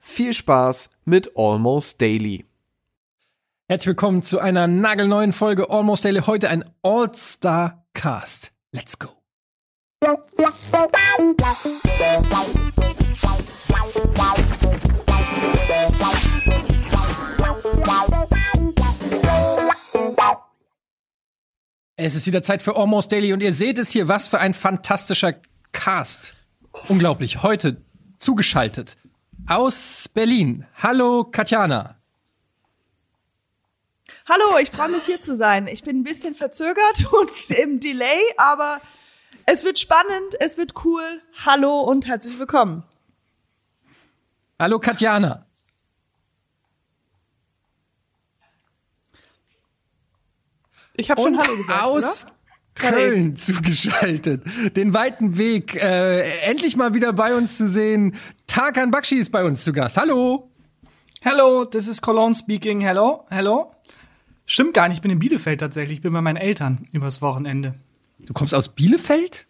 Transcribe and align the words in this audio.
viel 0.00 0.34
Spaß 0.34 0.90
mit 1.04 1.36
Almost 1.36 2.00
Daily. 2.00 2.44
Herzlich 3.68 3.88
willkommen 3.88 4.22
zu 4.22 4.40
einer 4.40 4.66
nagelneuen 4.66 5.32
Folge 5.32 5.70
Almost 5.70 6.04
Daily. 6.04 6.22
Heute 6.26 6.48
ein 6.48 6.64
All-Star 6.82 7.84
Cast. 7.94 8.52
Let's 8.72 8.98
go. 8.98 9.08
Es 21.96 22.14
ist 22.14 22.26
wieder 22.26 22.42
Zeit 22.42 22.62
für 22.62 22.76
Almost 22.76 23.12
Daily 23.12 23.32
und 23.32 23.42
ihr 23.42 23.52
seht 23.52 23.78
es 23.78 23.90
hier, 23.90 24.08
was 24.08 24.26
für 24.26 24.40
ein 24.40 24.54
fantastischer 24.54 25.34
Cast. 25.72 26.34
Unglaublich. 26.88 27.42
Heute 27.42 27.84
zugeschaltet 28.18 28.96
aus 29.50 30.08
Berlin. 30.08 30.64
Hallo 30.80 31.24
Katjana. 31.24 31.96
Hallo, 34.28 34.58
ich 34.58 34.70
freue 34.70 34.90
mich 34.90 35.04
hier 35.04 35.20
zu 35.20 35.34
sein. 35.34 35.66
Ich 35.66 35.82
bin 35.82 36.00
ein 36.00 36.04
bisschen 36.04 36.36
verzögert 36.36 37.12
und 37.12 37.50
im 37.50 37.80
Delay, 37.80 38.20
aber 38.36 38.80
es 39.46 39.64
wird 39.64 39.80
spannend, 39.80 40.36
es 40.38 40.56
wird 40.56 40.84
cool. 40.84 41.20
Hallo 41.44 41.80
und 41.80 42.06
herzlich 42.06 42.38
willkommen. 42.38 42.84
Hallo 44.60 44.78
Katjana. 44.78 45.46
Ich 50.94 51.10
habe 51.10 51.22
schon 51.22 51.38
Hallo 51.40 51.56
gesagt. 51.56 51.82
Aus 51.82 52.24
oder? 52.26 52.39
Köln 52.74 53.36
zugeschaltet. 53.36 54.42
Den 54.76 54.94
weiten 54.94 55.36
Weg. 55.36 55.74
Äh, 55.74 56.22
endlich 56.42 56.76
mal 56.76 56.94
wieder 56.94 57.12
bei 57.12 57.34
uns 57.34 57.56
zu 57.56 57.68
sehen. 57.68 58.14
Tarkan 58.46 58.90
Bakshi 58.90 59.16
ist 59.16 59.30
bei 59.30 59.44
uns 59.44 59.64
zu 59.64 59.72
Gast. 59.72 59.96
Hallo. 59.96 60.50
Hello, 61.22 61.64
this 61.64 61.86
is 61.86 62.00
Cologne 62.00 62.34
speaking. 62.34 62.80
Hello, 62.80 63.24
hello. 63.28 63.72
Stimmt 64.46 64.74
gar 64.74 64.88
nicht, 64.88 64.96
ich 64.96 65.02
bin 65.02 65.10
in 65.10 65.18
Bielefeld 65.18 65.60
tatsächlich. 65.60 65.98
Ich 65.98 66.02
bin 66.02 66.12
bei 66.12 66.20
meinen 66.20 66.38
Eltern 66.38 66.88
übers 66.92 67.22
Wochenende. 67.22 67.74
Du 68.18 68.32
kommst 68.32 68.54
aus 68.54 68.70
Bielefeld? 68.70 69.46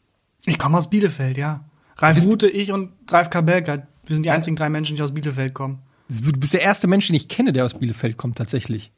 Ich 0.46 0.58
komme 0.58 0.76
aus 0.76 0.90
Bielefeld, 0.90 1.38
ja. 1.38 1.64
Ralf 1.96 2.24
Rute, 2.24 2.48
ich 2.48 2.72
und 2.72 2.92
Ralf 3.10 3.30
Kabelka. 3.30 3.86
Wir 4.06 4.16
sind 4.16 4.24
die 4.24 4.30
einzigen 4.30 4.56
drei 4.56 4.68
Menschen, 4.68 4.96
die 4.96 5.02
aus 5.02 5.14
Bielefeld 5.14 5.54
kommen. 5.54 5.78
Du 6.08 6.32
bist 6.32 6.54
der 6.54 6.62
erste 6.62 6.88
Mensch, 6.88 7.06
den 7.06 7.14
ich 7.14 7.28
kenne, 7.28 7.52
der 7.52 7.64
aus 7.64 7.78
Bielefeld 7.78 8.16
kommt, 8.16 8.36
tatsächlich. 8.36 8.92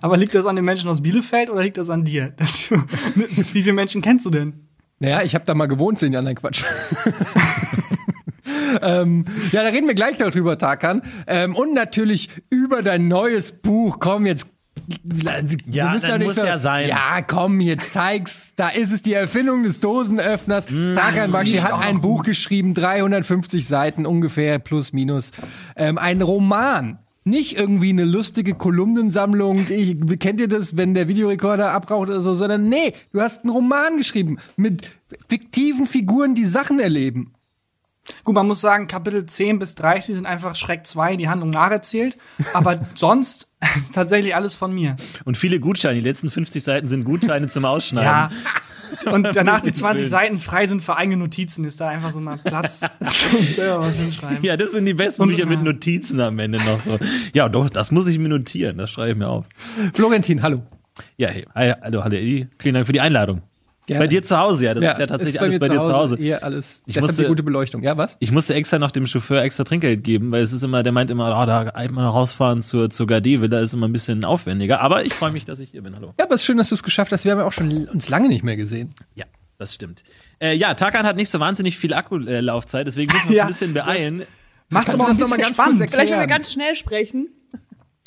Aber 0.00 0.16
liegt 0.16 0.34
das 0.34 0.46
an 0.46 0.56
den 0.56 0.64
Menschen 0.64 0.88
aus 0.88 1.02
Bielefeld 1.02 1.50
oder 1.50 1.62
liegt 1.62 1.76
das 1.76 1.90
an 1.90 2.04
dir? 2.04 2.32
Dass 2.36 2.68
du, 2.68 2.76
wie 3.14 3.62
viele 3.62 3.72
Menschen 3.72 4.02
kennst 4.02 4.26
du 4.26 4.30
denn? 4.30 4.68
Naja, 4.98 5.22
ich 5.22 5.34
habe 5.34 5.44
da 5.46 5.54
mal 5.54 5.66
gewohnt, 5.66 5.98
sind 5.98 6.12
ja 6.12 6.18
anderen 6.18 6.36
Quatsch. 6.36 6.62
ähm, 8.82 9.24
ja, 9.50 9.62
da 9.62 9.70
reden 9.70 9.86
wir 9.86 9.94
gleich 9.94 10.18
noch 10.18 10.30
drüber, 10.30 10.58
Tarkan. 10.58 11.00
Ähm, 11.26 11.56
und 11.56 11.72
natürlich 11.72 12.28
über 12.50 12.82
dein 12.82 13.08
neues 13.08 13.52
Buch. 13.52 13.98
Komm, 13.98 14.26
jetzt. 14.26 14.46
Ja, 15.66 15.92
nicht 15.92 16.18
muss 16.20 16.36
ja 16.36 16.58
sein. 16.58 16.88
Ja, 16.88 17.22
komm, 17.26 17.60
jetzt 17.60 17.92
zeig's. 17.92 18.54
Da 18.56 18.68
ist 18.68 18.92
es 18.92 19.02
die 19.02 19.14
Erfindung 19.14 19.62
des 19.62 19.80
Dosenöffners. 19.80 20.68
Hm, 20.68 20.94
Tarkan 20.94 21.16
das 21.16 21.32
Bakshi 21.32 21.58
hat 21.58 21.78
ein 21.78 22.00
Buch 22.00 22.22
geschrieben, 22.22 22.74
350 22.74 23.66
Seiten 23.66 24.06
ungefähr, 24.06 24.58
plus 24.58 24.92
minus. 24.92 25.30
Ähm, 25.76 25.96
ein 25.96 26.22
Roman. 26.22 26.98
Nicht 27.24 27.58
irgendwie 27.58 27.90
eine 27.90 28.04
lustige 28.04 28.54
Kolumnensammlung. 28.54 29.66
Ich, 29.68 29.96
kennt 30.18 30.40
ihr 30.40 30.48
das, 30.48 30.76
wenn 30.76 30.94
der 30.94 31.06
Videorekorder 31.06 31.70
abraucht 31.70 32.08
oder 32.08 32.20
so, 32.20 32.32
sondern 32.32 32.68
nee, 32.68 32.94
du 33.12 33.20
hast 33.20 33.44
einen 33.44 33.52
Roman 33.52 33.98
geschrieben 33.98 34.38
mit 34.56 34.88
fiktiven 35.28 35.86
Figuren, 35.86 36.34
die 36.34 36.46
Sachen 36.46 36.80
erleben. 36.80 37.34
Gut, 38.24 38.34
man 38.34 38.46
muss 38.46 38.60
sagen, 38.60 38.86
Kapitel 38.86 39.26
10 39.26 39.58
bis 39.58 39.74
30 39.74 40.16
sind 40.16 40.26
einfach 40.26 40.56
Schreck 40.56 40.86
2, 40.86 41.16
die 41.16 41.28
Handlung 41.28 41.50
nacherzählt. 41.50 42.16
Aber 42.54 42.86
sonst 42.94 43.48
ist 43.76 43.94
tatsächlich 43.94 44.34
alles 44.34 44.54
von 44.54 44.72
mir. 44.72 44.96
Und 45.24 45.36
viele 45.36 45.60
Gutscheine. 45.60 45.96
Die 45.96 46.08
letzten 46.08 46.30
50 46.30 46.62
Seiten 46.62 46.88
sind 46.88 47.04
Gutscheine 47.04 47.48
zum 47.48 47.64
Ausschneiden. 47.64 48.08
Ja. 48.08 48.30
Und 49.12 49.24
danach 49.34 49.60
die 49.60 49.70
bisschen 49.70 49.74
20 49.86 50.04
schön. 50.04 50.10
Seiten 50.10 50.38
frei 50.38 50.66
sind 50.66 50.82
für 50.82 50.96
eigene 50.96 51.16
Notizen, 51.16 51.64
ist 51.64 51.80
da 51.80 51.88
einfach 51.88 52.10
so 52.12 52.20
mal 52.20 52.38
Platz 52.38 52.80
zum 52.80 53.46
selber 53.54 53.80
was 53.80 53.96
hinschreiben. 53.98 54.38
Ja, 54.42 54.56
das 54.56 54.72
sind 54.72 54.84
die 54.86 54.94
besten 54.94 55.22
Und- 55.22 55.28
Bücher 55.30 55.46
mit 55.46 55.62
Notizen 55.62 56.20
am 56.20 56.38
Ende 56.38 56.58
noch 56.58 56.80
so. 56.80 56.98
Ja, 57.32 57.48
doch, 57.48 57.68
das 57.70 57.90
muss 57.90 58.06
ich 58.08 58.18
mir 58.18 58.28
notieren. 58.28 58.78
Das 58.78 58.90
schreibe 58.90 59.12
ich 59.12 59.16
mir 59.16 59.28
auf. 59.28 59.46
Florentin, 59.94 60.42
hallo. 60.42 60.62
Ja, 61.16 61.28
hey, 61.28 61.46
hallo, 61.54 62.04
hallo, 62.04 62.16
Eddie. 62.16 62.48
Vielen 62.58 62.74
Dank 62.74 62.86
für 62.86 62.92
die 62.92 63.00
Einladung. 63.00 63.42
Gerne. 63.86 64.04
Bei 64.04 64.06
dir 64.06 64.22
zu 64.22 64.38
Hause, 64.38 64.66
ja. 64.66 64.74
Das 64.74 64.84
ist 64.84 64.98
ja 65.00 65.06
tatsächlich 65.06 65.40
alles 65.40 65.58
bei 65.58 65.68
dir 65.68 65.80
zu 65.80 65.92
Hause. 65.92 66.16
Hier 66.16 66.44
alles. 66.44 66.82
Ich 66.86 66.94
Deshalb 66.94 67.08
musste- 67.10 67.22
die 67.22 67.28
gute 67.28 67.42
Beleuchtung. 67.42 67.82
Ja, 67.82 67.96
was? 67.96 68.16
Ich 68.20 68.30
musste 68.30 68.54
extra 68.54 68.78
noch 68.78 68.92
dem 68.92 69.06
Chauffeur 69.06 69.42
extra 69.42 69.64
Trinkgeld 69.64 70.04
geben, 70.04 70.30
weil 70.30 70.42
es 70.42 70.52
ist 70.52 70.62
immer, 70.62 70.82
der 70.84 70.92
meint 70.92 71.10
immer, 71.10 71.26
oh, 71.42 71.46
da 71.46 71.62
einmal 71.62 72.06
rausfahren 72.06 72.62
zur, 72.62 72.90
zur 72.90 73.06
Gardeve, 73.08 73.48
da 73.48 73.58
ist 73.60 73.74
immer 73.74 73.88
ein 73.88 73.92
bisschen 73.92 74.24
aufwendiger. 74.24 74.80
Aber 74.80 75.04
ich 75.04 75.12
freue 75.12 75.32
mich, 75.32 75.44
dass 75.44 75.58
ich 75.60 75.70
hier 75.70 75.82
bin. 75.82 75.96
Hallo. 75.96 76.14
Ja, 76.18 76.26
aber 76.26 76.34
es 76.36 76.42
ist 76.42 76.46
schön, 76.46 76.56
dass 76.58 76.68
du 76.68 76.76
es 76.76 76.82
geschafft 76.84 77.10
hast. 77.10 77.24
Wir 77.24 77.32
haben 77.32 77.38
ja 77.40 77.46
auch 77.46 77.52
schon 77.52 77.88
uns 77.88 78.08
lange 78.08 78.28
nicht 78.28 78.44
mehr 78.44 78.56
gesehen. 78.56 78.90
Ja, 79.16 79.24
das 79.58 79.74
stimmt. 79.74 80.04
Äh, 80.40 80.54
ja, 80.54 80.74
Tarkan 80.74 81.04
hat 81.04 81.16
nicht 81.16 81.28
so 81.30 81.40
wahnsinnig 81.40 81.76
viel 81.76 81.92
Akkulaufzeit, 81.94 82.86
deswegen 82.86 83.12
müssen 83.12 83.24
wir 83.24 83.30
uns 83.30 83.36
Ja, 83.38 83.42
ein 83.44 83.48
bisschen 83.48 83.74
beeilen. 83.74 84.22
Macht's 84.68 84.94
aber 84.94 85.02
auch 85.04 85.08
das 85.08 85.16
ein 85.16 85.20
noch 85.22 85.30
mal 85.30 85.36
bisschen 85.38 85.42
ganz 85.42 85.56
kurz 85.56 85.56
spannend. 85.56 85.80
erklären? 85.80 85.88
Vielleicht 86.06 86.12
wollen 86.12 86.20
wir 86.20 86.26
ganz 86.36 86.52
schnell 86.52 86.76
sprechen. 86.76 87.28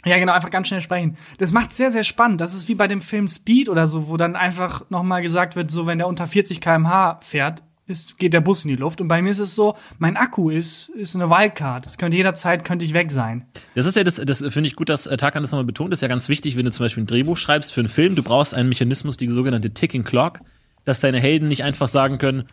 Ja, 0.06 0.18
genau, 0.18 0.34
einfach 0.34 0.50
ganz 0.50 0.68
schnell 0.68 0.82
sprechen. 0.82 1.18
Das 1.38 1.54
macht 1.54 1.74
sehr, 1.74 1.92
sehr 1.92 2.04
spannend. 2.04 2.42
Das 2.42 2.54
ist 2.54 2.68
wie 2.68 2.76
bei 2.76 2.88
dem 2.88 3.02
Film 3.02 3.28
Speed 3.28 3.70
oder 3.70 3.88
so, 3.88 4.08
wo 4.08 4.18
dann 4.18 4.36
einfach 4.36 4.90
nochmal 4.90 5.22
gesagt 5.22 5.56
wird, 5.56 5.72
so 5.72 5.86
wenn 5.86 5.98
der 5.98 6.08
unter 6.08 6.28
40 6.28 6.60
km/h 6.60 7.20
fährt, 7.22 7.64
ist, 7.86 8.18
geht 8.18 8.34
der 8.34 8.42
Bus 8.42 8.64
in 8.64 8.70
die 8.70 8.76
Luft. 8.76 9.02
Und 9.02 9.08
bei 9.08 9.22
mir 9.22 9.32
ist 9.32 9.40
es 9.40 9.56
so, 9.56 9.76
mein 10.00 10.16
Akku 10.18 10.50
ist, 10.50 10.90
ist 10.90 11.16
eine 11.16 11.30
Wildcard. 11.30 11.86
Das 11.86 11.98
könnte 11.98 12.18
jederzeit, 12.18 12.64
könnte 12.64 12.86
ich 12.86 12.94
weg 12.94 13.12
sein. 13.12 13.46
Das 13.76 13.86
ist 13.86 13.96
ja 13.96 14.04
das, 14.04 14.16
das 14.16 14.40
finde 14.40 14.68
ich 14.68 14.76
gut, 14.76 14.90
dass 14.90 15.08
äh, 15.08 15.18
Tarkan 15.18 15.44
das 15.44 15.52
nochmal 15.52 15.66
betont. 15.66 15.92
Das 15.92 15.98
ist 15.98 16.02
ja 16.02 16.08
ganz 16.08 16.30
wichtig, 16.30 16.56
wenn 16.56 16.66
du 16.66 16.72
zum 16.72 16.86
Beispiel 16.86 17.04
ein 17.04 17.08
Drehbuch 17.08 17.38
schreibst 17.38 17.74
für 17.74 17.82
einen 17.82 17.90
Film. 17.90 18.16
Du 18.16 18.24
brauchst 18.24 18.56
einen 18.56 18.70
Mechanismus, 18.70 19.18
die 19.18 19.30
sogenannte 19.30 19.74
Ticking 19.74 20.04
Clock, 20.04 20.40
dass 20.86 21.02
deine 21.02 21.20
Helden 21.20 21.48
nicht 21.48 21.64
einfach 21.64 21.88
sagen 21.88 22.18
können, 22.18 22.48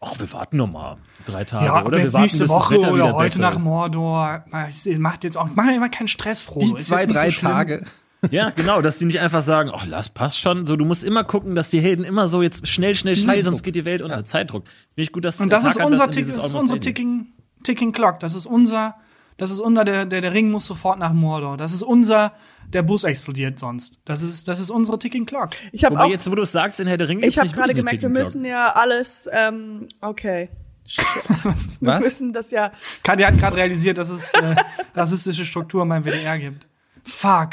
ach, 0.00 0.18
wir 0.18 0.30
warten 0.32 0.58
noch 0.58 0.70
mal 0.70 0.98
drei 1.24 1.44
Tage 1.44 1.66
Ja, 1.66 1.76
oder 1.78 1.86
oder 1.86 1.98
wir 1.98 2.12
warten, 2.12 2.22
nächste 2.22 2.44
bis 2.44 2.50
Woche 2.50 2.78
oder 2.78 3.14
heute 3.14 3.40
nach. 3.40 3.58
Mordor. 3.58 4.44
Ich 4.68 4.98
macht 4.98 5.24
jetzt 5.24 5.36
auch, 5.36 5.48
mach 5.54 5.68
immer 5.74 5.88
keinen 5.88 6.08
Stress, 6.08 6.42
Frodo. 6.42 6.66
Die 6.74 6.80
Ist 6.80 6.88
zwei, 6.88 7.06
drei 7.06 7.30
so. 7.30 7.40
Tage. 7.46 7.84
Ja, 8.30 8.50
genau, 8.50 8.80
dass 8.80 8.98
die 8.98 9.04
nicht 9.04 9.20
einfach 9.20 9.42
sagen, 9.42 9.70
ach, 9.74 9.84
lass, 9.86 10.08
passt 10.08 10.38
schon. 10.38 10.64
So, 10.64 10.76
du 10.76 10.84
musst 10.84 11.04
immer 11.04 11.24
gucken, 11.24 11.54
dass 11.54 11.68
die 11.70 11.80
Helden 11.80 12.04
immer 12.04 12.26
so 12.28 12.40
jetzt 12.42 12.66
schnell, 12.66 12.94
schnell, 12.94 13.16
schnell, 13.16 13.36
Zeitdruck. 13.36 13.44
sonst 13.44 13.62
geht 13.62 13.74
die 13.76 13.84
Welt 13.84 14.00
unter. 14.02 14.24
Zeitdruck. 14.24 14.64
Finde 14.66 15.02
ich 15.02 15.12
gut, 15.12 15.24
dass 15.24 15.40
Und 15.40 15.52
das 15.52 15.64
ist 15.64 15.76
unser, 15.76 16.06
das 16.06 16.16
ist 16.16 16.52
Daily- 16.52 16.80
Ticking, 16.80 17.26
Ticking 17.64 17.92
Clock. 17.92 18.20
Das 18.20 18.34
ist 18.34 18.46
unser, 18.46 18.94
das 19.36 19.50
ist 19.50 19.60
unser, 19.60 19.84
der, 19.84 20.06
der, 20.06 20.20
der 20.22 20.32
Ring 20.32 20.50
muss 20.50 20.66
sofort 20.66 20.98
nach 20.98 21.12
Mordor. 21.12 21.58
Das 21.58 21.74
ist 21.74 21.82
unser, 21.82 22.32
der 22.72 22.82
Bus 22.82 23.04
explodiert 23.04 23.58
sonst. 23.58 23.98
Das 24.06 24.22
ist, 24.22 24.48
das 24.48 24.58
ist 24.58 24.70
unsere 24.70 24.98
Ticking 24.98 25.26
Clock. 25.26 25.50
Ich 25.72 25.84
habe 25.84 26.02
jetzt, 26.08 26.30
wo 26.30 26.34
du 26.34 26.42
es 26.42 26.52
sagst, 26.52 26.80
in 26.80 26.86
Herr 26.86 26.96
der 26.96 27.08
Ringe 27.10 27.26
ich 27.26 27.38
habe 27.38 27.50
gerade 27.50 27.74
gemerkt, 27.74 28.00
wir 28.00 28.08
müssen 28.08 28.44
ja 28.46 28.72
alles, 28.72 29.28
ähm, 29.32 29.86
okay. 30.00 30.48
Shit. 30.86 31.04
Wir 31.80 31.88
Was? 31.88 32.04
müssen 32.04 32.32
das 32.32 32.50
ja. 32.50 32.72
Katja 33.02 33.28
hat 33.28 33.38
gerade 33.38 33.56
realisiert, 33.56 33.98
dass 33.98 34.10
es 34.10 34.34
äh, 34.34 34.54
rassistische 34.94 35.44
Strukturen 35.44 35.88
beim 35.88 36.04
WDR 36.04 36.38
gibt. 36.38 36.66
Fuck. 37.04 37.50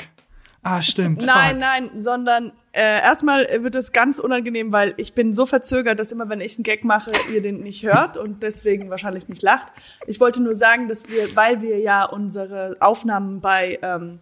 Ah, 0.63 0.81
stimmt. 0.81 1.25
Nein, 1.25 1.55
fuck. 1.55 1.59
nein, 1.59 1.89
sondern 1.99 2.51
äh, 2.73 3.01
erstmal 3.01 3.47
wird 3.63 3.73
es 3.75 3.91
ganz 3.91 4.19
unangenehm, 4.19 4.71
weil 4.71 4.93
ich 4.97 5.13
bin 5.13 5.33
so 5.33 5.45
verzögert, 5.45 5.97
dass 5.99 6.11
immer, 6.11 6.29
wenn 6.29 6.39
ich 6.39 6.55
einen 6.57 6.63
Gag 6.63 6.83
mache, 6.83 7.11
ihr 7.33 7.41
den 7.41 7.61
nicht 7.61 7.83
hört 7.83 8.15
und 8.15 8.43
deswegen 8.43 8.89
wahrscheinlich 8.89 9.27
nicht 9.27 9.41
lacht. 9.41 9.67
Ich 10.05 10.19
wollte 10.19 10.41
nur 10.41 10.53
sagen, 10.53 10.87
dass 10.87 11.09
wir, 11.09 11.35
weil 11.35 11.61
wir 11.61 11.79
ja 11.79 12.05
unsere 12.05 12.77
Aufnahmen 12.79 13.41
bei 13.41 13.79
ähm, 13.81 14.19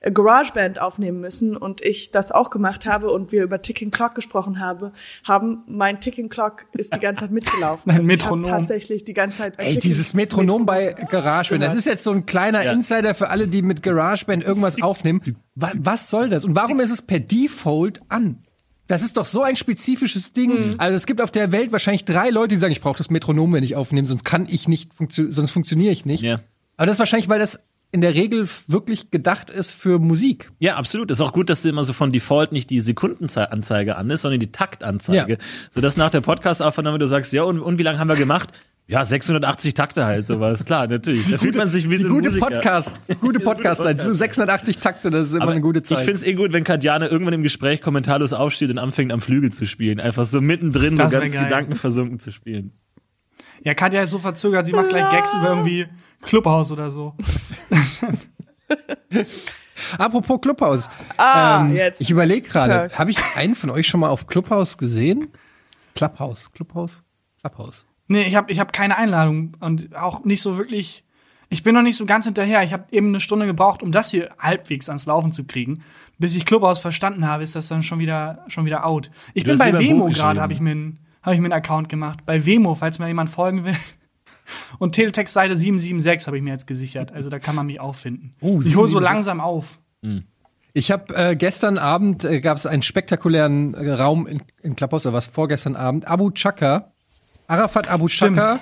GarageBand 0.00 0.80
aufnehmen 0.80 1.20
müssen 1.20 1.56
und 1.56 1.80
ich 1.80 2.10
das 2.12 2.30
auch 2.32 2.50
gemacht 2.50 2.86
habe 2.86 3.10
und 3.10 3.32
wir 3.32 3.42
über 3.42 3.60
Ticking 3.62 3.90
Clock 3.90 4.14
gesprochen 4.14 4.60
habe, 4.60 4.92
haben 5.24 5.64
mein 5.66 6.00
Ticking 6.00 6.28
Clock 6.28 6.66
ist 6.74 6.94
die 6.94 7.00
ganze 7.00 7.22
Zeit 7.22 7.30
mitgelaufen. 7.32 7.82
Mein 7.86 7.96
also 7.98 8.06
Metronom. 8.06 8.44
tatsächlich 8.50 9.04
die 9.04 9.14
ganze 9.14 9.38
Zeit 9.38 9.54
Ey, 9.58 9.78
dieses 9.78 10.14
Metronom 10.14 10.66
bei 10.66 10.92
GarageBand, 11.10 11.62
das 11.62 11.74
ist 11.74 11.84
jetzt 11.86 12.04
so 12.04 12.12
ein 12.12 12.26
kleiner 12.26 12.64
Ja. 12.64 12.72
Insider 12.72 13.14
für 13.14 13.28
alle, 13.30 13.48
die 13.48 13.62
mit 13.62 13.82
GarageBand 13.82 14.44
irgendwas 14.44 14.80
aufnehmen. 14.82 15.20
Wa- 15.54 15.72
Was 15.76 16.10
soll 16.10 16.28
das? 16.28 16.44
Und 16.44 16.54
warum 16.54 16.78
ist 16.80 16.90
es 16.90 17.02
per 17.02 17.20
Default 17.20 18.00
an? 18.08 18.44
Das 18.86 19.02
ist 19.02 19.16
doch 19.18 19.26
so 19.26 19.42
ein 19.42 19.56
spezifisches 19.56 20.32
Ding. 20.32 20.76
Also 20.78 20.96
es 20.96 21.04
gibt 21.04 21.20
auf 21.20 21.30
der 21.30 21.52
Welt 21.52 21.72
wahrscheinlich 21.72 22.06
drei 22.06 22.30
Leute, 22.30 22.48
die 22.54 22.56
sagen, 22.56 22.72
ich 22.72 22.80
brauche 22.80 22.96
das 22.96 23.10
Metronom, 23.10 23.52
wenn 23.52 23.62
ich 23.62 23.76
aufnehme, 23.76 24.08
sonst 24.08 24.24
kann 24.24 24.46
ich 24.48 24.66
nicht, 24.66 24.94
funktio 24.94 25.26
sonst 25.30 25.50
funktioniere 25.50 25.92
ich 25.92 26.06
nicht. 26.06 26.22
Ja. 26.22 26.40
Aber 26.78 26.86
das 26.86 26.94
ist 26.94 26.98
wahrscheinlich, 27.00 27.28
weil 27.28 27.38
das 27.38 27.60
in 27.90 28.00
der 28.02 28.14
Regel 28.14 28.46
wirklich 28.66 29.10
gedacht 29.10 29.48
ist 29.50 29.72
für 29.72 29.98
Musik. 29.98 30.50
Ja, 30.58 30.76
absolut. 30.76 31.10
Ist 31.10 31.20
auch 31.22 31.32
gut, 31.32 31.48
dass 31.48 31.64
immer 31.64 31.84
so 31.84 31.92
von 31.92 32.12
Default 32.12 32.52
nicht 32.52 32.68
die 32.70 32.80
Sekundenanzeige 32.80 33.96
an 33.96 34.10
ist, 34.10 34.22
sondern 34.22 34.40
die 34.40 34.52
Taktanzeige. 34.52 35.32
Ja. 35.32 35.38
Sodass 35.70 35.96
nach 35.96 36.10
der 36.10 36.20
Podcast-Aufnahme 36.20 36.98
du 36.98 37.06
sagst, 37.06 37.32
ja, 37.32 37.42
und, 37.44 37.60
und 37.60 37.78
wie 37.78 37.82
lange 37.82 37.98
haben 37.98 38.08
wir 38.08 38.16
gemacht? 38.16 38.52
Ja, 38.90 39.04
680 39.04 39.74
Takte 39.74 40.06
halt, 40.06 40.26
sowas. 40.26 40.64
Klar, 40.64 40.86
natürlich. 40.86 41.30
Da 41.30 41.36
fühlt 41.36 41.56
man 41.56 41.68
sich 41.68 41.90
wie 41.90 41.96
Die 41.96 42.02
so 42.02 42.08
ein 42.08 42.14
gute 42.14 42.30
Musiker. 42.30 42.46
Podcast, 42.46 43.00
gute 43.20 43.38
Podcast-Zeit. 43.44 44.02
So 44.02 44.14
680 44.14 44.78
Takte, 44.78 45.10
das 45.10 45.28
ist 45.28 45.34
immer 45.34 45.42
Aber 45.42 45.52
eine 45.52 45.60
gute 45.60 45.80
Ich 45.80 45.84
Zeit. 45.84 46.04
find's 46.06 46.22
eh 46.22 46.32
gut, 46.32 46.54
wenn 46.54 46.64
Katjana 46.64 47.06
irgendwann 47.10 47.34
im 47.34 47.42
Gespräch 47.42 47.82
kommentarlos 47.82 48.32
aufsteht 48.32 48.70
und 48.70 48.78
anfängt 48.78 49.12
am 49.12 49.20
Flügel 49.20 49.52
zu 49.52 49.66
spielen. 49.66 50.00
Einfach 50.00 50.24
so 50.24 50.40
mittendrin 50.40 50.96
Das 50.96 51.12
so 51.12 51.18
ganz 51.20 51.32
geil. 51.32 51.44
gedankenversunken 51.44 52.18
zu 52.18 52.32
spielen. 52.32 52.72
Ja, 53.64 53.74
Katja 53.74 54.02
ist 54.02 54.10
so 54.10 54.18
verzögert, 54.18 54.66
sie 54.66 54.72
macht 54.72 54.88
gleich 54.90 55.10
Gags 55.10 55.32
über 55.34 55.48
irgendwie 55.50 55.86
Clubhaus 56.22 56.72
oder 56.72 56.90
so. 56.90 57.14
Apropos 59.98 60.40
Clubhouse. 60.40 60.88
Ah, 61.16 61.60
ähm, 61.60 61.74
jetzt. 61.74 62.00
Ich 62.00 62.10
überlege 62.10 62.48
gerade, 62.48 62.88
habe 62.96 63.10
ich 63.10 63.18
einen 63.36 63.54
von 63.54 63.70
euch 63.70 63.86
schon 63.86 64.00
mal 64.00 64.08
auf 64.08 64.26
Clubhouse 64.26 64.76
gesehen? 64.78 65.28
Clubhouse, 65.94 66.52
Clubhouse, 66.52 67.02
Clubhouse. 67.40 67.86
Nee, 68.08 68.22
ich 68.22 68.34
habe 68.36 68.50
ich 68.50 68.58
hab 68.58 68.72
keine 68.72 68.96
Einladung 68.96 69.56
und 69.60 69.94
auch 69.96 70.24
nicht 70.24 70.42
so 70.42 70.56
wirklich. 70.56 71.04
Ich 71.50 71.62
bin 71.62 71.74
noch 71.74 71.82
nicht 71.82 71.96
so 71.96 72.04
ganz 72.04 72.26
hinterher. 72.26 72.62
Ich 72.62 72.74
habe 72.74 72.84
eben 72.90 73.08
eine 73.08 73.20
Stunde 73.20 73.46
gebraucht, 73.46 73.82
um 73.82 73.90
das 73.90 74.10
hier 74.10 74.30
halbwegs 74.38 74.88
ans 74.90 75.06
Laufen 75.06 75.32
zu 75.32 75.44
kriegen. 75.44 75.82
Bis 76.18 76.36
ich 76.36 76.44
Clubhouse 76.44 76.78
verstanden 76.78 77.26
habe, 77.26 77.42
ist 77.42 77.54
das 77.54 77.68
dann 77.68 77.82
schon 77.82 78.00
wieder 78.00 78.44
schon 78.48 78.66
wieder 78.66 78.84
out. 78.84 79.10
Ich 79.32 79.44
Du 79.44 79.50
bin 79.50 79.58
bei 79.58 79.78
Wemo 79.78 80.06
gerade, 80.06 80.42
habe 80.42 80.52
ich 80.52 80.60
mir 80.60 80.72
einen 80.72 80.98
hab 81.22 81.34
ich 81.34 81.40
mir 81.40 81.46
einen 81.46 81.52
Account 81.52 81.88
gemacht. 81.88 82.20
Bei 82.26 82.44
Wemo, 82.44 82.74
falls 82.74 82.98
mir 82.98 83.08
jemand 83.08 83.30
folgen 83.30 83.64
will. 83.64 83.76
Und 84.78 84.92
Teletext 84.92 85.34
Seite 85.34 85.56
776 85.56 86.26
habe 86.26 86.38
ich 86.38 86.42
mir 86.42 86.50
jetzt 86.50 86.66
gesichert. 86.66 87.12
Also 87.12 87.28
da 87.28 87.38
kann 87.38 87.54
man 87.54 87.66
mich 87.66 87.80
auch 87.80 87.94
finden. 87.94 88.34
Oh, 88.40 88.60
ich 88.60 88.76
hole 88.76 88.88
so 88.88 88.98
776. 88.98 89.02
langsam 89.02 89.40
auf. 89.40 89.78
Ich 90.72 90.90
habe 90.90 91.14
äh, 91.14 91.36
gestern 91.36 91.76
Abend 91.78 92.24
äh, 92.24 92.40
gab 92.40 92.56
es 92.56 92.66
einen 92.66 92.82
spektakulären 92.82 93.74
äh, 93.74 93.92
Raum 93.92 94.26
in, 94.26 94.42
in 94.62 94.76
Clubhouse 94.76 95.06
oder 95.06 95.14
was 95.14 95.26
vorgestern 95.26 95.76
Abend. 95.76 96.06
Abu 96.06 96.30
Chaka, 96.30 96.92
Arafat 97.46 97.88
Abu 97.90 98.08
Chaka 98.08 98.60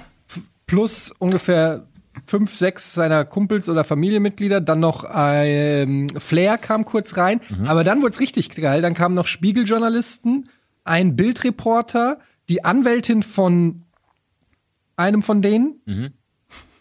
plus 0.67 1.13
ungefähr 1.19 1.87
fünf, 2.27 2.55
sechs 2.55 2.95
seiner 2.95 3.25
Kumpels 3.25 3.69
oder 3.69 3.85
Familienmitglieder. 3.85 4.61
Dann 4.61 4.81
noch 4.81 5.05
ähm, 5.15 6.09
Flair 6.19 6.59
kam 6.59 6.85
kurz 6.85 7.17
rein. 7.17 7.41
Aber 7.67 7.85
dann 7.85 8.01
wurde 8.01 8.13
es 8.13 8.21
richtig 8.21 8.51
geil. 8.51 8.81
Dann 8.81 8.95
kamen 8.95 9.15
noch 9.15 9.27
Spiegeljournalisten, 9.27 10.49
ein 10.85 11.17
Bildreporter, 11.17 12.19
die 12.49 12.65
Anwältin 12.65 13.23
von 13.23 13.83
einem 14.97 15.23
von 15.23 15.43
denen. 15.43 15.81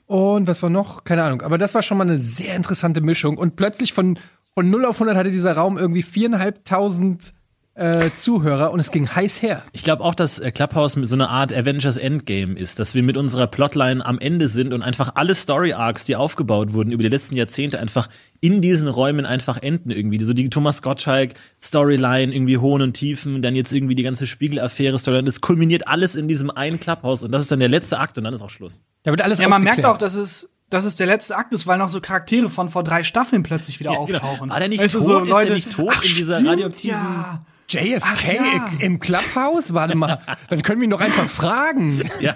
Und 0.08 0.48
was 0.48 0.62
war 0.62 0.70
noch? 0.70 1.04
Keine 1.04 1.24
Ahnung. 1.24 1.42
Aber 1.42 1.58
das 1.58 1.74
war 1.74 1.82
schon 1.82 1.98
mal 1.98 2.04
eine 2.08 2.18
sehr 2.18 2.56
interessante 2.56 3.02
Mischung. 3.02 3.38
Und 3.38 3.56
plötzlich 3.56 3.94
von, 3.94 4.20
von 4.54 4.70
0 4.70 4.86
auf 4.86 4.98
100 4.98 5.18
hatte 5.18 5.32
dieser 5.32 5.54
Raum 5.54 5.78
irgendwie 5.78 6.04
viereinhalbtausend 6.04 7.34
äh, 7.76 8.10
Zuhörer 8.16 8.72
und 8.72 8.80
es 8.80 8.90
ging 8.92 9.08
heiß 9.08 9.42
her. 9.42 9.62
Ich 9.74 9.84
glaube 9.84 10.02
auch, 10.04 10.16
dass 10.16 10.40
äh, 10.40 10.52
Clubhouse 10.52 10.96
mit 10.96 11.08
so 11.10 11.16
einer 11.16 11.30
Art 11.30 11.54
Avengers 11.54 11.98
Endgame 11.98 12.54
ist, 12.56 12.80
dass 12.80 12.96
wir 12.96 13.04
mit 13.04 13.18
unserer 13.18 13.48
Plotline 13.48 14.06
am 14.06 14.18
Ende 14.18 14.48
sind 14.48 14.74
und 14.74 14.82
einfach 14.82 15.12
alle 15.16 15.36
Story 15.36 15.74
Arcs, 15.74 16.06
die 16.06 16.16
aufgebaut 16.16 16.74
wurden 16.74 16.92
über 16.94 17.04
die 17.04 17.10
letzten 17.10 17.36
Jahrzehnte, 17.36 17.80
einfach 17.80 18.08
in 18.40 18.62
diesen 18.62 18.88
Räumen 18.88 19.26
einfach 19.26 19.58
enden 19.58 19.92
irgendwie. 19.92 20.22
So 20.24 20.32
die 20.34 20.50
Thomas 20.50 20.82
Gottschalk 20.82 21.34
Storyline, 21.62 22.34
irgendwie 22.34 22.58
Hohen 22.58 22.82
und 22.82 22.94
Tiefen, 22.94 23.42
dann 23.42 23.56
jetzt 23.56 23.74
irgendwie 23.74 23.96
die 23.96 24.04
ganze 24.04 24.26
Spiegel-Affäre 24.26 24.98
Storyline. 24.98 25.26
Das 25.26 25.42
kulminiert 25.42 25.88
alles 25.88 26.16
in 26.16 26.28
diesem 26.30 26.50
einen 26.52 26.80
Clubhouse 26.80 27.24
und 27.24 27.32
das 27.34 27.42
ist 27.42 27.52
dann 27.52 27.60
der 27.60 27.70
letzte 27.70 28.00
Akt 28.00 28.18
und 28.18 28.24
dann 28.24 28.34
ist 28.34 28.42
auch 28.42 28.50
Schluss. 28.50 28.84
Da 29.04 29.12
wird 29.12 29.22
alles 29.22 29.40
Ja, 29.40 29.50
man 29.50 29.64
merkt 29.64 29.84
auch, 29.84 29.98
dass 29.98 30.16
es, 30.16 30.50
dass 30.70 30.86
es 30.86 30.96
der 30.96 31.08
letzte 31.08 31.36
Akt 31.36 31.54
ist, 31.54 31.68
weil 31.68 31.78
noch 31.78 31.90
so 31.90 32.00
Charaktere 32.00 32.50
von 32.50 32.70
vor 32.70 32.84
drei 32.86 33.04
Staffeln 33.04 33.44
plötzlich 33.44 33.82
wieder 33.82 33.92
Ja, 33.92 34.06
genau. 34.06 34.20
auftauchen. 34.20 34.50
War 34.50 34.60
der 34.60 34.70
nicht 34.70 34.82
Weißt 34.82 34.94
tot? 34.94 35.24
Ist 35.28 35.34
der 35.44 35.56
nicht 35.56 35.72
tot 35.74 35.90
ach, 35.92 36.04
in 36.04 36.16
dieser 36.16 36.36
stimmt, 36.40 36.50
radioaktiven- 36.52 36.88
Ja. 36.88 37.46
JFK 37.70 38.02
Ach 38.04 38.24
ja. 38.24 38.70
im 38.80 39.00
Clubhouse? 39.00 39.74
Warte 39.74 39.98
mal, 39.98 40.20
dann 40.50 40.62
können 40.62 40.82
wir 40.82 40.86
ihn 40.86 40.92
doch 40.92 41.02
einfach 41.02 41.28
fragen. 41.28 42.02
Ja. 42.20 42.36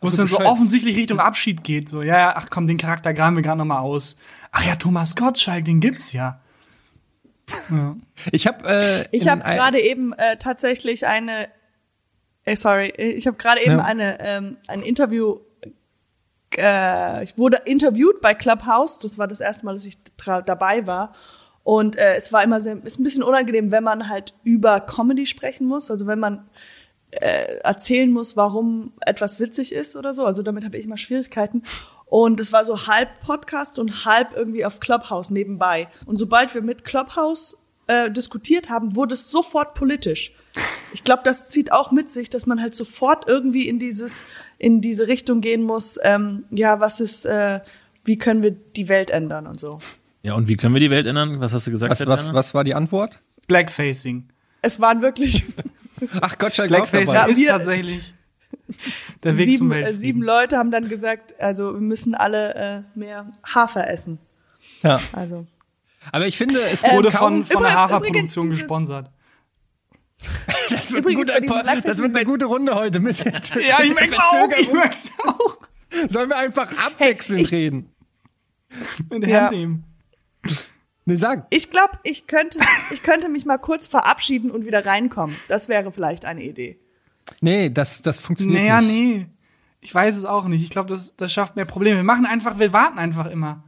Wo 0.00 0.08
es 0.08 0.16
dann 0.16 0.26
so 0.26 0.40
offensichtlich 0.40 0.96
Richtung 0.96 1.20
Abschied 1.20 1.62
geht. 1.62 1.90
So, 1.90 2.02
ja, 2.02 2.18
ja, 2.18 2.32
ach 2.34 2.48
komm, 2.48 2.66
den 2.66 2.78
Charakter 2.78 3.12
graben 3.12 3.36
wir 3.36 3.42
gerade 3.42 3.58
noch 3.58 3.66
mal 3.66 3.80
aus. 3.80 4.16
Ach 4.50 4.64
ja, 4.64 4.76
Thomas 4.76 5.14
Gottschalk, 5.14 5.66
den 5.66 5.80
gibt's 5.80 6.12
ja. 6.14 6.40
ja. 7.68 7.96
Ich 8.32 8.46
habe 8.46 8.66
äh, 8.66 9.16
Ich 9.16 9.28
habe 9.28 9.42
gerade 9.42 9.78
eben 9.80 10.14
äh, 10.14 10.38
tatsächlich 10.38 11.06
eine, 11.06 11.48
äh, 12.44 12.56
sorry, 12.56 12.88
ich 12.96 13.26
habe 13.26 13.36
gerade 13.36 13.60
eben 13.60 13.72
Ja. 13.72 13.84
eine 13.84 14.58
ein 14.68 14.82
Interview. 14.82 15.40
Äh, 16.56 17.22
ich 17.24 17.36
wurde 17.36 17.58
interviewt 17.66 18.22
bei 18.22 18.34
Clubhouse. 18.34 19.00
Das 19.00 19.18
war 19.18 19.28
das 19.28 19.40
erste 19.40 19.66
Mal, 19.66 19.74
dass 19.74 19.84
ich 19.84 19.98
dabei 20.46 20.86
war. 20.86 21.12
Und 21.62 21.96
äh, 21.96 22.14
es 22.14 22.32
war 22.32 22.42
immer 22.42 22.60
sehr, 22.60 22.78
ist 22.84 22.98
ein 22.98 23.04
bisschen 23.04 23.22
unangenehm, 23.22 23.70
wenn 23.70 23.84
man 23.84 24.08
halt 24.08 24.34
über 24.44 24.80
Comedy 24.80 25.26
sprechen 25.26 25.66
muss. 25.66 25.90
Also 25.90 26.06
wenn 26.06 26.18
man 26.18 26.48
äh, 27.10 27.56
erzählen 27.62 28.10
muss, 28.10 28.36
warum 28.36 28.92
etwas 29.00 29.40
witzig 29.40 29.72
ist 29.72 29.96
oder 29.96 30.14
so. 30.14 30.24
Also 30.24 30.42
damit 30.42 30.64
habe 30.64 30.78
ich 30.78 30.84
immer 30.84 30.96
Schwierigkeiten. 30.96 31.62
Und 32.06 32.40
es 32.40 32.52
war 32.52 32.64
so 32.64 32.86
halb 32.86 33.20
Podcast 33.20 33.78
und 33.78 34.04
halb 34.04 34.36
irgendwie 34.36 34.64
auf 34.64 34.80
Clubhouse 34.80 35.30
nebenbei. 35.30 35.88
Und 36.06 36.16
sobald 36.16 36.54
wir 36.54 36.62
mit 36.62 36.84
Clubhouse 36.84 37.64
äh, 37.86 38.10
diskutiert 38.10 38.68
haben, 38.68 38.96
wurde 38.96 39.14
es 39.14 39.30
sofort 39.30 39.74
politisch. 39.74 40.32
Ich 40.92 41.04
glaube, 41.04 41.22
das 41.24 41.48
zieht 41.48 41.70
auch 41.70 41.92
mit 41.92 42.10
sich, 42.10 42.28
dass 42.30 42.46
man 42.46 42.60
halt 42.60 42.74
sofort 42.74 43.28
irgendwie 43.28 43.68
in 43.68 43.78
dieses 43.78 44.24
in 44.58 44.80
diese 44.80 45.06
Richtung 45.08 45.40
gehen 45.40 45.62
muss. 45.62 45.98
Ähm, 46.02 46.44
ja, 46.50 46.80
was 46.80 47.00
ist, 47.00 47.24
äh, 47.26 47.60
wie 48.04 48.18
können 48.18 48.42
wir 48.42 48.50
die 48.50 48.88
Welt 48.88 49.10
ändern 49.10 49.46
und 49.46 49.60
so. 49.60 49.78
Ja, 50.22 50.34
und 50.34 50.48
wie 50.48 50.56
können 50.56 50.74
wir 50.74 50.80
die 50.80 50.90
Welt 50.90 51.06
ändern? 51.06 51.40
Was 51.40 51.52
hast 51.52 51.66
du 51.66 51.70
gesagt? 51.70 51.90
was, 51.90 52.06
was, 52.06 52.32
was 52.34 52.54
war 52.54 52.64
die 52.64 52.74
Antwort? 52.74 53.20
Blackfacing. 53.48 54.28
Es 54.62 54.80
waren 54.80 55.00
wirklich 55.02 55.44
Ach 56.20 56.38
Gottschalk 56.38 56.70
war 56.70 56.82
auch 56.82 56.90
Blackfacing. 56.90 57.14
Ja, 57.14 57.24
ist 57.26 57.46
tatsächlich 57.46 58.14
der 59.22 59.36
Weg 59.36 59.56
zum 59.56 59.68
sieben, 59.68 59.72
äh, 59.72 59.74
Weltfrieden. 59.76 60.00
sieben 60.00 60.22
Leute 60.22 60.58
haben 60.58 60.70
dann 60.70 60.88
gesagt, 60.88 61.38
also 61.40 61.74
wir 61.74 61.80
müssen 61.80 62.14
alle 62.14 62.54
äh, 62.54 62.98
mehr 62.98 63.32
Hafer 63.42 63.88
essen. 63.88 64.18
Ja. 64.82 65.00
Also 65.12 65.46
Aber 66.12 66.26
ich 66.26 66.36
finde, 66.36 66.62
es 66.62 66.84
Ähm, 66.84 66.92
Wurde 66.96 67.10
von, 67.10 67.44
von 67.44 67.62
der 67.62 67.74
Haferproduktion 67.74 68.50
gesponsert. 68.50 69.10
das, 70.70 70.92
wird 70.92 71.06
ein 71.06 71.12
übrigens 71.12 71.32
guter, 71.32 71.62
bei 71.62 71.62
diesem 71.64 71.82
das 71.84 71.98
wird 71.98 72.14
eine 72.14 72.24
gute 72.26 72.44
Runde 72.44 72.74
heute 72.74 73.00
mit. 73.00 73.18
Ja, 73.18 73.82
ich 73.82 73.94
merk's 73.94 74.18
auch. 74.18 74.48
Ich 74.58 74.72
merk's 74.72 75.10
auch. 75.26 75.56
Sollen 76.08 76.28
wir 76.28 76.36
einfach 76.36 76.70
abwechselnd 76.86 77.40
ich- 77.42 77.52
reden? 77.52 77.90
Der 79.10 79.28
Ja. 79.28 79.50
Nehmen. 79.50 79.84
Nee, 81.06 81.16
sag. 81.16 81.46
ich 81.50 81.70
glaube, 81.70 81.98
ich 82.02 82.26
könnte, 82.26 82.58
ich 82.92 83.02
könnte 83.02 83.28
mich 83.28 83.44
mal 83.46 83.58
kurz 83.58 83.86
verabschieden 83.86 84.50
und 84.50 84.66
wieder 84.66 84.84
reinkommen. 84.86 85.34
Das 85.48 85.68
wäre 85.68 85.90
vielleicht 85.92 86.24
eine 86.24 86.42
Idee. 86.42 86.78
Nee, 87.40 87.70
das, 87.70 88.02
das 88.02 88.18
funktioniert 88.18 88.62
Naja, 88.62 88.80
nicht. 88.80 88.90
nee. 88.92 89.26
Ich 89.80 89.94
weiß 89.94 90.16
es 90.16 90.24
auch 90.26 90.44
nicht. 90.46 90.62
Ich 90.62 90.70
glaube, 90.70 90.88
das, 90.90 91.16
das 91.16 91.32
schafft 91.32 91.56
mehr 91.56 91.64
Probleme. 91.64 91.96
Wir 91.98 92.04
machen 92.04 92.26
einfach, 92.26 92.58
wir 92.58 92.72
warten 92.72 92.98
einfach 92.98 93.26
immer. 93.26 93.64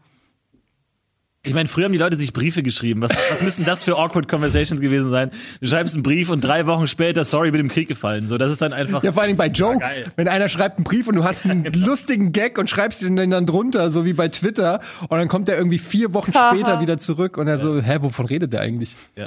Ich 1.44 1.54
meine, 1.54 1.68
früher 1.68 1.87
haben 1.87 1.92
die 1.92 1.99
Leute 1.99 2.16
sich 2.16 2.32
Briefe 2.32 2.62
geschrieben. 2.62 3.02
Was, 3.02 3.11
was 3.11 3.42
müssen 3.42 3.64
das 3.64 3.82
für 3.82 3.99
awkward 3.99 4.28
Conversations 4.28 4.80
gewesen 4.80 5.11
sein? 5.11 5.32
Du 5.61 5.66
schreibst 5.66 5.94
einen 5.94 6.04
Brief 6.04 6.30
und 6.30 6.42
drei 6.44 6.66
Wochen 6.68 6.87
später, 6.87 7.25
sorry, 7.25 7.50
bin 7.50 7.61
im 7.61 7.68
Krieg 7.68 7.88
gefallen. 7.88 8.28
So, 8.28 8.38
das 8.38 8.52
ist 8.52 8.62
dann 8.62 8.72
einfach. 8.72 9.02
Ja, 9.02 9.11
vor 9.11 9.22
allem 9.25 9.37
bei 9.37 9.49
Jokes. 9.49 9.96
geil. 9.96 10.12
wenn 10.14 10.28
einer 10.28 10.49
schreibt 10.49 10.76
einen 10.76 10.84
Brief 10.84 11.08
und 11.08 11.16
du 11.16 11.25
hast 11.25 11.44
einen 11.44 11.64
lustigen 11.75 12.30
Gag 12.30 12.58
und 12.58 12.70
schreibst 12.70 13.02
ihn 13.02 13.16
dann 13.16 13.44
drunter, 13.44 13.90
so 13.90 14.04
wie 14.04 14.12
bei 14.12 14.28
Twitter, 14.28 14.78
und 15.08 15.18
dann 15.18 15.26
kommt 15.26 15.49
er 15.49 15.56
irgendwie 15.56 15.78
vier 15.78 16.14
Wochen 16.14 16.32
später 16.32 16.80
wieder 16.80 16.99
zurück 16.99 17.37
und 17.37 17.49
er 17.49 17.58
so, 17.58 17.82
hä, 17.82 17.99
wovon 18.02 18.26
redet 18.26 18.52
der 18.52 18.61
eigentlich? 18.61 18.94
Ja. 19.16 19.26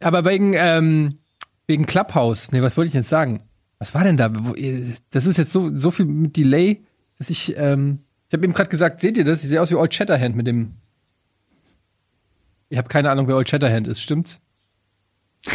Aber 0.00 0.24
wegen, 0.24 0.54
ähm, 0.56 1.18
wegen 1.68 1.86
Clubhouse, 1.86 2.50
nee, 2.50 2.62
was 2.62 2.76
wollte 2.76 2.88
ich 2.88 2.94
jetzt 2.94 3.08
sagen? 3.08 3.44
Was 3.78 3.94
war 3.94 4.02
denn 4.02 4.16
da? 4.16 4.26
Äh, 4.56 4.82
Das 5.10 5.24
ist 5.24 5.36
jetzt 5.36 5.52
so, 5.52 5.70
so 5.72 5.92
viel 5.92 6.06
mit 6.06 6.36
Delay, 6.36 6.82
dass 7.16 7.30
ich, 7.30 7.54
ähm, 7.56 8.00
ich 8.28 8.34
habe 8.34 8.42
eben 8.42 8.54
gerade 8.54 8.70
gesagt, 8.70 9.00
seht 9.00 9.16
ihr 9.16 9.24
das? 9.24 9.44
Ich 9.44 9.50
sehe 9.50 9.62
aus 9.62 9.70
wie 9.70 9.76
Old 9.76 9.94
Shatterhand 9.94 10.34
mit 10.34 10.48
dem. 10.48 10.72
Ich 12.68 12.78
habe 12.78 12.88
keine 12.88 13.10
Ahnung, 13.10 13.28
wer 13.28 13.36
Old 13.36 13.48
Shatterhand 13.48 13.86
ist, 13.86 14.02
stimmt's? 14.02 14.40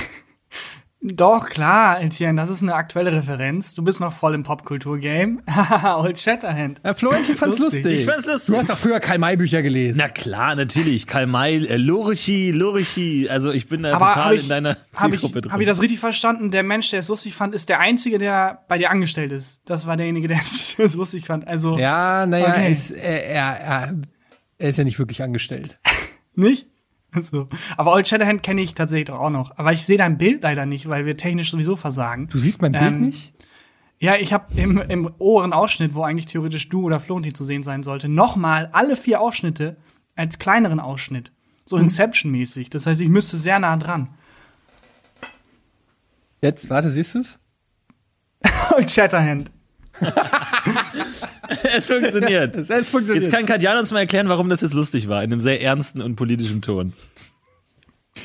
Doch, 1.01 1.49
klar, 1.49 2.01
Etienne, 2.01 2.41
das 2.41 2.49
ist 2.49 2.61
eine 2.61 2.73
aktuelle 2.75 3.13
Referenz. 3.13 3.73
Du 3.73 3.81
bist 3.85 4.01
noch 4.01 4.11
voll 4.11 4.35
im 4.35 4.43
Popkultur-Game. 4.43 5.41
Haha, 5.49 5.97
Old 6.01 6.19
Shatterhand. 6.19 6.81
Ja, 6.83 6.93
Florentin 6.93 7.37
fand's 7.37 7.57
Lustig. 7.59 7.83
lustig. 7.85 7.99
Ich 8.01 8.05
fand's 8.05 8.27
lustig. 8.27 8.53
Du 8.53 8.57
hast 8.59 8.69
auch 8.69 8.77
früher 8.77 8.99
Karl-May-Bücher 8.99 9.61
gelesen. 9.61 9.97
Na 9.97 10.09
klar, 10.09 10.55
natürlich. 10.55 11.07
Karl 11.07 11.25
May, 11.25 11.65
äh, 11.65 11.77
Lorichi, 11.77 12.51
Lorichi. 12.51 13.29
Also 13.29 13.53
ich 13.53 13.69
bin 13.69 13.83
da 13.83 13.93
Aber 13.95 14.09
total 14.09 14.35
ich, 14.35 14.43
in 14.43 14.49
deiner 14.49 14.69
hab 14.93 15.13
ich, 15.13 15.21
Zielgruppe 15.21 15.39
drin. 15.39 15.53
hab 15.53 15.61
ich 15.61 15.67
das 15.67 15.81
richtig 15.81 15.99
verstanden? 16.01 16.51
Der 16.51 16.63
Mensch, 16.63 16.89
der 16.89 16.99
es 16.99 17.07
lustig 17.07 17.33
fand, 17.33 17.55
ist 17.55 17.69
der 17.69 17.79
Einzige, 17.79 18.17
der 18.17 18.65
bei 18.67 18.77
dir 18.77 18.91
angestellt 18.91 19.31
ist. 19.31 19.61
Das 19.69 19.87
war 19.87 19.95
derjenige, 19.95 20.27
der 20.27 20.39
es 20.39 20.75
lustig 20.95 21.27
fand. 21.27 21.47
Also, 21.47 21.77
Ja, 21.79 22.25
naja, 22.25 22.49
Okay. 22.49 22.75
er, 22.97 23.25
er, 23.25 23.59
er, 23.61 23.93
er 24.57 24.69
ist 24.69 24.77
ja 24.77 24.83
nicht 24.83 24.99
wirklich 24.99 25.23
angestellt. 25.23 25.79
nicht? 26.35 26.67
So. 27.21 27.47
Aber 27.75 27.93
Old 27.93 28.07
Shatterhand 28.07 28.43
kenne 28.43 28.61
ich 28.61 28.75
tatsächlich 28.75 29.09
auch 29.09 29.29
noch. 29.29 29.57
Aber 29.57 29.73
ich 29.73 29.85
sehe 29.85 29.97
dein 29.97 30.17
Bild 30.17 30.43
leider 30.43 30.65
nicht, 30.65 30.89
weil 30.89 31.05
wir 31.05 31.17
technisch 31.17 31.51
sowieso 31.51 31.75
versagen. 31.75 32.27
Du 32.27 32.37
siehst 32.37 32.61
mein 32.61 32.71
Bild 32.71 32.83
Ähm, 32.83 33.01
nicht? 33.01 33.33
Ja, 33.99 34.15
ich 34.15 34.31
habe 34.31 34.45
im, 34.55 34.77
im 34.77 35.11
oberen 35.17 35.51
Ausschnitt, 35.51 35.93
wo 35.93 36.03
eigentlich 36.03 36.27
theoretisch 36.27 36.69
du 36.69 36.83
oder 36.83 36.99
Florentin 36.99 37.33
zu 37.33 37.43
sehen 37.43 37.63
sein 37.63 37.83
sollte, 37.83 38.07
nochmal 38.07 38.69
alle 38.71 38.95
vier 38.95 39.19
Ausschnitte 39.19 39.75
als 40.15 40.39
kleineren 40.39 40.79
Ausschnitt. 40.79 41.31
So 41.65 41.77
Inception-mäßig. 41.77 42.69
Das 42.69 42.85
heißt, 42.87 43.01
ich 43.01 43.09
müsste 43.09 43.37
sehr 43.37 43.59
nah 43.59 43.75
dran. 43.77 44.09
Jetzt, 46.41 46.69
warte, 46.69 46.89
siehst 46.89 47.15
du's? 47.15 47.39
Und 48.77 48.89
Shatterhand. 48.89 49.51
es 51.75 51.87
funktioniert. 51.87 52.55
Es, 52.69 52.89
funktioniert. 52.89 53.25
Jetzt 53.25 53.33
kann 53.33 53.45
Katjan 53.45 53.77
uns 53.77 53.91
mal 53.91 53.99
erklären, 53.99 54.29
warum 54.29 54.49
das 54.49 54.61
jetzt 54.61 54.73
lustig 54.73 55.07
war, 55.07 55.23
in 55.23 55.31
einem 55.31 55.41
sehr 55.41 55.61
ernsten 55.61 56.01
und 56.01 56.15
politischen 56.15 56.61
Ton. 56.61 56.93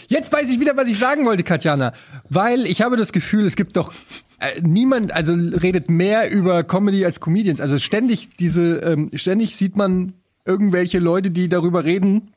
Jetzt 0.09 0.33
weiß 0.33 0.51
ich 0.51 0.61
wieder, 0.61 0.77
was 0.77 0.89
ich 0.89 0.99
sagen 0.99 1.25
wollte, 1.25 1.43
Katjana. 1.45 1.93
Weil 2.29 2.67
ich 2.67 2.83
habe 2.83 2.97
das 2.97 3.13
Gefühl, 3.13 3.45
es 3.45 3.57
gibt 3.57 3.77
doch 3.77 3.93
äh, 4.41 4.61
niemand, 4.61 5.13
also 5.13 5.35
redet 5.35 5.91
mehr 5.91 6.31
über 6.31 6.65
Comedy 6.65 7.05
als 7.05 7.21
Comedians. 7.21 7.61
Also 7.61 7.79
ständig 7.79 8.31
diese, 8.37 8.79
ähm, 8.79 9.11
ständig 9.15 9.57
sieht 9.57 9.77
man 9.77 10.15
irgendwelche 10.45 10.99
Leute, 10.99 11.31
die 11.31 11.49
darüber 11.49 11.85
reden, 11.85 12.33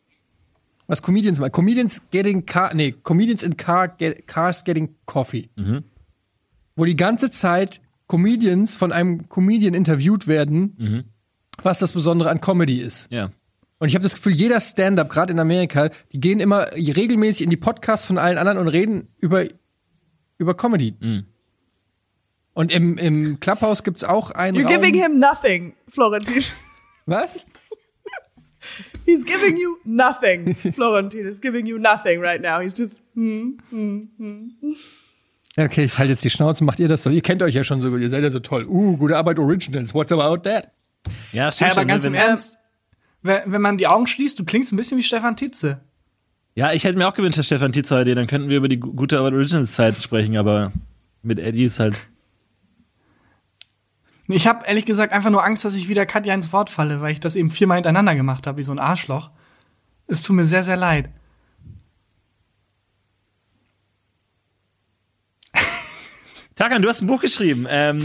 was 0.88 1.02
Comedians 1.02 1.40
machen. 1.40 1.52
Comedians 1.52 2.04
getting 2.12 2.46
car, 2.46 2.74
nee, 2.74 2.94
Comedians 3.04 3.44
in 3.44 3.58
car, 3.58 3.90
get, 3.90 4.28
cars 4.28 4.64
getting 4.64 4.96
coffee. 5.06 5.50
Wo 6.76 6.86
die 6.86 6.96
ganze 6.96 7.32
Zeit 7.32 7.82
Comedians 8.08 8.76
von 8.76 8.92
einem 8.92 9.28
Comedian 9.30 9.74
interviewt 9.74 10.28
werden, 10.28 11.06
was 11.62 11.80
das 11.80 11.94
Besondere 11.94 12.30
an 12.30 12.42
Comedy 12.42 12.80
ist. 12.80 13.12
Ja. 13.12 13.30
Und 13.80 13.90
ich 13.90 13.96
habe 13.96 14.04
das 14.04 14.16
Gefühl, 14.16 14.34
jeder 14.34 14.60
Stand-up, 14.60 15.10
gerade 15.10 15.34
in 15.34 15.40
Amerika, 15.40 15.90
die 16.12 16.20
gehen 16.20 16.40
immer 16.40 16.72
regelmäßig 16.74 17.44
in 17.44 17.50
die 17.50 17.58
Podcasts 17.58 18.06
von 18.08 18.18
allen 18.18 18.38
anderen 18.38 18.58
und 18.58 18.68
reden 18.70 19.08
über, 19.20 19.46
über 20.38 20.56
Comedy. 20.56 20.96
Und 22.54 22.74
im, 22.74 22.98
im 22.98 23.40
Clubhouse 23.40 23.84
gibt's 23.84 24.04
auch 24.04 24.32
einen 24.32 24.58
You're 24.58 24.64
Raum. 24.64 24.82
giving 24.82 24.96
him 24.96 25.20
nothing, 25.20 25.74
Florentin. 25.88 26.44
Was? 27.06 27.46
He's 29.06 29.24
giving 29.24 29.58
you 29.58 29.78
nothing. 29.86 30.56
Florentin 30.56 31.28
is 31.28 31.40
giving 31.40 31.68
you 31.68 31.78
nothing 31.78 32.20
right 32.20 32.42
now. 32.42 32.60
He's 32.60 32.74
just, 32.76 33.00
hmm, 33.14 33.60
hmm, 33.70 34.06
hmm. 34.18 34.50
Ja, 35.58 35.66
Okay, 35.66 35.84
ich 35.84 35.98
halte 35.98 36.12
jetzt 36.12 36.24
die 36.24 36.30
Schnauze, 36.30 36.64
macht 36.64 36.80
ihr 36.80 36.88
das 36.88 37.04
doch. 37.04 37.12
Ihr 37.12 37.22
kennt 37.22 37.42
euch 37.44 37.56
ja 37.56 37.64
schon 37.64 37.82
so 37.82 37.90
gut, 37.90 38.00
ihr 38.00 38.10
seid 38.10 38.24
ja 38.24 38.30
so 38.30 38.40
toll. 38.40 38.66
Uh, 38.68 38.96
gute 38.98 39.18
Arbeit 39.18 39.40
Originals. 39.40 39.94
What's 39.94 40.12
about 40.12 40.38
that? 40.50 40.72
Ja, 41.32 41.52
stimmt 41.52 41.70
Ja, 41.70 41.72
aber 41.74 41.82
schon, 41.82 41.88
ganz 41.88 42.04
ne? 42.04 42.08
im 42.10 42.14
Wenn- 42.14 42.22
Ernst, 42.22 42.58
wenn, 43.24 43.52
wenn 43.52 43.62
man 43.62 43.78
die 43.78 43.88
Augen 43.88 44.08
schließt, 44.08 44.38
du 44.40 44.46
klingst 44.46 44.72
ein 44.72 44.78
bisschen 44.78 44.98
wie 44.98 45.04
Stefan 45.04 45.36
Titze. 45.36 45.82
Ja, 46.56 46.72
ich 46.74 46.84
hätte 46.84 46.98
mir 46.98 47.08
auch 47.08 47.14
gewünscht, 47.14 47.38
dass 47.40 47.46
Stefan 47.48 47.72
Tietze 47.72 47.96
heute, 47.96 48.16
dann 48.16 48.28
könnten 48.28 48.50
wir 48.50 48.58
über 48.58 48.68
die 48.70 48.80
gu- 48.80 48.94
gute 48.94 49.18
Arbeit 49.20 49.34
Originals 49.34 49.74
Zeit 49.74 49.96
sprechen, 49.96 50.38
aber 50.38 50.72
mit 51.24 51.40
Eddie 51.40 51.64
ist 51.66 51.80
halt. 51.80 52.08
Ich 54.28 54.46
habe 54.48 54.66
ehrlich 54.66 54.86
gesagt 54.86 55.14
einfach 55.14 55.30
nur 55.30 55.44
Angst, 55.44 55.64
dass 55.66 55.76
ich 55.76 55.88
wieder 55.88 56.06
Katja 56.06 56.34
ins 56.34 56.52
Wort 56.52 56.70
falle, 56.70 57.00
weil 57.02 57.14
ich 57.14 57.20
das 57.20 57.36
eben 57.36 57.50
viermal 57.50 57.78
hintereinander 57.78 58.16
gemacht 58.16 58.46
habe, 58.46 58.58
wie 58.58 58.64
so 58.64 58.72
ein 58.74 58.80
Arschloch. 58.80 59.30
Es 60.08 60.22
tut 60.22 60.36
mir 60.36 60.46
sehr, 60.46 60.64
sehr 60.64 60.76
leid. 60.78 61.10
Tarkan, 66.58 66.82
du 66.82 66.90
hast 66.90 67.02
ein 67.02 67.08
Buch 67.08 67.22
geschrieben. 67.22 67.68
Ähm, 67.70 68.00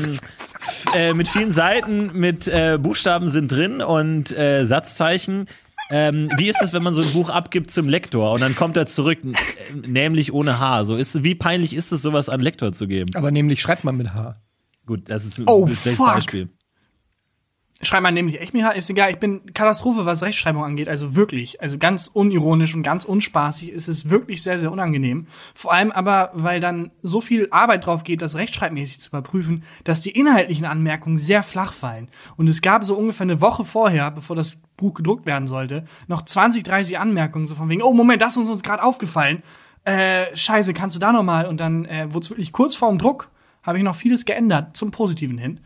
äh, 0.95 1.15
mit 1.15 1.27
vielen 1.27 1.53
Seiten, 1.53 2.11
mit 2.13 2.47
äh, 2.49 2.79
Buchstaben 2.79 3.31
sind 3.31 3.51
drin 3.51 3.81
und 3.81 4.31
äh, 4.37 4.67
Satzzeichen. 4.67 5.47
Ähm, 5.91 6.31
wie 6.37 6.49
ist 6.49 6.61
es, 6.63 6.75
wenn 6.75 6.83
man 6.83 6.93
so 6.93 7.01
ein 7.01 7.11
Buch 7.13 7.31
abgibt 7.31 7.71
zum 7.71 7.89
Lektor 7.89 8.33
und 8.33 8.41
dann 8.43 8.55
kommt 8.55 8.77
er 8.77 8.87
zurück, 8.87 9.21
äh, 9.25 9.33
nämlich 9.87 10.35
ohne 10.35 10.61
H? 10.61 10.85
So 10.85 10.97
ist, 10.97 11.25
wie 11.25 11.35
peinlich 11.35 11.75
ist 11.75 11.93
es, 11.93 12.03
sowas 12.03 12.29
an 12.29 12.41
Lektor 12.41 12.75
zu 12.75 12.87
geben? 12.87 13.11
Aber 13.15 13.31
nämlich 13.31 13.61
schreibt 13.61 13.85
man 13.85 13.97
mit 13.97 14.13
H. 14.13 14.35
Gut, 14.85 15.09
das 15.09 15.25
ist 15.25 15.39
ein 15.39 15.45
Oh, 15.47 15.67
schlechtes 15.67 15.97
fuck. 15.97 16.07
Beispiel. 16.09 16.49
Schreibt 17.85 18.05
man 18.05 18.15
nämlich 18.15 18.41
echt 18.41 18.55
mir, 18.55 18.77
ist 18.77 18.91
egal, 18.91 19.11
ich 19.11 19.19
bin 19.19 19.55
Katastrophe, 19.55 20.07
was 20.07 20.23
Rechtschreibung 20.23 20.63
angeht, 20.63 20.89
also 20.89 21.17
wirklich, 21.17 21.61
also 21.61 21.79
ganz 21.79 22.07
unironisch 22.07 22.77
und 22.77 22.85
ganz 22.85 23.05
unspaßig 23.05 23.73
ist 23.73 23.89
es 23.89 24.09
wirklich 24.09 24.41
sehr, 24.45 24.61
sehr 24.61 24.71
unangenehm. 24.71 25.27
Vor 25.53 25.73
allem 25.73 25.91
aber, 25.91 26.31
weil 26.35 26.61
dann 26.61 26.93
so 27.03 27.21
viel 27.21 27.49
Arbeit 27.51 27.85
drauf 27.85 28.05
geht, 28.05 28.23
das 28.23 28.37
rechtschreibmäßig 28.37 29.01
zu 29.01 29.09
überprüfen, 29.09 29.65
dass 29.83 30.01
die 30.01 30.13
inhaltlichen 30.13 30.65
Anmerkungen 30.65 31.19
sehr 31.19 31.43
flach 31.43 31.73
fallen. 31.73 32.07
Und 32.37 32.49
es 32.49 32.63
gab 32.63 32.85
so 32.85 32.95
ungefähr 32.95 33.25
eine 33.25 33.41
Woche 33.41 33.65
vorher, 33.65 34.13
bevor 34.13 34.37
das 34.37 34.59
Buch 34.77 34.95
gedruckt 34.95 35.27
werden 35.27 35.49
sollte, 35.49 35.85
noch 36.07 36.23
20, 36.23 36.63
30 36.63 37.01
Anmerkungen, 37.01 37.49
so 37.49 37.57
von 37.57 37.69
wegen, 37.69 37.83
oh 37.83 37.93
Moment, 37.93 38.23
das 38.23 38.37
ist 38.37 38.47
uns 38.47 38.63
gerade 38.63 38.85
aufgefallen. 38.85 39.43
Äh, 39.83 40.27
scheiße, 40.37 40.73
kannst 40.73 40.95
du 40.95 41.01
da 41.01 41.11
noch 41.11 41.25
mal? 41.25 41.47
Und 41.47 41.59
dann 41.59 41.85
äh, 41.87 42.07
wurde 42.13 42.23
es 42.23 42.31
wirklich 42.31 42.53
kurz 42.53 42.77
vorm 42.77 42.99
Druck, 42.99 43.29
habe 43.65 43.79
ich 43.79 43.85
noch 43.85 43.97
vieles 43.97 44.25
geändert, 44.25 44.77
zum 44.77 44.93
Positiven 44.93 45.37
hin. 45.37 45.59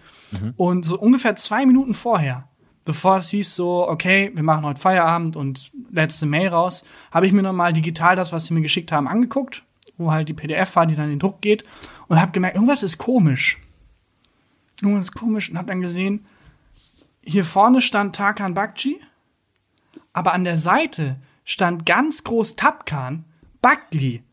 Und 0.56 0.84
so 0.84 0.98
ungefähr 0.98 1.36
zwei 1.36 1.66
Minuten 1.66 1.94
vorher, 1.94 2.48
bevor 2.84 3.18
es 3.18 3.30
hieß 3.30 3.54
so, 3.54 3.88
okay, 3.88 4.30
wir 4.34 4.42
machen 4.42 4.64
heute 4.64 4.80
Feierabend 4.80 5.36
und 5.36 5.70
letzte 5.90 6.26
Mail 6.26 6.48
raus, 6.48 6.84
habe 7.10 7.26
ich 7.26 7.32
mir 7.32 7.42
nochmal 7.42 7.72
digital 7.72 8.16
das, 8.16 8.32
was 8.32 8.46
sie 8.46 8.54
mir 8.54 8.62
geschickt 8.62 8.92
haben, 8.92 9.08
angeguckt, 9.08 9.64
wo 9.98 10.12
halt 10.12 10.28
die 10.28 10.34
PDF 10.34 10.76
war, 10.76 10.86
die 10.86 10.94
dann 10.94 11.06
in 11.06 11.12
den 11.12 11.18
Druck 11.18 11.40
geht 11.40 11.64
und 12.08 12.20
habe 12.20 12.32
gemerkt, 12.32 12.56
irgendwas 12.56 12.82
ist 12.82 12.98
komisch. 12.98 13.58
Irgendwas 14.80 15.06
ist 15.06 15.14
komisch 15.14 15.50
und 15.50 15.58
habe 15.58 15.68
dann 15.68 15.80
gesehen, 15.80 16.26
hier 17.22 17.44
vorne 17.44 17.80
stand 17.80 18.14
Tarkan 18.14 18.54
Bakci, 18.54 19.00
aber 20.12 20.32
an 20.32 20.44
der 20.44 20.56
Seite 20.56 21.16
stand 21.44 21.86
ganz 21.86 22.24
groß 22.24 22.56
Tapkan 22.56 23.24
Bakli. 23.60 24.22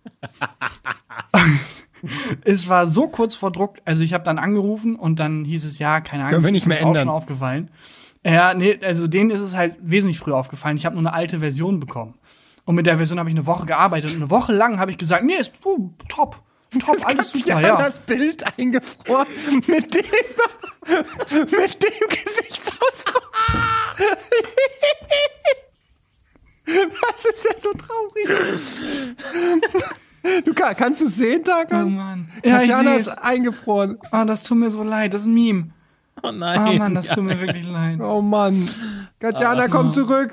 es 2.44 2.70
war 2.70 2.88
so 2.88 3.08
kurz 3.08 3.36
vor 3.36 3.52
Druck, 3.52 3.78
also 3.86 4.04
ich 4.04 4.14
habe 4.14 4.24
dann 4.24 4.38
angerufen 4.38 4.96
und 4.96 5.20
dann 5.20 5.46
hieß 5.46 5.66
es 5.66 5.80
ja, 5.80 6.02
keine 6.02 6.24
Angst, 6.24 6.34
Können 6.34 6.46
wir 6.46 6.52
nicht 6.52 6.68
ist 6.68 6.82
uns 6.82 6.98
auch 6.98 7.00
schon 7.00 7.10
aufgefallen. 7.10 7.72
Ja, 8.26 8.54
nee, 8.54 8.80
also 8.82 9.08
denen 9.08 9.32
ist 9.32 9.42
es 9.42 9.56
halt 9.56 9.76
wesentlich 9.82 10.20
früher 10.20 10.38
aufgefallen. 10.38 10.78
Ich 10.78 10.86
habe 10.86 10.96
nur 10.96 11.06
eine 11.06 11.14
alte 11.14 11.40
Version 11.40 11.80
bekommen. 11.80 12.14
Und 12.66 12.76
mit 12.76 12.86
der 12.86 12.96
Version 12.96 13.20
habe 13.20 13.30
ich 13.30 13.36
eine 13.36 13.46
Woche 13.46 13.66
gearbeitet 13.66 14.12
und 14.12 14.22
eine 14.22 14.30
Woche 14.30 14.54
lang 14.54 14.80
habe 14.80 14.92
ich 14.92 14.98
gesagt, 14.98 15.26
nee, 15.26 15.36
ist 15.36 15.54
uh, 15.66 15.92
top. 16.08 16.42
Top, 16.80 16.98
alles 17.04 17.32
super, 17.32 17.62
ja. 17.62 17.78
das 17.78 18.00
Bild 18.00 18.44
eingefroren 18.58 19.28
mit 19.68 19.94
dem, 19.94 20.04
mit 21.52 21.84
dem 21.84 22.10
Gesichtsausdruck. 22.10 23.32
Das 26.66 27.26
ist 27.26 27.46
ja 27.46 27.52
so 27.62 27.74
traurig. 27.74 28.30
Du 30.46 30.54
kann, 30.54 30.76
kannst 30.76 31.02
du 31.02 31.08
sehen, 31.08 31.42
Oh 31.44 31.50
Tarkan? 31.50 31.96
Mann. 31.96 32.28
Ja, 32.44 32.62
ich 32.62 32.70
Katjana 32.70 32.92
sehe 32.92 33.00
ist 33.00 33.08
es. 33.08 33.18
eingefroren. 33.18 33.98
Oh, 34.12 34.24
das 34.26 34.44
tut 34.44 34.58
mir 34.58 34.72
so 34.72 34.84
leid, 34.84 35.14
das 35.14 35.22
ist 35.24 35.28
ein 35.28 35.34
Meme. 35.34 35.70
Oh 36.22 36.30
Oh 36.30 36.32
nein. 36.32 36.78
Mann, 36.78 36.96
das 36.96 37.10
tut 37.10 37.24
mir 37.24 37.40
wirklich 37.42 37.68
leid. 37.68 38.00
Oh 38.02 38.22
Mann. 38.22 38.68
Katjana, 39.20 39.68
komm 39.68 39.92
zurück. 39.92 40.32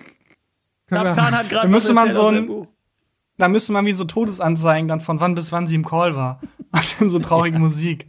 Können 0.87 1.05
wir- 1.05 1.15
Tapkan 1.17 1.35
hat 1.35 1.49
gerade 1.49 1.67
Da 1.67 1.73
müsste 1.73 1.93
man 1.95 2.13
so 2.13 2.27
ein-. 2.29 2.67
Da 3.39 3.49
müsste 3.49 3.73
man 3.73 3.87
wie 3.87 3.93
so 3.93 4.05
Todesanzeigen 4.05 4.87
dann 4.87 5.01
von 5.01 5.19
wann 5.21 5.35
bis 5.35 5.51
wann 5.51 5.67
sie 5.67 5.75
im 5.75 5.85
Call 5.85 6.15
war. 6.15 6.41
Und 6.73 7.01
dann 7.01 7.09
so 7.11 7.19
traurige 7.19 7.59
Musik. 7.59 8.07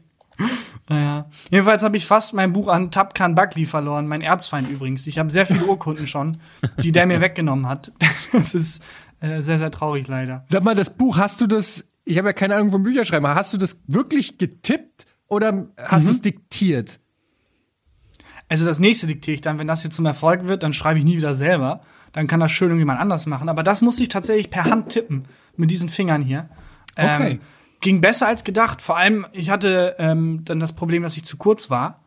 Naja. 0.90 1.30
Jedenfalls 1.50 1.84
habe 1.84 1.96
ich 1.96 2.06
fast 2.06 2.34
mein 2.34 2.52
Buch 2.52 2.68
an 2.68 2.92
Tapkan 2.92 3.34
Buckley 3.34 3.66
verloren, 3.66 4.08
mein 4.08 4.22
Erzfeind 4.22 4.70
übrigens. 4.70 5.08
Ich 5.08 5.18
habe 5.20 5.32
sehr 5.32 5.46
viele 5.46 5.64
Urkunden 5.66 6.06
schon, 6.06 6.38
die 6.80 6.92
der 6.92 7.06
mir 7.06 7.22
weggenommen 7.22 7.68
hat. 7.68 7.92
Das 8.34 8.54
ist 8.56 8.84
äh, 9.22 9.42
sehr, 9.42 9.58
sehr 9.58 9.72
traurig 9.72 10.08
leider. 10.08 10.46
Sag 10.50 10.64
mal, 10.64 10.76
das 10.76 10.90
Buch, 10.98 11.18
hast 11.18 11.40
du 11.42 11.48
das, 11.48 11.86
ich 12.04 12.18
habe 12.18 12.30
ja 12.30 12.34
keine 12.34 12.56
Ahnung 12.56 12.72
vom 12.72 12.84
Bücherschreiben, 12.84 13.28
hast 13.30 13.54
du 13.54 13.58
das 13.58 13.78
wirklich 13.88 14.38
getippt 14.38 15.06
oder 15.28 15.68
hast 15.78 16.08
du 16.08 16.12
es 16.12 16.22
diktiert? 16.22 17.00
Also 18.50 18.66
das 18.66 18.80
nächste 18.80 19.08
diktiere 19.08 19.36
ich 19.36 19.42
dann, 19.42 19.60
wenn 19.60 19.68
das 19.68 19.82
hier 19.82 19.92
zum 19.92 20.06
Erfolg 20.06 20.48
wird, 20.48 20.64
dann 20.64 20.74
schreibe 20.74 21.00
ich 21.00 21.06
nie 21.06 21.16
wieder 21.16 21.34
selber. 21.34 21.82
Dann 22.12 22.28
kann 22.28 22.42
das 22.42 22.52
schön 22.52 22.68
irgendjemand 22.68 23.00
anders 23.00 23.26
machen. 23.26 23.48
Aber 23.48 23.64
das 23.64 23.82
musste 23.82 24.04
ich 24.04 24.10
tatsächlich 24.10 24.50
per 24.50 24.66
Hand 24.66 24.90
tippen 24.90 25.24
mit 25.56 25.72
diesen 25.72 25.88
Fingern 25.88 26.22
hier. 26.22 26.50
Ähm, 26.98 27.22
Okay. 27.22 27.40
ging 27.80 28.02
besser 28.02 28.28
als 28.28 28.44
gedacht. 28.44 28.82
Vor 28.82 28.98
allem, 28.98 29.26
ich 29.32 29.50
hatte 29.50 29.96
ähm, 30.00 30.42
dann 30.44 30.60
das 30.60 30.74
Problem, 30.74 31.04
dass 31.04 31.16
ich 31.16 31.24
zu 31.24 31.38
kurz 31.38 31.70
war 31.70 32.01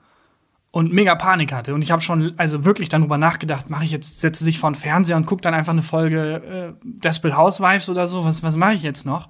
und 0.75 0.93
mega 0.93 1.15
Panik 1.15 1.53
hatte. 1.53 1.73
Und 1.73 1.83
ich 1.83 1.93
habe 1.93 2.03
schon 2.03 2.35
also 2.37 2.65
wirklich 2.65 2.89
dann 2.89 3.03
drüber 3.03 3.17
nachgedacht, 3.17 3.71
mache 3.71 3.85
ich 3.85 3.93
jetzt, 3.93 4.19
setze 4.19 4.45
dich 4.45 4.59
vor 4.59 4.73
den 4.73 4.75
Fernseher 4.75 5.17
und 5.17 5.25
gucke 5.25 5.41
dann 5.41 5.55
einfach 5.55 5.73
eine 5.73 5.83
Folge 5.83 6.75
äh, 6.75 6.81
Desperate 6.83 7.37
Housewives 7.37 7.89
oder 7.89 8.09
so, 8.09 8.25
was, 8.25 8.43
was 8.43 8.57
mache 8.57 8.75
ich 8.75 8.83
jetzt 8.83 9.07
noch? 9.07 9.29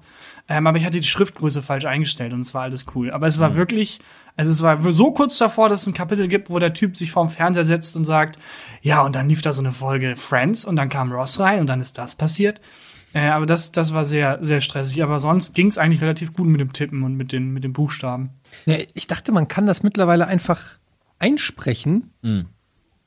Ähm, 0.49 0.65
aber 0.65 0.79
ich 0.79 0.85
hatte 0.85 0.99
die 0.99 1.07
Schriftgröße 1.07 1.61
falsch 1.61 1.85
eingestellt 1.85 2.33
und 2.33 2.41
es 2.41 2.55
war 2.55 2.63
alles 2.63 2.87
cool. 2.95 3.11
Aber 3.11 3.27
es 3.27 3.39
war 3.39 3.55
wirklich, 3.55 3.99
also 4.35 4.51
es 4.51 4.63
war 4.63 4.81
so 4.91 5.11
kurz 5.11 5.37
davor, 5.37 5.69
dass 5.69 5.83
es 5.83 5.87
ein 5.87 5.93
Kapitel 5.93 6.27
gibt, 6.27 6.49
wo 6.49 6.57
der 6.57 6.73
Typ 6.73 6.97
sich 6.97 7.11
vorm 7.11 7.29
Fernseher 7.29 7.63
setzt 7.63 7.95
und 7.95 8.05
sagt, 8.05 8.39
ja, 8.81 9.03
und 9.03 9.15
dann 9.15 9.29
lief 9.29 9.43
da 9.43 9.53
so 9.53 9.61
eine 9.61 9.71
Folge 9.71 10.15
Friends 10.15 10.65
und 10.65 10.77
dann 10.77 10.89
kam 10.89 11.11
Ross 11.11 11.39
rein 11.39 11.59
und 11.59 11.67
dann 11.67 11.79
ist 11.79 11.99
das 11.99 12.15
passiert. 12.15 12.59
Äh, 13.13 13.27
aber 13.27 13.45
das, 13.45 13.71
das 13.71 13.93
war 13.93 14.03
sehr, 14.03 14.39
sehr 14.41 14.61
stressig. 14.61 15.03
Aber 15.03 15.19
sonst 15.19 15.53
ging 15.53 15.67
es 15.67 15.77
eigentlich 15.77 16.01
relativ 16.01 16.33
gut 16.33 16.47
mit 16.47 16.59
dem 16.59 16.73
Tippen 16.73 17.03
und 17.03 17.15
mit 17.15 17.31
den, 17.31 17.53
mit 17.53 17.63
den 17.63 17.73
Buchstaben. 17.73 18.31
Ja, 18.65 18.77
ich 18.95 19.05
dachte, 19.05 19.31
man 19.31 19.47
kann 19.47 19.67
das 19.67 19.83
mittlerweile 19.83 20.25
einfach 20.25 20.79
einsprechen 21.19 22.11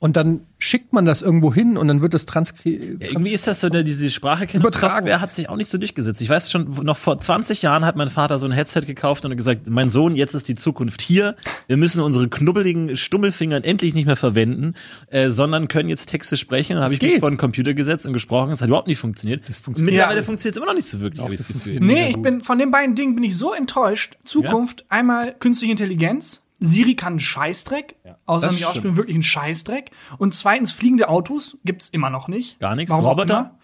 und 0.01 0.15
dann 0.15 0.41
schickt 0.57 0.93
man 0.93 1.03
das 1.05 1.21
irgendwo 1.21 1.53
hin 1.53 1.75
und 1.75 1.89
dann 1.89 2.01
wird 2.01 2.13
das 2.13 2.25
transkribiert. 2.25 3.03
Ja, 3.03 3.09
irgendwie 3.09 3.31
ist 3.31 3.47
das 3.47 3.59
so, 3.59 3.67
eine, 3.67 3.83
diese 3.83 4.09
Spracherkennung 4.09 4.65
Übertragen. 4.65 4.93
Software 5.07 5.19
hat 5.21 5.33
sich 5.33 5.49
auch 5.49 5.57
nicht 5.57 5.69
so 5.69 5.77
durchgesetzt. 5.77 6.21
Ich 6.21 6.29
weiß 6.29 6.49
schon, 6.51 6.69
noch 6.83 6.95
vor 6.95 7.19
20 7.19 7.61
Jahren 7.61 7.83
hat 7.85 7.97
mein 7.97 8.07
Vater 8.07 8.37
so 8.37 8.45
ein 8.45 8.53
Headset 8.53 8.81
gekauft 8.81 9.25
und 9.25 9.31
hat 9.31 9.37
gesagt, 9.37 9.67
mein 9.69 9.89
Sohn, 9.89 10.15
jetzt 10.15 10.35
ist 10.35 10.47
die 10.47 10.55
Zukunft 10.55 11.01
hier. 11.01 11.35
Wir 11.67 11.75
müssen 11.75 12.01
unsere 12.01 12.29
knubbeligen 12.29 12.95
Stummelfingern 12.95 13.63
endlich 13.65 13.93
nicht 13.93 14.05
mehr 14.05 14.15
verwenden, 14.15 14.73
äh, 15.07 15.29
sondern 15.29 15.67
können 15.67 15.89
jetzt 15.89 16.05
Texte 16.07 16.37
sprechen. 16.37 16.75
Dann 16.75 16.83
habe 16.83 16.93
ich 16.93 17.01
mich 17.01 17.11
geht. 17.11 17.19
vor 17.19 17.29
den 17.29 17.37
Computer 17.37 17.73
gesetzt 17.73 18.07
und 18.07 18.13
gesprochen. 18.13 18.51
Das 18.51 18.61
hat 18.61 18.69
überhaupt 18.69 18.87
nicht 18.87 18.99
funktioniert. 18.99 19.47
Das 19.49 19.59
funktioniert. 19.59 19.93
Mittlerweile 19.95 20.19
Ja. 20.21 20.25
funktioniert 20.25 20.55
es 20.55 20.57
immer 20.57 20.67
noch 20.67 20.75
nicht 20.75 20.87
so 20.89 21.01
wirklich, 21.01 21.21
habe 21.21 21.33
ich 21.33 21.39
das 21.41 21.47
das 21.47 21.55
Gefühl. 21.57 21.73
funktioniert. 21.73 22.05
Nee, 22.05 22.11
ich 22.11 22.21
bin 22.21 22.41
von 22.41 22.57
den 22.57 22.71
beiden 22.71 22.95
Dingen 22.95 23.15
bin 23.15 23.23
ich 23.25 23.37
so 23.37 23.53
enttäuscht. 23.53 24.17
Zukunft, 24.23 24.85
einmal 24.89 25.33
künstliche 25.37 25.71
Intelligenz. 25.71 26.41
Siri 26.59 26.95
kann 26.95 27.13
einen 27.13 27.19
Scheißdreck, 27.19 27.95
außer 28.25 28.47
Das 28.47 28.55
die 28.55 28.61
stimmt. 28.61 28.69
Ausbildung 28.77 28.97
wirklich 28.97 29.15
einen 29.15 29.23
Scheißdreck. 29.23 29.91
Und 30.17 30.33
zweitens, 30.33 30.71
fliegende 30.71 31.09
Autos 31.09 31.57
gibt's 31.63 31.89
immer 31.89 32.09
noch 32.09 32.27
nicht. 32.27 32.59
Gar 32.59 32.75
nichts. 32.75 32.91
Warum 32.91 33.05
auch 33.05 33.11
Roboter? 33.11 33.39
immer. 33.39 33.55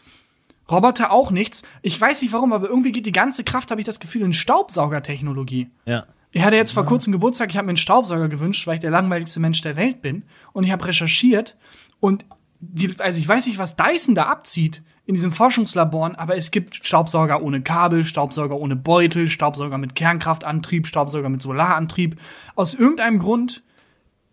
Roboter 0.71 1.11
auch 1.11 1.31
nichts. 1.31 1.63
Ich 1.81 1.99
weiß 1.99 2.21
nicht 2.21 2.33
warum, 2.33 2.53
aber 2.53 2.67
irgendwie 2.69 2.91
geht 2.91 3.05
die 3.05 3.11
ganze 3.11 3.43
Kraft, 3.43 3.69
habe 3.71 3.81
ich 3.81 3.85
das 3.85 3.99
Gefühl, 3.99 4.21
in 4.23 4.33
Staubsaugertechnologie. 4.33 5.69
Ja. 5.85 6.05
Ich 6.31 6.43
hatte 6.43 6.55
jetzt 6.55 6.71
vor 6.71 6.85
kurzem 6.85 7.13
Geburtstag, 7.13 7.49
ich 7.49 7.57
habe 7.57 7.65
mir 7.65 7.71
einen 7.71 7.77
Staubsauger 7.77 8.27
gewünscht, 8.27 8.67
weil 8.67 8.75
ich 8.75 8.79
der 8.81 8.91
langweiligste 8.91 9.39
Mensch 9.39 9.61
der 9.61 9.75
Welt 9.75 10.01
bin. 10.01 10.23
Und 10.53 10.63
ich 10.63 10.71
habe 10.71 10.85
recherchiert 10.85 11.55
und 11.99 12.25
die, 12.59 12.93
also 12.99 13.19
ich 13.19 13.27
weiß 13.27 13.47
nicht, 13.47 13.57
was 13.57 13.75
Dyson 13.75 14.15
da 14.15 14.23
abzieht 14.23 14.81
in 15.07 15.13
diesen 15.15 15.31
Forschungslaboren, 15.31 16.15
aber 16.15 16.35
es 16.35 16.49
gibt 16.51 16.75
Staubsauger 16.85 17.41
ohne 17.43 17.61
Kabel, 17.61 18.03
Staubsauger 18.03 18.55
ohne 18.57 18.75
Beutel, 18.75 19.27
Staubsauger 19.29 19.77
mit 19.77 19.93
Kernkraftantrieb, 19.95 20.87
Staubsauger 20.87 21.29
mit 21.29 21.41
Solarantrieb. 21.41 22.15
Aus 22.55 22.73
irgendeinem 22.73 23.19
Grund 23.19 23.61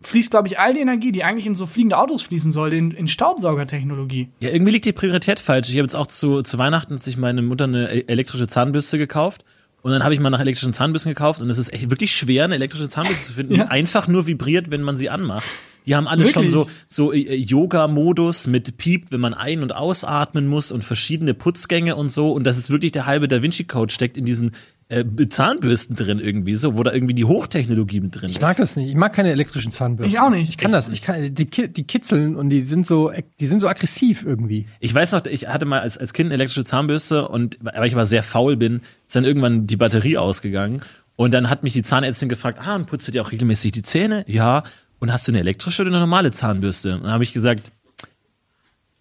fließt, 0.01 0.31
glaube 0.31 0.47
ich, 0.47 0.59
all 0.59 0.73
die 0.73 0.79
Energie, 0.81 1.11
die 1.11 1.23
eigentlich 1.23 1.45
in 1.45 1.55
so 1.55 1.65
fliegende 1.65 1.97
Autos 1.97 2.23
fließen 2.23 2.51
sollte, 2.51 2.75
in, 2.75 2.91
in 2.91 3.07
Staubsaugertechnologie. 3.07 4.29
Ja, 4.39 4.49
irgendwie 4.49 4.71
liegt 4.73 4.85
die 4.85 4.91
Priorität 4.93 5.39
falsch. 5.39 5.69
Ich 5.69 5.75
habe 5.75 5.83
jetzt 5.85 5.95
auch 5.95 6.07
zu, 6.07 6.41
zu 6.41 6.57
Weihnachten 6.57 6.95
hat 6.95 7.03
sich 7.03 7.17
meine 7.17 7.41
Mutter 7.41 7.65
eine 7.65 7.91
e- 7.93 8.03
elektrische 8.07 8.47
Zahnbürste 8.47 8.97
gekauft. 8.97 9.45
Und 9.81 9.91
dann 9.91 10.03
habe 10.03 10.13
ich 10.13 10.19
mal 10.21 10.29
nach 10.29 10.39
elektrischen 10.39 10.73
Zahnbürsten 10.73 11.11
gekauft 11.11 11.41
und 11.41 11.49
es 11.49 11.57
ist 11.57 11.73
echt 11.73 11.89
wirklich 11.89 12.11
schwer, 12.15 12.45
eine 12.45 12.55
elektrische 12.55 12.87
Zahnbürste 12.87 13.25
zu 13.27 13.33
finden, 13.33 13.55
Ja. 13.57 13.65
die 13.65 13.69
einfach 13.71 14.07
nur 14.07 14.27
vibriert, 14.27 14.71
wenn 14.71 14.81
man 14.81 14.95
sie 14.97 15.09
anmacht. 15.09 15.45
Die 15.85 15.95
haben 15.95 16.07
alle 16.07 16.23
schon 16.23 16.43
Wirklich? 16.43 16.51
so, 16.51 16.67
so 16.89 17.13
äh, 17.13 17.35
Yoga-Modus 17.35 18.47
mit 18.47 18.77
Piep, 18.77 19.11
wenn 19.11 19.21
man 19.21 19.33
ein- 19.33 19.63
und 19.63 19.75
ausatmen 19.75 20.47
muss 20.47 20.71
und 20.71 20.83
verschiedene 20.83 21.33
Putzgänge 21.33 21.95
und 21.95 22.11
so. 22.11 22.31
Und 22.31 22.45
das 22.45 22.57
ist 22.57 22.69
wirklich 22.69 22.91
der 22.91 23.05
halbe 23.05 23.27
Da 23.27 23.41
Vinci-Code 23.41 23.93
steckt 23.93 24.17
in 24.17 24.25
diesen 24.25 24.51
äh, 24.89 25.05
Zahnbürsten 25.29 25.95
drin 25.95 26.19
irgendwie 26.19 26.55
so, 26.55 26.77
wo 26.77 26.83
da 26.83 26.93
irgendwie 26.93 27.13
die 27.13 27.25
Hochtechnologie 27.25 27.99
mit 27.99 28.19
drin 28.19 28.29
ist. 28.29 28.35
Ich 28.35 28.41
mag 28.41 28.57
das 28.57 28.75
nicht. 28.75 28.89
Ich 28.89 28.95
mag 28.95 29.13
keine 29.13 29.31
elektrischen 29.31 29.71
Zahnbürsten. 29.71 30.13
Ich 30.13 30.19
auch 30.19 30.29
nicht. 30.29 30.49
Ich 30.49 30.57
kann 30.57 30.71
das. 30.71 30.89
Ich 30.89 31.01
kann, 31.01 31.33
die, 31.33 31.45
die 31.45 31.83
kitzeln 31.83 32.35
und 32.35 32.49
die 32.49 32.61
sind 32.61 32.85
so, 32.85 33.11
die 33.39 33.47
sind 33.47 33.61
so 33.61 33.67
aggressiv 33.67 34.23
irgendwie. 34.25 34.67
Ich 34.79 34.93
weiß 34.93 35.13
noch, 35.13 35.25
ich 35.25 35.47
hatte 35.47 35.65
mal 35.65 35.79
als, 35.79 35.97
als 35.97 36.13
Kind 36.13 36.27
eine 36.27 36.35
elektrische 36.35 36.65
Zahnbürste 36.65 37.27
und 37.27 37.57
weil 37.61 37.87
ich 37.87 37.93
aber 37.93 38.05
sehr 38.05 38.23
faul 38.23 38.57
bin, 38.57 38.81
ist 39.07 39.15
dann 39.15 39.25
irgendwann 39.25 39.67
die 39.67 39.77
Batterie 39.77 40.17
ausgegangen. 40.17 40.81
Und 41.15 41.33
dann 41.33 41.49
hat 41.49 41.63
mich 41.63 41.73
die 41.73 41.83
Zahnärztin 41.83 42.27
gefragt, 42.27 42.59
ah, 42.61 42.75
und 42.75 42.87
putzt 42.87 43.07
du 43.07 43.11
dir 43.11 43.21
auch 43.21 43.31
regelmäßig 43.31 43.71
die 43.71 43.83
Zähne? 43.83 44.25
Ja. 44.27 44.63
Und 45.03 45.11
hast 45.11 45.27
du 45.27 45.33
eine 45.33 45.39
elektrische 45.41 45.81
oder 45.81 45.91
eine 45.91 45.99
normale 45.99 46.31
Zahnbürste? 46.31 46.95
Und 46.95 47.03
dann 47.03 47.11
habe 47.11 47.25
ich 47.25 47.33
gesagt, 47.33 47.73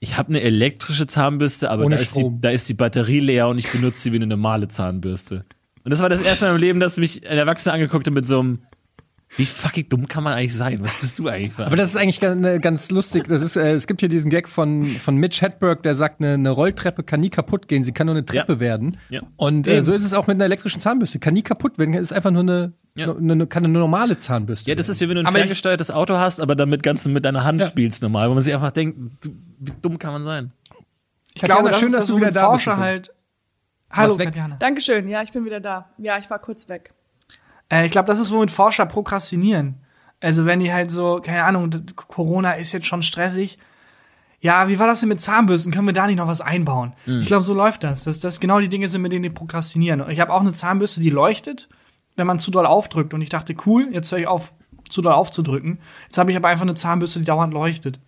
ich 0.00 0.18
habe 0.18 0.30
eine 0.30 0.40
elektrische 0.40 1.06
Zahnbürste, 1.06 1.70
aber 1.70 1.88
da 1.88 1.94
ist, 1.94 2.16
die, 2.16 2.28
da 2.40 2.50
ist 2.50 2.68
die 2.68 2.74
Batterie 2.74 3.20
leer 3.20 3.46
und 3.46 3.56
ich 3.58 3.70
benutze 3.70 4.00
sie 4.00 4.10
wie 4.10 4.16
eine 4.16 4.26
normale 4.26 4.66
Zahnbürste. 4.66 5.44
Und 5.84 5.92
das 5.92 6.00
war 6.00 6.08
das 6.08 6.20
erste 6.20 6.46
Mal 6.46 6.56
im 6.56 6.60
Leben, 6.60 6.80
dass 6.80 6.96
mich 6.96 7.30
ein 7.30 7.38
Erwachsener 7.38 7.74
angeguckt 7.74 8.08
hat 8.08 8.14
mit 8.14 8.26
so 8.26 8.40
einem, 8.40 8.58
wie 9.36 9.46
fucking 9.46 9.90
dumm 9.90 10.08
kann 10.08 10.24
man 10.24 10.32
eigentlich 10.32 10.56
sein? 10.56 10.80
Was 10.82 10.98
bist 10.98 11.20
du 11.20 11.28
eigentlich 11.28 11.52
für 11.52 11.66
Aber 11.66 11.76
das 11.76 11.90
ist 11.90 11.96
eigentlich 11.96 12.18
ganz, 12.18 12.44
äh, 12.44 12.58
ganz 12.58 12.90
lustig. 12.90 13.28
Das 13.28 13.40
ist, 13.40 13.54
äh, 13.54 13.70
es 13.70 13.86
gibt 13.86 14.00
hier 14.00 14.08
diesen 14.08 14.28
Gag 14.28 14.48
von, 14.48 14.84
von 14.84 15.14
Mitch 15.14 15.40
Hedberg, 15.40 15.84
der 15.84 15.94
sagt, 15.94 16.20
eine, 16.20 16.34
eine 16.34 16.50
Rolltreppe 16.50 17.04
kann 17.04 17.20
nie 17.20 17.30
kaputt 17.30 17.68
gehen, 17.68 17.84
sie 17.84 17.92
kann 17.92 18.08
nur 18.08 18.16
eine 18.16 18.26
Treppe 18.26 18.54
Ja. 18.54 18.58
werden. 18.58 18.96
Ja. 19.08 19.22
Und 19.36 19.68
äh, 19.68 19.84
so 19.84 19.92
ist 19.92 20.02
es 20.04 20.14
auch 20.14 20.26
mit 20.26 20.34
einer 20.34 20.46
elektrischen 20.46 20.80
Zahnbürste. 20.80 21.20
Kann 21.20 21.34
nie 21.34 21.42
kaputt 21.42 21.78
werden, 21.78 21.94
ist 21.94 22.12
einfach 22.12 22.32
nur 22.32 22.42
eine, 22.42 22.72
Ja. 22.94 23.10
eine, 23.14 23.32
eine, 23.32 23.46
kann 23.46 23.64
eine 23.64 23.78
normale 23.78 24.18
Zahnbürste 24.18 24.70
Ja, 24.70 24.74
das 24.74 24.88
ist 24.90 25.00
wie 25.00 25.08
wenn 25.08 25.14
du 25.14 25.20
ein 25.22 25.26
Aber 25.26 25.36
ich- 25.36 25.42
ferngesteuertes 25.42 25.90
Auto 25.90 26.18
hast, 26.18 26.40
aber 26.40 26.54
damit 26.54 26.82
ganz 26.82 27.06
mit 27.06 27.24
deiner 27.24 27.42
Hand 27.44 27.60
Ja. 27.62 27.68
spielst 27.68 28.02
normal, 28.02 28.28
wo 28.30 28.34
man 28.34 28.42
sich 28.42 28.52
einfach 28.54 28.70
denkt, 28.70 28.98
wie 29.58 29.72
dumm 29.80 29.98
kann 29.98 30.12
man 30.12 30.24
sein? 30.24 30.52
Ich 31.34 31.40
Katjana, 31.40 31.60
glaube, 31.60 31.70
das 31.70 31.78
schön, 31.78 31.86
ist 31.86 31.92
dass 31.94 32.00
das, 32.00 32.06
du 32.08 32.16
wieder 32.16 32.30
da 32.32 32.50
bist 32.52 32.64
Forscher 32.64 32.72
übrigens. 32.74 32.86
halt. 33.08 33.10
Hallo, 33.90 34.18
weg? 34.18 34.26
Katjana. 34.26 34.56
Dankeschön, 34.56 35.08
ja, 35.08 35.22
ich 35.22 35.32
bin 35.32 35.44
wieder 35.46 35.60
da. 35.60 35.90
Ja, 35.98 36.18
ich 36.18 36.28
war 36.28 36.38
kurz 36.38 36.68
weg. 36.68 36.92
Äh, 37.70 37.86
ich 37.86 37.90
glaube, 37.92 38.06
das 38.06 38.20
ist, 38.20 38.30
womit 38.32 38.50
Forscher 38.50 38.84
prokrastinieren. 38.86 39.76
Also 40.20 40.44
wenn 40.44 40.60
die 40.60 40.72
halt 40.72 40.90
so, 40.90 41.20
keine 41.24 41.44
Ahnung, 41.44 41.70
Corona 41.96 42.52
ist 42.52 42.72
jetzt 42.72 42.86
schon 42.86 43.02
stressig. 43.02 43.58
Ja, 44.40 44.68
wie 44.68 44.78
war 44.78 44.86
das 44.86 45.00
denn 45.00 45.08
mit 45.08 45.20
Zahnbürsten? 45.20 45.72
Können 45.72 45.86
wir 45.86 45.92
da 45.94 46.06
nicht 46.06 46.16
noch 46.16 46.26
was 46.26 46.40
einbauen? 46.40 46.94
Ich 47.06 47.26
glaube, 47.26 47.44
so 47.44 47.54
läuft 47.54 47.84
das. 47.84 48.04
Dass 48.04 48.20
das 48.20 48.40
genau 48.40 48.60
die 48.60 48.68
Dinge 48.68 48.88
sind, 48.88 49.00
mit 49.02 49.12
denen 49.12 49.22
die 49.22 49.30
prokrastinieren. 49.30 50.00
Und 50.00 50.10
ich 50.10 50.20
habe 50.20 50.32
auch 50.32 50.40
eine 50.40 50.52
Zahnbürste, 50.52 51.00
die 51.00 51.10
leuchtet, 51.10 51.68
wenn 52.16 52.26
man 52.26 52.38
zu 52.38 52.50
doll 52.50 52.66
aufdrückt. 52.66 53.14
Und 53.14 53.22
ich 53.22 53.28
dachte, 53.28 53.54
cool, 53.66 53.88
jetzt 53.92 54.10
höre 54.12 54.18
ich 54.18 54.26
auf, 54.26 54.54
zu 54.88 55.02
doll 55.02 55.12
aufzudrücken. 55.12 55.78
Jetzt 56.04 56.18
habe 56.18 56.30
ich 56.30 56.36
aber 56.36 56.48
einfach 56.48 56.62
eine 56.62 56.74
Zahnbürste, 56.74 57.20
die 57.20 57.24
dauernd 57.24 57.52
leuchtet. 57.54 58.00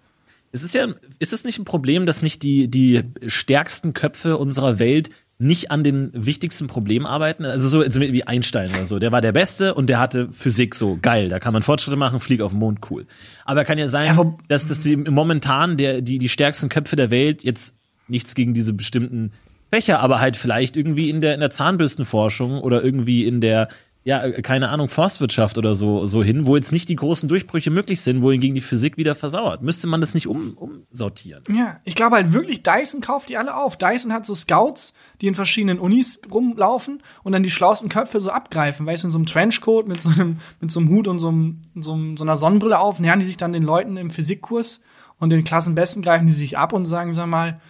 Es 0.52 0.62
ist 0.62 0.74
ja, 0.74 0.86
ist 1.18 1.32
es 1.32 1.44
nicht 1.44 1.58
ein 1.58 1.64
Problem, 1.64 2.06
dass 2.06 2.22
nicht 2.22 2.42
die, 2.42 2.68
die 2.68 3.02
stärksten 3.26 3.92
Köpfe 3.92 4.36
unserer 4.36 4.78
Welt 4.78 5.10
nicht 5.38 5.70
an 5.70 5.82
den 5.82 6.10
wichtigsten 6.14 6.68
Problemen 6.68 7.06
arbeiten? 7.06 7.44
Also 7.44 7.68
so 7.68 8.00
wie 8.00 8.24
Einstein 8.24 8.70
oder 8.70 8.86
so. 8.86 8.98
Der 9.00 9.10
war 9.10 9.20
der 9.20 9.32
Beste 9.32 9.74
und 9.74 9.88
der 9.88 9.98
hatte 9.98 10.28
Physik 10.32 10.76
so 10.76 10.96
geil. 11.00 11.28
Da 11.28 11.40
kann 11.40 11.52
man 11.52 11.62
Fortschritte 11.62 11.96
machen, 11.96 12.20
flieg 12.20 12.40
auf 12.40 12.52
den 12.52 12.60
Mond, 12.60 12.80
cool. 12.90 13.06
Aber 13.44 13.64
kann 13.64 13.78
ja 13.78 13.88
sein, 13.88 14.16
Ja, 14.16 14.36
dass 14.48 14.66
das 14.66 14.80
die, 14.80 14.96
momentan 14.96 15.76
der, 15.76 16.02
die, 16.02 16.18
die 16.18 16.28
stärksten 16.28 16.68
Köpfe 16.68 16.94
der 16.94 17.10
Welt 17.10 17.42
jetzt 17.42 17.76
nichts 18.06 18.34
gegen 18.34 18.54
diese 18.54 18.74
bestimmten 18.74 19.32
Fächer, 19.72 19.98
aber 19.98 20.20
halt 20.20 20.36
vielleicht 20.36 20.76
irgendwie 20.76 21.10
in 21.10 21.20
der, 21.20 21.34
in 21.34 21.40
der 21.40 21.50
Zahnbürstenforschung 21.50 22.60
oder 22.60 22.84
irgendwie 22.84 23.26
in 23.26 23.40
der, 23.40 23.68
ja, 24.04 24.22
äh, 24.22 24.42
keine 24.42 24.68
Ahnung, 24.68 24.88
Forstwirtschaft 24.88 25.56
oder 25.58 25.74
so, 25.74 26.06
so 26.06 26.22
hin, 26.22 26.46
wo 26.46 26.56
jetzt 26.56 26.72
nicht 26.72 26.88
die 26.90 26.96
großen 26.96 27.28
Durchbrüche 27.28 27.70
möglich 27.70 28.02
sind, 28.02 28.22
wohingegen 28.22 28.54
die 28.54 28.60
Physik 28.60 28.96
wieder 28.98 29.14
versauert. 29.14 29.62
Müsste 29.62 29.86
man 29.86 30.00
das 30.00 30.14
nicht 30.14 30.28
um, 30.28 30.54
umsortieren? 30.54 31.42
Ja, 31.50 31.78
ich 31.84 31.94
glaube 31.94 32.16
halt 32.16 32.32
wirklich, 32.34 32.62
Dyson 32.62 33.00
kauft 33.00 33.30
die 33.30 33.38
alle 33.38 33.56
auf. 33.56 33.76
Dyson 33.78 34.12
hat 34.12 34.26
so 34.26 34.34
Scouts, 34.34 34.92
die 35.20 35.26
in 35.26 35.34
verschiedenen 35.34 35.78
Unis 35.78 36.20
rumlaufen 36.30 37.02
und 37.22 37.32
dann 37.32 37.42
die 37.42 37.50
schlauesten 37.50 37.88
Köpfe 37.88 38.20
so 38.20 38.30
abgreifen. 38.30 38.84
Weißt 38.86 39.04
du, 39.04 39.08
in 39.08 39.12
so 39.12 39.18
einem 39.18 39.26
Trenchcoat 39.26 39.88
mit 39.88 40.02
so 40.02 40.10
einem, 40.10 40.36
mit 40.60 40.70
so 40.70 40.80
einem 40.80 40.90
Hut 40.90 41.08
und 41.08 41.18
so, 41.18 41.28
einem, 41.28 41.62
so, 41.74 41.94
einem, 41.94 42.16
so 42.18 42.24
einer 42.24 42.36
Sonnenbrille 42.36 42.78
auf, 42.78 43.00
nähern 43.00 43.20
die 43.20 43.26
sich 43.26 43.38
dann 43.38 43.54
den 43.54 43.62
Leuten 43.62 43.96
im 43.96 44.10
Physikkurs 44.10 44.80
und 45.18 45.30
den 45.30 45.44
Klassenbesten 45.44 46.02
greifen 46.02 46.26
die 46.26 46.32
sich 46.32 46.58
ab 46.58 46.74
und 46.74 46.84
sagen, 46.84 47.14
sag 47.14 47.26
mal, 47.26 47.60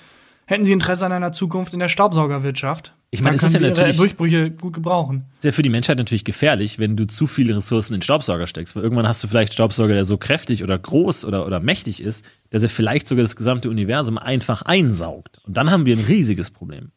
hätten 0.46 0.64
sie 0.64 0.72
Interesse 0.72 1.06
an 1.06 1.12
einer 1.12 1.32
Zukunft 1.32 1.74
in 1.74 1.80
der 1.80 1.88
Staubsaugerwirtschaft? 1.88 2.94
Ich 3.14 3.22
meine, 3.22 3.36
es 3.36 3.42
ist 3.42 3.54
ja 3.54 3.60
natürlich- 3.60 3.96
Durchbrüche 3.96 4.50
gut 4.50 4.74
gebrauchen. 4.74 5.24
Ist 5.38 5.44
ja 5.44 5.52
für 5.52 5.62
die 5.62 5.70
Menschheit 5.70 5.98
natürlich 5.98 6.24
gefährlich, 6.24 6.78
wenn 6.78 6.96
du 6.96 7.06
zu 7.06 7.26
viele 7.26 7.56
Ressourcen 7.56 7.94
in 7.94 8.02
Staubsauger 8.02 8.46
steckst, 8.46 8.74
weil 8.76 8.82
irgendwann 8.82 9.06
hast 9.06 9.22
du 9.22 9.28
vielleicht 9.28 9.54
Staubsauger, 9.54 9.94
der 9.94 10.04
so 10.04 10.18
kräftig 10.18 10.62
oder 10.64 10.78
groß 10.78 11.24
oder, 11.24 11.46
oder 11.46 11.60
mächtig 11.60 12.00
ist, 12.02 12.24
dass 12.50 12.62
er 12.62 12.68
vielleicht 12.68 13.06
sogar 13.06 13.22
das 13.22 13.36
gesamte 13.36 13.70
Universum 13.70 14.18
einfach 14.18 14.62
einsaugt. 14.62 15.38
Und 15.44 15.56
dann 15.56 15.70
haben 15.70 15.86
wir 15.86 15.96
ein 15.96 16.04
riesiges 16.04 16.50
Problem. 16.50 16.90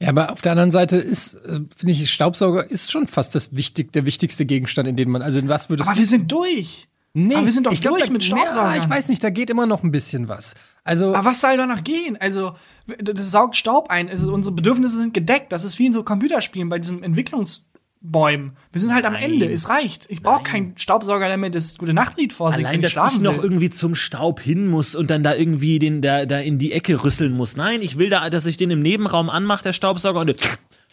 Ja, 0.00 0.10
aber 0.10 0.32
auf 0.32 0.42
der 0.42 0.52
anderen 0.52 0.70
Seite 0.70 0.96
ist, 0.96 1.34
äh, 1.34 1.60
finde 1.76 1.92
ich, 1.92 2.10
Staubsauger 2.10 2.70
ist 2.70 2.92
schon 2.92 3.06
fast 3.06 3.34
das 3.34 3.54
wichtig, 3.54 3.92
der 3.92 4.06
wichtigste 4.06 4.46
Gegenstand, 4.46 4.88
in 4.88 4.96
den 4.96 5.10
man, 5.10 5.22
also 5.22 5.38
in 5.38 5.48
was 5.48 5.68
würdest 5.70 5.88
Aber 5.88 5.98
wir 5.98 6.06
sind 6.06 6.30
durch. 6.30 6.87
Nee, 7.14 7.34
aber 7.34 7.46
wir 7.46 7.52
sind 7.52 7.66
doch 7.66 7.72
ich 7.72 7.80
glaub, 7.80 7.94
durch 7.96 8.06
da, 8.06 8.12
mit 8.12 8.22
Staubsaugern. 8.22 8.74
Ja, 8.76 8.82
ich 8.82 8.88
weiß 8.88 9.08
nicht, 9.08 9.24
da 9.24 9.30
geht 9.30 9.50
immer 9.50 9.66
noch 9.66 9.82
ein 9.82 9.90
bisschen 9.90 10.28
was. 10.28 10.54
Also, 10.84 11.14
Aber 11.14 11.30
was 11.30 11.40
soll 11.40 11.56
danach 11.56 11.82
gehen? 11.82 12.16
Also, 12.20 12.54
das 12.98 13.30
saugt 13.30 13.56
Staub 13.56 13.90
ein. 13.90 14.08
Also, 14.08 14.32
unsere 14.32 14.54
Bedürfnisse 14.54 14.98
sind 14.98 15.14
gedeckt. 15.14 15.50
Das 15.52 15.64
ist 15.64 15.78
wie 15.78 15.86
in 15.86 15.92
so 15.92 16.02
Computerspielen 16.04 16.68
bei 16.68 16.78
diesen 16.78 17.02
Entwicklungsbäumen. 17.02 18.52
Wir 18.72 18.80
sind 18.80 18.94
halt 18.94 19.04
am 19.04 19.14
Nein. 19.14 19.24
Ende. 19.24 19.50
Es 19.50 19.68
reicht. 19.68 20.06
Ich 20.10 20.22
brauche 20.22 20.42
keinen 20.44 20.76
Staubsauger, 20.78 21.28
der 21.28 21.36
mir 21.38 21.50
das 21.50 21.76
gute 21.78 21.94
Nachtlied 21.94 22.32
vorsingt. 22.32 22.66
Allein, 22.66 22.82
dass 22.82 22.94
ich 23.12 23.20
noch 23.20 23.42
irgendwie 23.42 23.70
zum 23.70 23.94
Staub 23.94 24.40
hin 24.40 24.66
muss 24.68 24.94
und 24.94 25.10
dann 25.10 25.22
da 25.22 25.34
irgendwie 25.34 25.78
den 25.78 26.02
da, 26.02 26.24
da 26.26 26.38
in 26.38 26.58
die 26.58 26.72
Ecke 26.72 27.02
rüsseln 27.02 27.32
muss. 27.36 27.56
Nein, 27.56 27.82
ich 27.82 27.98
will 27.98 28.10
da, 28.10 28.28
dass 28.30 28.46
ich 28.46 28.56
den 28.56 28.70
im 28.70 28.82
Nebenraum 28.82 29.30
anmache, 29.30 29.64
der 29.64 29.72
Staubsauger, 29.72 30.20
und, 30.20 30.36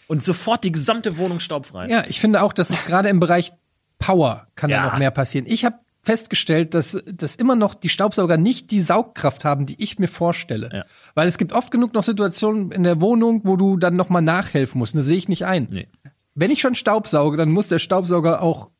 und 0.08 0.24
sofort 0.24 0.64
die 0.64 0.72
gesamte 0.72 1.18
Wohnung 1.18 1.40
staubfrei. 1.40 1.88
ja, 1.88 2.04
ich 2.08 2.20
finde 2.20 2.42
auch, 2.42 2.52
dass 2.52 2.70
es 2.70 2.84
gerade 2.86 3.08
im 3.10 3.20
Bereich 3.20 3.52
Power 3.98 4.46
kann 4.56 4.68
Ja. 4.70 4.84
da 4.84 4.90
noch 4.92 4.98
mehr 4.98 5.10
passieren. 5.10 5.46
Ich 5.48 5.64
habe 5.64 5.76
festgestellt, 6.06 6.72
dass, 6.74 6.96
dass 7.12 7.34
immer 7.36 7.56
noch 7.56 7.74
die 7.74 7.88
Staubsauger 7.88 8.36
nicht 8.36 8.70
die 8.70 8.80
Saugkraft 8.80 9.44
haben, 9.44 9.66
die 9.66 9.74
ich 9.82 9.98
mir 9.98 10.06
vorstelle. 10.08 10.70
Ja. 10.72 10.84
Weil 11.14 11.26
es 11.28 11.36
gibt 11.36 11.52
oft 11.52 11.70
genug 11.70 11.92
noch 11.94 12.04
Situationen 12.04 12.70
in 12.70 12.84
der 12.84 13.00
Wohnung, 13.00 13.40
wo 13.44 13.56
du 13.56 13.76
dann 13.76 13.94
noch 13.94 14.08
mal 14.08 14.20
nachhelfen 14.22 14.78
musst. 14.78 14.94
Und 14.94 14.98
Das 14.98 15.06
sehe 15.06 15.16
ich 15.18 15.28
nicht 15.28 15.44
ein. 15.44 15.66
Nee. 15.70 15.88
Wenn 16.34 16.50
ich 16.50 16.60
schon 16.60 16.74
Staubsauge, 16.74 17.36
dann 17.36 17.50
muss 17.50 17.68
der 17.68 17.78
Staubsauger 17.80 18.40
auch 18.40 18.70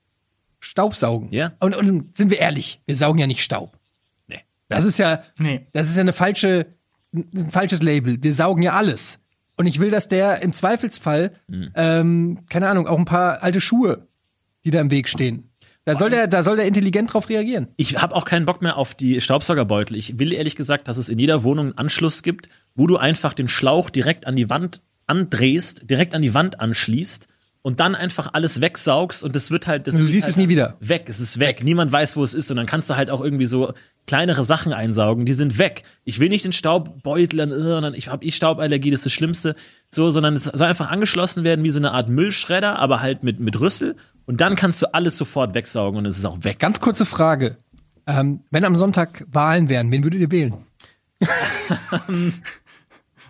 Staubsaugen. 0.60 1.28
Ja. 1.32 1.52
Und, 1.60 1.76
und 1.76 2.16
sind 2.16 2.30
wir 2.30 2.38
ehrlich, 2.38 2.80
wir 2.86 2.96
saugen 2.96 3.18
ja 3.18 3.26
nicht 3.26 3.42
Staub. 3.42 3.76
Nee. 4.28 4.40
Das 4.68 4.84
ist 4.84 4.98
ja, 4.98 5.22
Nee. 5.38 5.66
das 5.72 5.88
ist 5.88 5.96
ja 5.96 6.00
eine 6.02 6.12
falsche, 6.12 6.66
ein 7.12 7.50
falsches 7.50 7.82
Label. 7.82 8.22
Wir 8.22 8.32
saugen 8.32 8.62
ja 8.62 8.72
alles. 8.72 9.18
Und 9.56 9.66
ich 9.66 9.80
will, 9.80 9.90
dass 9.90 10.06
der 10.08 10.42
im 10.42 10.52
Zweifelsfall, 10.52 11.32
Mhm. 11.48 11.70
ähm, 11.74 12.38
keine 12.50 12.68
Ahnung, 12.68 12.86
auch 12.86 12.98
ein 12.98 13.04
paar 13.06 13.42
alte 13.42 13.60
Schuhe, 13.60 14.06
die 14.64 14.70
da 14.70 14.80
im 14.80 14.90
Weg 14.90 15.08
stehen. 15.08 15.50
Da 15.86 15.94
soll 15.94 16.10
der, 16.10 16.26
da 16.26 16.42
soll 16.42 16.56
der 16.56 16.66
intelligent 16.66 17.14
drauf 17.14 17.28
reagieren. 17.28 17.68
Ich 17.76 18.02
habe 18.02 18.14
auch 18.16 18.24
keinen 18.24 18.44
Bock 18.44 18.60
mehr 18.60 18.76
auf 18.76 18.96
die 18.96 19.20
Staubsaugerbeutel. 19.20 19.96
Ich 19.96 20.18
will 20.18 20.32
ehrlich 20.32 20.56
gesagt, 20.56 20.88
dass 20.88 20.96
es 20.96 21.08
in 21.08 21.18
jeder 21.18 21.44
Wohnung 21.44 21.66
einen 21.66 21.78
Anschluss 21.78 22.24
gibt, 22.24 22.48
wo 22.74 22.88
du 22.88 22.96
einfach 22.96 23.34
den 23.34 23.46
Schlauch 23.46 23.88
direkt 23.88 24.26
an 24.26 24.34
die 24.34 24.50
Wand 24.50 24.82
andrehst, 25.06 25.88
direkt 25.88 26.12
an 26.16 26.22
die 26.22 26.34
Wand 26.34 26.60
anschließt 26.60 27.28
und 27.62 27.78
dann 27.78 27.94
einfach 27.94 28.30
alles 28.32 28.60
wegsaugst 28.60 29.22
und 29.22 29.36
das 29.36 29.52
wird 29.52 29.68
halt 29.68 29.86
das 29.86 29.94
du 29.94 30.06
siehst 30.06 30.28
es 30.28 30.36
halt 30.36 30.46
nie 30.46 30.48
wieder. 30.48 30.76
Weg, 30.80 31.08
es 31.08 31.20
ist 31.20 31.38
weg. 31.38 31.62
Niemand 31.62 31.92
weiß, 31.92 32.16
wo 32.16 32.24
es 32.24 32.34
ist 32.34 32.50
und 32.50 32.56
dann 32.56 32.66
kannst 32.66 32.90
du 32.90 32.96
halt 32.96 33.08
auch 33.08 33.20
irgendwie 33.20 33.46
so 33.46 33.72
kleinere 34.08 34.42
Sachen 34.42 34.72
einsaugen, 34.72 35.24
die 35.24 35.34
sind 35.34 35.56
weg. 35.58 35.84
Ich 36.04 36.18
will 36.18 36.28
nicht 36.28 36.44
den 36.44 36.52
Staubbeutel 36.52 37.36
dann 37.38 37.94
ich 37.94 38.08
habe 38.08 38.24
ich 38.24 38.34
Stauballergie, 38.34 38.90
das 38.90 39.00
ist 39.00 39.06
das 39.06 39.12
Schlimmste, 39.12 39.54
so, 39.88 40.10
sondern 40.10 40.34
es 40.34 40.44
soll 40.44 40.66
einfach 40.66 40.90
angeschlossen 40.90 41.44
werden 41.44 41.64
wie 41.64 41.70
so 41.70 41.78
eine 41.78 41.92
Art 41.92 42.08
Müllschredder, 42.08 42.78
aber 42.78 43.00
halt 43.00 43.22
mit 43.22 43.38
mit 43.38 43.60
Rüssel 43.60 43.94
und 44.26 44.40
dann 44.40 44.56
kannst 44.56 44.82
du 44.82 44.92
alles 44.92 45.16
sofort 45.16 45.54
wegsaugen 45.54 45.98
und 45.98 46.06
es 46.06 46.18
ist 46.18 46.24
auch 46.24 46.42
weg. 46.42 46.58
Ganz 46.58 46.80
kurze 46.80 47.06
Frage. 47.06 47.56
Ähm, 48.06 48.40
wenn 48.50 48.64
am 48.64 48.76
Sonntag 48.76 49.24
Wahlen 49.32 49.68
wären, 49.68 49.90
wen 49.90 50.04
würdet 50.04 50.20
ihr 50.20 50.30
wählen? 50.30 50.56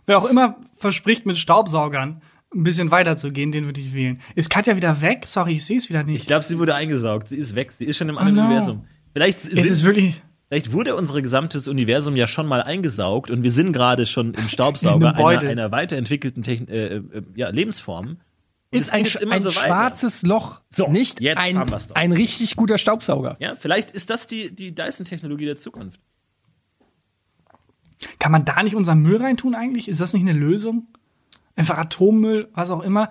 Wer 0.07 0.19
auch 0.19 0.29
immer 0.29 0.57
verspricht, 0.77 1.27
mit 1.27 1.37
Staubsaugern 1.37 2.23
ein 2.55 2.63
bisschen 2.63 2.91
weiterzugehen, 2.91 3.53
den 3.53 3.65
würde 3.67 3.81
ich 3.81 3.93
wählen. 3.93 4.21
Ist 4.35 4.51
Katja 4.51 4.77
wieder 4.77 5.01
weg? 5.01 5.27
Sorry, 5.27 5.55
ich 5.55 5.65
sehe 5.65 5.79
es 5.79 5.89
wieder 5.89 6.01
Ich 6.01 6.07
nicht. 6.07 6.27
glaube, 6.27 6.45
sie 6.45 6.59
wurde 6.59 6.75
eingesaugt. 6.75 7.29
Sie 7.29 7.37
ist 7.37 7.55
weg. 7.55 7.73
Sie 7.73 7.85
ist 7.85 7.97
schon 7.97 8.09
im 8.09 8.19
anderen 8.19 8.37
no. 8.37 8.45
Universum. 8.47 8.85
Vielleicht, 9.13 9.39
Es 9.39 9.45
sind, 9.45 9.59
ist 9.67 9.85
wirklich. 9.85 10.23
vielleicht 10.49 10.73
wurde 10.73 10.95
unser 10.95 11.21
gesamtes 11.23 11.67
Universum 11.69 12.15
ja 12.17 12.27
schon 12.27 12.47
mal 12.47 12.63
eingesaugt 12.63 13.31
und 13.31 13.43
wir 13.43 13.51
sind 13.51 13.73
gerade 13.73 14.07
schon 14.07 14.35
im 14.35 14.49
Staubsauger 14.49 15.17
einer, 15.17 15.41
einer 15.41 15.73
weiterentwickelten 15.73 16.43
Techn 16.43 16.69
äh, 16.69 16.97
äh, 16.97 17.03
ja, 17.35 17.49
Lebensform. 17.49 18.19
Ist 18.77 18.93
ein, 18.93 19.05
immer 19.23 19.35
ein 19.35 19.43
so 19.43 19.51
schwarzes 19.51 20.23
Loch 20.23 20.61
So, 20.71 20.89
nicht 20.89 21.21
jetzt 21.21 21.39
ein, 21.39 21.59
haben 21.59 21.71
wir's 21.71 21.89
doch. 21.89 21.97
ein 21.97 22.13
richtig 22.13 22.57
guter 22.57 22.79
Staubsauger? 22.79 23.37
Ja, 23.41 23.55
vielleicht 23.55 23.91
ist 23.91 24.11
das 24.11 24.27
die, 24.27 24.55
die 24.55 24.75
Dyson-Technologie 24.75 25.47
der 25.47 25.57
Zukunft. 25.57 26.01
Kann 28.19 28.33
man 28.33 28.45
da 28.45 28.63
nicht 28.63 28.77
unseren 28.77 29.01
Müll 29.01 29.17
reintun 29.17 29.55
eigentlich? 29.55 29.89
Ist 29.89 30.01
das 30.01 30.13
nicht 30.13 30.23
eine 30.23 30.39
Lösung? 30.39 30.89
Einfach 31.55 31.79
Atommüll, 31.79 32.51
was 32.53 32.71
auch 32.71 32.83
immer. 32.83 33.09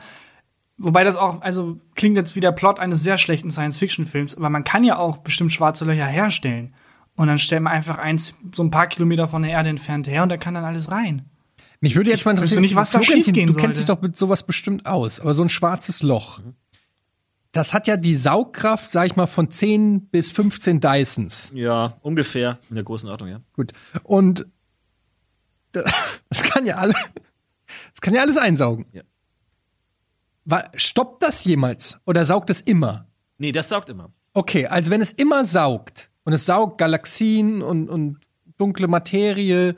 Wobei 0.77 1.03
das 1.03 1.15
auch, 1.15 1.41
also 1.41 1.79
klingt 1.95 2.17
jetzt 2.17 2.35
wie 2.35 2.41
der 2.41 2.51
Plot 2.51 2.79
eines 2.79 3.01
sehr 3.01 3.17
schlechten 3.17 3.49
Science-Fiction-Films, 3.49 4.35
aber 4.35 4.49
man 4.49 4.63
kann 4.63 4.83
ja 4.83 4.97
auch 4.97 5.17
bestimmt 5.17 5.51
schwarze 5.51 5.85
Löcher 5.85 6.05
herstellen. 6.05 6.75
Und 7.15 7.27
dann 7.27 7.39
stellt 7.39 7.61
man 7.61 7.73
einfach 7.73 7.97
eins 7.97 8.35
so 8.53 8.61
ein 8.61 8.71
paar 8.71 8.87
Kilometer 8.87 9.27
von 9.27 9.41
der 9.41 9.51
Erde 9.51 9.69
entfernt 9.69 10.07
her 10.07 10.23
und 10.23 10.29
da 10.29 10.37
kann 10.37 10.53
dann 10.53 10.65
alles 10.65 10.91
rein. 10.91 11.29
Mich 11.81 11.95
würde 11.95 12.09
jetzt 12.09 12.25
mal 12.25 12.31
wüsste 12.31 12.41
interessieren, 12.41 12.61
nicht, 12.61 12.75
was 12.75 12.91
da 12.91 12.99
Florentin, 12.99 13.23
schiefgehen 13.23 13.47
du 13.47 13.53
kennst 13.53 13.79
dich 13.79 13.85
doch 13.85 14.01
mit 14.01 14.17
sowas 14.17 14.43
bestimmt 14.43 14.85
aus, 14.85 15.19
aber 15.19 15.33
so 15.33 15.43
ein 15.43 15.49
schwarzes 15.49 16.03
Loch. 16.03 16.41
Das 17.51 17.73
hat 17.73 17.87
ja 17.87 17.95
die 17.95 18.15
Saugkraft, 18.15 18.91
sag 18.91 19.07
ich 19.07 19.15
mal, 19.15 19.27
von 19.27 19.49
10 19.49 20.07
bis 20.07 20.31
15 20.31 20.79
Dysons. 20.79 21.51
Ja, 21.53 21.97
ungefähr 22.01 22.59
in 22.69 22.75
der 22.75 22.83
großen 22.83 23.09
Ordnung, 23.09 23.29
ja. 23.29 23.41
Gut. 23.53 23.71
Und 24.03 24.45
das, 25.71 25.85
das 26.29 26.43
kann 26.43 26.65
ja 26.65 26.75
alle, 26.75 26.93
das 26.93 28.01
kann 28.01 28.13
ja 28.13 28.21
alles 28.21 28.37
einsaugen. 28.37 28.85
Ja. 28.91 29.03
Stoppt 30.75 31.23
das 31.23 31.43
jemals 31.43 31.99
oder 32.05 32.25
saugt 32.25 32.49
es 32.49 32.61
immer? 32.61 33.07
Nee, 33.37 33.51
das 33.51 33.69
saugt 33.69 33.89
immer. 33.89 34.11
Okay, 34.33 34.67
also 34.67 34.91
wenn 34.91 35.01
es 35.01 35.13
immer 35.13 35.45
saugt 35.45 36.09
und 36.23 36.33
es 36.33 36.45
saugt 36.45 36.77
Galaxien 36.77 37.61
und, 37.61 37.89
und 37.89 38.19
dunkle 38.57 38.87
Materie 38.87 39.75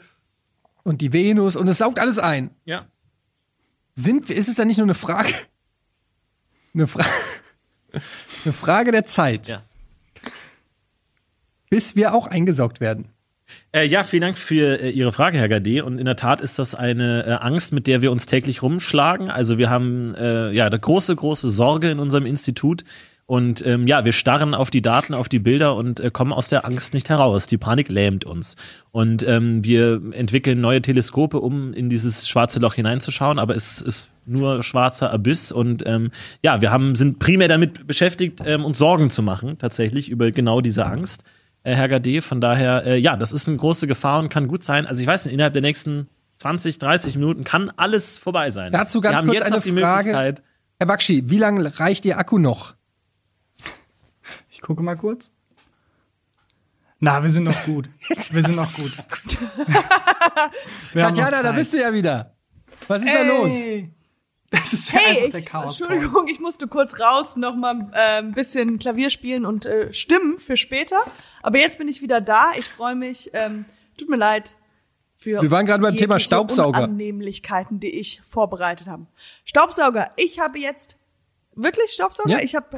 und 0.88 1.02
die 1.02 1.12
Venus 1.13 1.56
und 1.56 1.67
es 1.67 1.78
saugt 1.80 2.00
alles 2.00 2.17
ein, 2.19 2.50
Ja. 2.65 2.86
sind 3.95 4.30
wir, 4.30 4.36
ist 4.38 4.47
es 4.47 4.56
dann 4.56 4.67
nicht 4.67 4.78
nur 4.78 4.86
eine 4.86 4.93
Frage, 4.95 5.34
eine, 6.73 6.88
Fra 6.88 7.04
eine 8.45 8.54
Frage 8.54 8.91
der 8.91 9.06
Zeit, 9.06 9.47
Ja. 9.47 9.63
bis 11.69 11.95
wir 11.95 12.13
auch 12.13 12.28
eingesaugt 12.28 12.80
werden? 12.80 13.10
Äh, 13.71 13.86
ja, 13.86 14.04
vielen 14.04 14.21
Dank 14.21 14.38
für 14.38 14.82
äh, 14.82 14.89
Ihre 14.89 15.12
Frage, 15.12 15.38
Herr 15.38 15.47
Gade. 15.50 15.84
Und 15.86 16.00
in 16.00 16.06
der 16.06 16.15
Tat 16.17 16.41
ist 16.41 16.60
das 16.60 16.76
eine 16.76 17.26
äh, 17.26 17.32
Angst, 17.34 17.71
mit 17.73 17.88
der 17.88 18.02
wir 18.02 18.12
uns 18.12 18.26
täglich 18.26 18.62
rumschlagen. 18.62 19.30
Also 19.30 19.58
wir 19.58 19.69
haben 19.69 20.13
äh, 20.15 20.52
ja 20.52 20.65
eine 20.65 20.80
große, 20.80 21.15
große 21.15 21.50
Sorge 21.50 21.89
in 21.89 22.00
unserem 22.00 22.26
Institut. 22.26 22.84
Und 23.28 23.63
ähm, 23.66 23.88
ja, 23.88 24.06
wir 24.06 24.13
starren 24.13 24.56
auf 24.56 24.70
die 24.70 24.82
Daten, 24.82 25.13
auf 25.13 25.28
die 25.28 25.40
Bilder 25.40 25.76
und 25.76 26.00
äh, 26.00 26.10
kommen 26.12 26.32
aus 26.32 26.48
der 26.48 26.63
Angst 26.66 26.94
nicht 26.94 27.10
heraus. 27.10 27.46
Die 27.46 27.58
Panik 27.58 27.90
lähmt 27.90 28.24
uns. 28.24 28.56
Und 28.92 29.22
ähm, 29.28 29.66
wir 29.66 30.02
entwickeln 30.13 30.62
neue 30.62 30.82
Teleskope, 30.82 31.40
um 31.42 31.74
in 31.74 31.90
dieses 31.90 32.30
schwarze 32.30 32.60
Loch 32.60 32.74
hineinzuschauen, 32.74 33.38
aber 33.38 33.54
es 33.54 33.82
ist 33.82 34.10
nur 34.26 34.63
schwarzer 34.63 35.12
Abyss. 35.12 35.52
Und 35.52 35.86
ähm, 35.86 36.12
ja, 36.42 36.62
wir 36.62 36.72
haben, 36.72 36.96
sind 36.96 37.20
primär 37.20 37.50
damit 37.50 37.86
beschäftigt, 37.86 38.42
ähm, 38.46 38.63
uns 38.63 38.78
Sorgen 38.78 39.10
zu 39.10 39.22
machen, 39.22 39.58
tatsächlich, 39.58 40.10
über 40.10 40.32
genau 40.32 40.62
diese 40.62 40.86
Angst 40.86 41.26
äh, 41.63 41.76
Herr 41.76 41.90
Gade. 41.90 42.22
Von 42.22 42.40
daher, 42.40 42.86
äh, 42.86 42.98
ja, 42.98 43.18
das 43.18 43.34
ist 43.34 43.48
eine 43.48 43.58
große 43.58 43.88
Gefahr 43.88 44.20
und 44.20 44.30
kann 44.30 44.48
gut 44.48 44.63
sein. 44.63 44.86
Also 44.86 45.02
ich 45.02 45.08
weiß 45.08 45.26
nicht, 45.26 45.34
innerhalb 45.34 45.54
der 45.54 45.62
nächsten 45.62 46.08
20, 46.40 46.80
30 46.80 47.16
Minuten 47.16 47.44
kann 47.44 47.72
alles 47.76 48.18
vorbei 48.18 48.52
sein. 48.52 48.72
Dazu 48.72 49.02
ganz 49.02 49.26
kurz 49.26 49.42
eine 49.42 49.56
noch 49.58 49.63
die 49.63 49.72
Frage. 49.74 50.36
Herr 50.80 50.86
Bakshi, 50.86 51.24
wie 51.26 51.40
lange 51.40 51.78
reicht 51.80 52.06
Ihr 52.06 52.18
Akku 52.18 52.38
noch? 52.38 52.77
Ich 54.58 54.62
gucke 54.63 54.82
mal 54.82 54.98
kurz. 54.98 55.32
Na, 57.00 57.22
wir 57.22 57.30
sind 57.30 57.43
noch 57.43 57.65
gut. 57.65 57.88
wir 58.32 58.41
sind 58.41 58.56
noch 58.56 58.74
gut. 58.74 58.91
Tatjana, 60.93 61.43
da 61.43 61.52
bist 61.52 61.76
du 61.76 61.78
ja 61.78 61.93
wieder. 61.93 62.36
Was 62.88 63.04
ist 63.04 63.13
da 63.13 63.22
los? 63.22 63.52
Ey. 63.52 63.91
Das 64.50 64.74
ist 64.74 64.91
ja 64.91 65.00
Hey, 65.00 65.10
einfach 65.10 65.26
ich, 65.26 65.32
der 65.32 65.41
Chaos. 65.43 65.80
Entschuldigung, 65.80 66.28
ich 66.28 66.39
musste 66.39 66.67
kurz 66.67 67.00
raus, 67.00 67.36
noch 67.36 67.56
mal 67.56 67.91
äh, 67.93 68.17
ein 68.17 68.32
bisschen 68.32 68.80
Klavier 68.80 69.12
spielen 69.12 69.46
und 69.46 69.67
äh, 69.67 69.91
stimmen 69.91 70.39
für 70.39 70.58
später. 70.58 70.98
Aber 71.43 71.60
jetzt 71.60 71.78
bin 71.78 71.88
ich 71.88 72.02
wieder 72.02 72.20
da. 72.20 72.54
Ich 72.58 72.65
freue 72.65 72.96
mich. 72.96 73.30
Ähm, 73.34 73.65
tut 73.96 74.10
mir 74.10 74.17
leid 74.17 74.56
für 75.15 75.39
Wir 75.39 75.52
waren 75.52 75.67
gerade 75.67 75.84
beim 75.84 75.98
Thema 75.98 76.17
Staubsauger. 76.17 76.86
Unannehmlichkeiten, 76.86 77.80
die 77.80 77.91
ich 77.91 78.24
vorbereitet 78.28 78.88
habe. 78.88 79.06
Staubsauger. 79.46 80.13
Ich 80.15 80.39
habe 80.39 80.58
jetzt 80.58 80.98
wirklich 81.58 81.91
Staubsauger. 81.91 82.30
Ja. 82.30 82.39
Ich 82.39 82.56
habe 82.56 82.78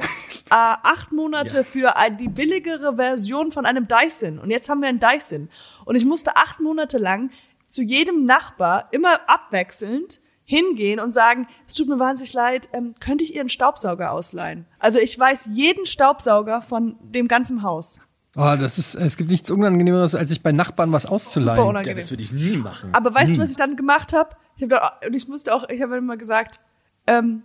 acht 0.50 1.12
Monate 1.12 1.64
für 1.64 1.96
ein, 1.96 2.16
die 2.16 2.28
billigere 2.28 2.96
Version 2.96 3.52
von 3.52 3.66
einem 3.66 3.86
Dyson 3.86 4.38
und 4.38 4.50
jetzt 4.50 4.68
haben 4.68 4.80
wir 4.80 4.88
einen 4.88 5.00
Dyson 5.00 5.48
und 5.84 5.96
ich 5.96 6.04
musste 6.04 6.36
acht 6.36 6.60
Monate 6.60 6.98
lang 6.98 7.30
zu 7.68 7.82
jedem 7.82 8.24
Nachbar 8.24 8.88
immer 8.90 9.20
abwechselnd 9.28 10.20
hingehen 10.44 10.98
und 10.98 11.12
sagen, 11.12 11.46
es 11.68 11.74
tut 11.74 11.88
mir 11.88 12.00
wahnsinnig 12.00 12.32
leid, 12.32 12.68
ähm, 12.72 12.96
könnte 12.98 13.22
ich 13.22 13.36
Ihren 13.36 13.48
Staubsauger 13.48 14.10
ausleihen? 14.10 14.66
Also 14.80 14.98
ich 14.98 15.16
weiß 15.16 15.50
jeden 15.52 15.86
Staubsauger 15.86 16.60
von 16.60 16.96
dem 17.02 17.28
ganzen 17.28 17.62
Haus. 17.62 18.00
Oh, 18.36 18.56
das 18.58 18.78
ist, 18.78 18.96
es 18.96 19.16
gibt 19.16 19.30
nichts 19.30 19.50
Unangenehmeres, 19.50 20.14
als 20.14 20.28
sich 20.28 20.42
bei 20.42 20.52
Nachbarn 20.52 20.92
was 20.92 21.06
auszuleihen. 21.06 21.82
Ja, 21.84 21.94
das 21.94 22.10
würde 22.10 22.22
ich 22.22 22.32
nie 22.32 22.56
machen. 22.56 22.90
Aber 22.92 23.14
weißt 23.14 23.36
du, 23.36 23.40
was 23.40 23.50
ich 23.50 23.56
dann 23.56 23.76
gemacht 23.76 24.12
habe? 24.12 24.30
Ich 24.56 24.62
hab 24.62 24.70
da, 24.70 24.98
und 25.06 25.14
ich 25.14 25.28
musste 25.28 25.54
auch, 25.54 25.68
ich 25.68 25.82
habe 25.82 25.96
immer 25.96 26.16
gesagt, 26.16 26.60
ähm, 27.06 27.42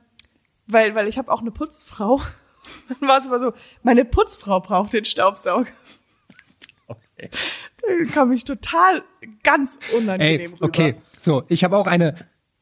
weil, 0.68 0.96
weil 0.96 1.08
ich 1.08 1.18
habe 1.18 1.32
auch 1.32 1.42
eine 1.42 1.52
Putzfrau. 1.52 2.22
Dann 3.00 3.08
war 3.08 3.18
es 3.18 3.26
immer 3.26 3.40
so, 3.40 3.54
meine 3.84 4.06
Putzfrau 4.06 4.60
braucht 4.60 4.94
den 4.94 5.06
Staubsauger. 5.06 5.72
Okay. 6.88 7.30
Da 7.82 8.12
kam 8.12 8.32
ich 8.32 8.44
total 8.44 9.04
ganz 9.44 9.80
unangenehm 9.96 10.40
Ey, 10.40 10.46
rüber. 10.48 10.66
okay, 10.66 10.96
so, 11.20 11.44
ich 11.48 11.64
habe 11.64 11.78
auch 11.78 11.88
eine 11.88 12.16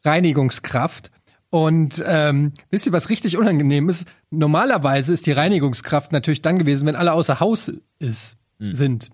Reinigungskraft. 0.04 1.12
Und 1.50 2.04
ähm, 2.08 2.54
wisst 2.72 2.88
ihr, 2.88 2.94
was 2.94 3.10
richtig 3.12 3.38
unangenehm 3.38 3.88
ist? 3.88 4.08
Normalerweise 4.32 5.14
ist 5.14 5.28
die 5.28 5.32
Reinigungskraft 5.32 6.12
natürlich 6.12 6.42
dann 6.42 6.58
gewesen, 6.58 6.88
wenn 6.88 6.96
alle 6.96 7.14
außer 7.14 7.40
Haus 7.40 7.72
ist, 8.00 8.38
sind. 8.58 9.10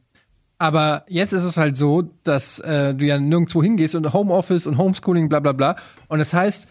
Aber 0.57 1.05
jetzt 1.07 1.33
ist 1.33 1.43
es 1.43 1.57
halt 1.57 1.75
so, 1.75 2.03
dass 2.23 2.59
äh, 2.59 2.93
du 2.93 3.05
ja 3.05 3.17
nirgendwo 3.17 3.63
hingehst 3.63 3.95
und 3.95 4.13
Homeoffice 4.13 4.67
und 4.67 4.77
Homeschooling, 4.77 5.29
bla 5.29 5.39
bla 5.39 5.53
bla. 5.53 5.75
Und 6.07 6.19
das 6.19 6.33
heißt, 6.33 6.67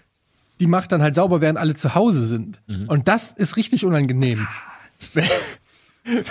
die 0.61 0.67
macht 0.67 0.93
dann 0.93 1.03
halt 1.03 1.15
sauber, 1.15 1.41
während 1.41 1.59
alle 1.59 1.75
zu 1.75 1.95
Hause 1.95 2.27
sind. 2.27 2.61
Und 2.89 3.09
das 3.09 3.33
ist 3.33 3.57
richtig 3.57 3.85
unangenehm. 3.85 4.47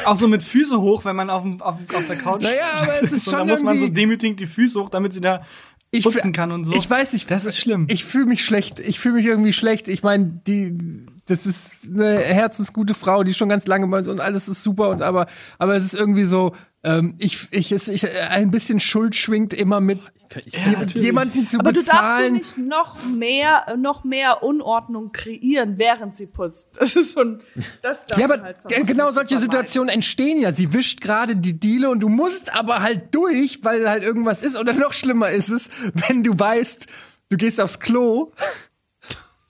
Auch 0.05 0.15
so 0.15 0.27
mit 0.27 0.41
Füße 0.41 0.79
hoch, 0.81 1.05
wenn 1.05 1.15
man 1.15 1.29
auf, 1.29 1.43
dem, 1.43 1.61
auf, 1.61 1.75
auf 1.93 2.07
der 2.07 2.15
Couch 2.17 2.41
Naja, 2.41 2.65
aber 2.81 2.93
es 3.01 3.11
ist 3.11 3.25
schon 3.25 3.33
Da 3.33 3.45
muss 3.45 3.61
man 3.61 3.77
so 3.77 3.85
irgendwie- 3.85 4.01
demütigend 4.01 4.39
die 4.39 4.47
Füße 4.47 4.81
hoch, 4.81 4.89
damit 4.89 5.13
sie 5.13 5.21
da 5.21 5.45
Ich 5.91 6.03
putzen 6.03 6.33
kann 6.33 6.51
und 6.51 6.63
so. 6.65 6.73
Ich 6.73 6.89
weiß 6.89 7.13
nicht. 7.13 7.29
Das 7.29 7.45
ist 7.45 7.59
schlimm. 7.59 7.85
Ich 7.89 8.03
fühle 8.03 8.25
mich 8.25 8.43
schlecht. 8.43 8.79
Ich 8.79 8.99
fühle 8.99 9.15
mich 9.15 9.25
irgendwie 9.25 9.53
schlecht. 9.53 9.87
Ich 9.87 10.01
meine, 10.01 10.41
die, 10.47 11.05
das 11.27 11.45
ist 11.45 11.89
eine 11.93 12.17
herzensgute 12.19 12.93
Frau, 12.93 13.23
die 13.23 13.33
schon 13.33 13.49
ganz 13.49 13.67
lange 13.67 13.87
bei 13.87 13.99
uns 13.99 14.07
und 14.07 14.19
alles 14.19 14.47
ist 14.47 14.63
super 14.63 14.89
und 14.89 15.01
aber, 15.01 15.27
aber 15.59 15.75
es 15.75 15.83
ist 15.85 15.93
irgendwie 15.95 16.23
so, 16.25 16.53
ähm, 16.83 17.15
ich, 17.19 17.47
ich, 17.51 17.71
es, 17.71 17.87
ich, 17.89 18.05
ein 18.29 18.49
bisschen 18.51 18.79
Schuld 18.79 19.15
schwingt 19.15 19.53
immer 19.53 19.79
mit, 19.79 19.99
Ich, 20.45 20.53
jemand- 20.55 20.93
jemanden 20.95 21.45
zu 21.45 21.59
Aber 21.59 21.71
du 21.71 21.75
darfst 21.79 21.91
du 21.93 21.97
bezahlen. 21.97 22.33
nicht 22.33 22.57
noch 22.57 23.03
mehr, 23.05 23.75
noch 23.77 24.03
mehr 24.03 24.41
Unordnung 24.43 25.11
kreieren, 25.11 25.77
während 25.77 26.15
sie 26.15 26.27
putzt. 26.27 26.69
Das 26.79 26.95
ist 26.95 27.13
schon, 27.13 27.41
das 27.81 28.07
darf 28.07 28.19
ja, 28.19 28.27
man 28.27 28.39
aber 28.39 28.53
halt 28.71 28.87
genau 28.87 29.09
solche. 29.11 29.37
Situationen 29.37 29.89
entstehen 29.89 30.39
ja. 30.41 30.51
Sie 30.51 30.73
wischt 30.73 31.01
gerade 31.01 31.35
die 31.35 31.59
Diele 31.59 31.89
und 31.89 31.99
du 32.01 32.09
musst 32.09 32.55
aber 32.55 32.81
halt 32.81 33.13
durch, 33.15 33.59
weil 33.63 33.89
halt 33.89 34.03
irgendwas 34.03 34.41
ist. 34.41 34.57
Oder 34.57 34.73
noch 34.73 34.93
schlimmer 34.93 35.29
ist 35.29 35.49
es, 35.49 35.69
wenn 36.07 36.23
du 36.23 36.37
weißt, 36.37 36.87
du 37.29 37.37
gehst 37.37 37.59
aufs 37.59 37.79
Klo 37.79 38.31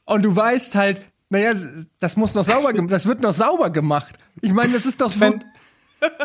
und 0.05 0.23
du 0.23 0.35
weißt 0.35 0.75
halt, 0.75 1.01
naja, 1.29 1.53
das 1.99 2.17
muss 2.17 2.35
noch 2.35 2.43
sauber 2.43 2.73
gemacht, 2.73 2.91
das 2.91 3.05
wird 3.05 3.21
noch 3.21 3.33
sauber 3.33 3.69
gemacht. 3.69 4.17
Ich 4.41 4.53
meine, 4.53 4.73
das 4.73 4.85
ist 4.85 5.01
doch 5.01 5.11
so. 5.11 5.37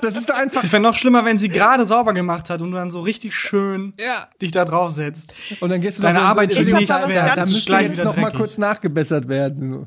Das 0.03 0.17
ist 0.17 0.29
doch 0.29 0.35
einfach. 0.35 0.65
Ich 0.65 0.71
fände 0.71 0.87
noch 0.89 0.95
schlimmer, 0.95 1.25
wenn 1.25 1.39
sie 1.39 1.49
gerade 1.49 1.87
sauber 1.87 2.13
gemacht 2.13 2.51
hat 2.51 2.61
und 2.61 2.71
du 2.73 2.77
dann 2.77 2.91
so 2.91 3.01
richtig 3.01 3.35
schön 3.35 3.95
Ja. 3.99 4.27
dich 4.41 4.51
da 4.51 4.67
drauf 4.67 4.91
setzt. 4.91 5.33
Und 5.61 5.71
dann 5.71 5.81
gehst 5.81 5.99
du 5.99 6.03
Deine 6.03 6.17
noch 6.17 6.23
so 6.25 6.29
Arbeit 6.29 6.51
ist 6.51 6.67
nichts 6.67 7.09
wert. 7.09 7.37
Da 7.37 7.47
müsste 7.47 7.73
jetzt 7.77 8.05
noch 8.05 8.17
mal 8.17 8.33
kurz 8.33 8.59
nachgebessert 8.59 9.29
werden. 9.29 9.87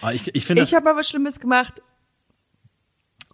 Aber 0.00 0.14
ich, 0.14 0.32
ich. 0.34 0.48
Ich 0.48 0.74
habe 0.74 0.88
aber 0.90 1.00
was 1.00 1.08
Schlimmes 1.08 1.40
gemacht. 1.40 1.82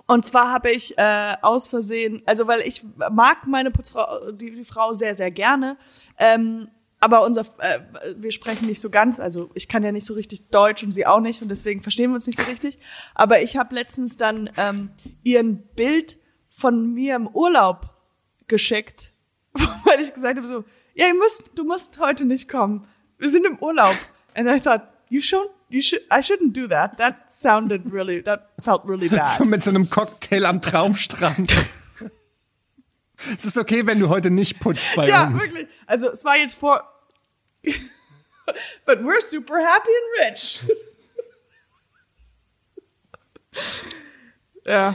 Und 0.06 0.26
zwar 0.26 0.50
habe 0.50 0.70
ich 0.70 0.96
äh, 0.98 1.36
aus 1.42 1.68
Versehen, 1.68 2.22
also 2.26 2.46
weil 2.46 2.60
ich 2.62 2.84
mag 3.10 3.46
meine 3.46 3.70
Putzfrau, 3.70 4.32
die, 4.32 4.50
die 4.50 4.64
Frau 4.64 4.94
sehr, 4.94 5.14
sehr 5.14 5.30
gerne. 5.30 5.76
Ähm, 6.18 6.68
aber 7.02 7.24
unser, 7.24 7.44
äh, 7.58 7.80
wir 8.16 8.30
sprechen 8.30 8.66
nicht 8.66 8.80
so 8.80 8.88
ganz, 8.88 9.18
also 9.18 9.50
ich 9.54 9.66
kann 9.66 9.82
ja 9.82 9.90
nicht 9.90 10.06
so 10.06 10.14
richtig 10.14 10.50
Deutsch 10.50 10.84
und 10.84 10.92
sie 10.92 11.04
auch 11.04 11.18
nicht 11.18 11.42
und 11.42 11.48
deswegen 11.48 11.82
verstehen 11.82 12.10
wir 12.10 12.14
uns 12.14 12.28
nicht 12.28 12.38
so 12.38 12.48
richtig. 12.48 12.78
Aber 13.16 13.42
ich 13.42 13.56
habe 13.56 13.74
letztens 13.74 14.16
dann 14.16 14.48
ähm, 14.56 14.90
ihr 15.24 15.40
ein 15.40 15.56
Bild 15.74 16.16
von 16.48 16.94
mir 16.94 17.16
im 17.16 17.26
Urlaub 17.26 17.90
geschickt, 18.46 19.10
weil 19.84 20.00
ich 20.00 20.14
gesagt 20.14 20.36
habe 20.36 20.46
so, 20.46 20.64
ja, 20.94 21.08
ihr 21.08 21.14
müsst, 21.14 21.42
du 21.56 21.64
musst 21.64 21.98
heute 21.98 22.24
nicht 22.24 22.48
kommen. 22.48 22.86
Wir 23.18 23.30
sind 23.30 23.46
im 23.46 23.58
Urlaub. 23.58 23.96
And 24.34 24.48
I 24.48 24.60
thought, 24.60 24.82
you 25.08 25.20
should, 25.20 25.50
you 25.70 25.82
should, 25.82 26.02
I 26.02 26.22
shouldn't 26.22 26.52
do 26.52 26.68
that. 26.68 26.98
That 26.98 27.32
sounded 27.32 27.92
really, 27.92 28.22
that 28.22 28.50
felt 28.60 28.82
really 28.84 29.08
bad. 29.08 29.26
So 29.26 29.44
mit 29.44 29.64
so 29.64 29.70
einem 29.70 29.90
Cocktail 29.90 30.46
am 30.46 30.62
Traumstrand. 30.62 31.52
es 33.16 33.44
ist 33.44 33.58
okay, 33.58 33.86
wenn 33.86 33.98
du 33.98 34.08
heute 34.08 34.30
nicht 34.30 34.60
putzt 34.60 34.94
bei 34.94 35.08
ja, 35.08 35.26
uns. 35.26 35.42
wirklich. 35.42 35.66
Also 35.86 36.08
es 36.08 36.24
war 36.24 36.36
jetzt 36.36 36.54
vor. 36.54 36.88
But 38.84 39.02
we're 39.02 39.20
super 39.20 39.60
happy 39.60 39.90
and 39.90 40.30
rich. 40.30 40.62
ja. 44.66 44.94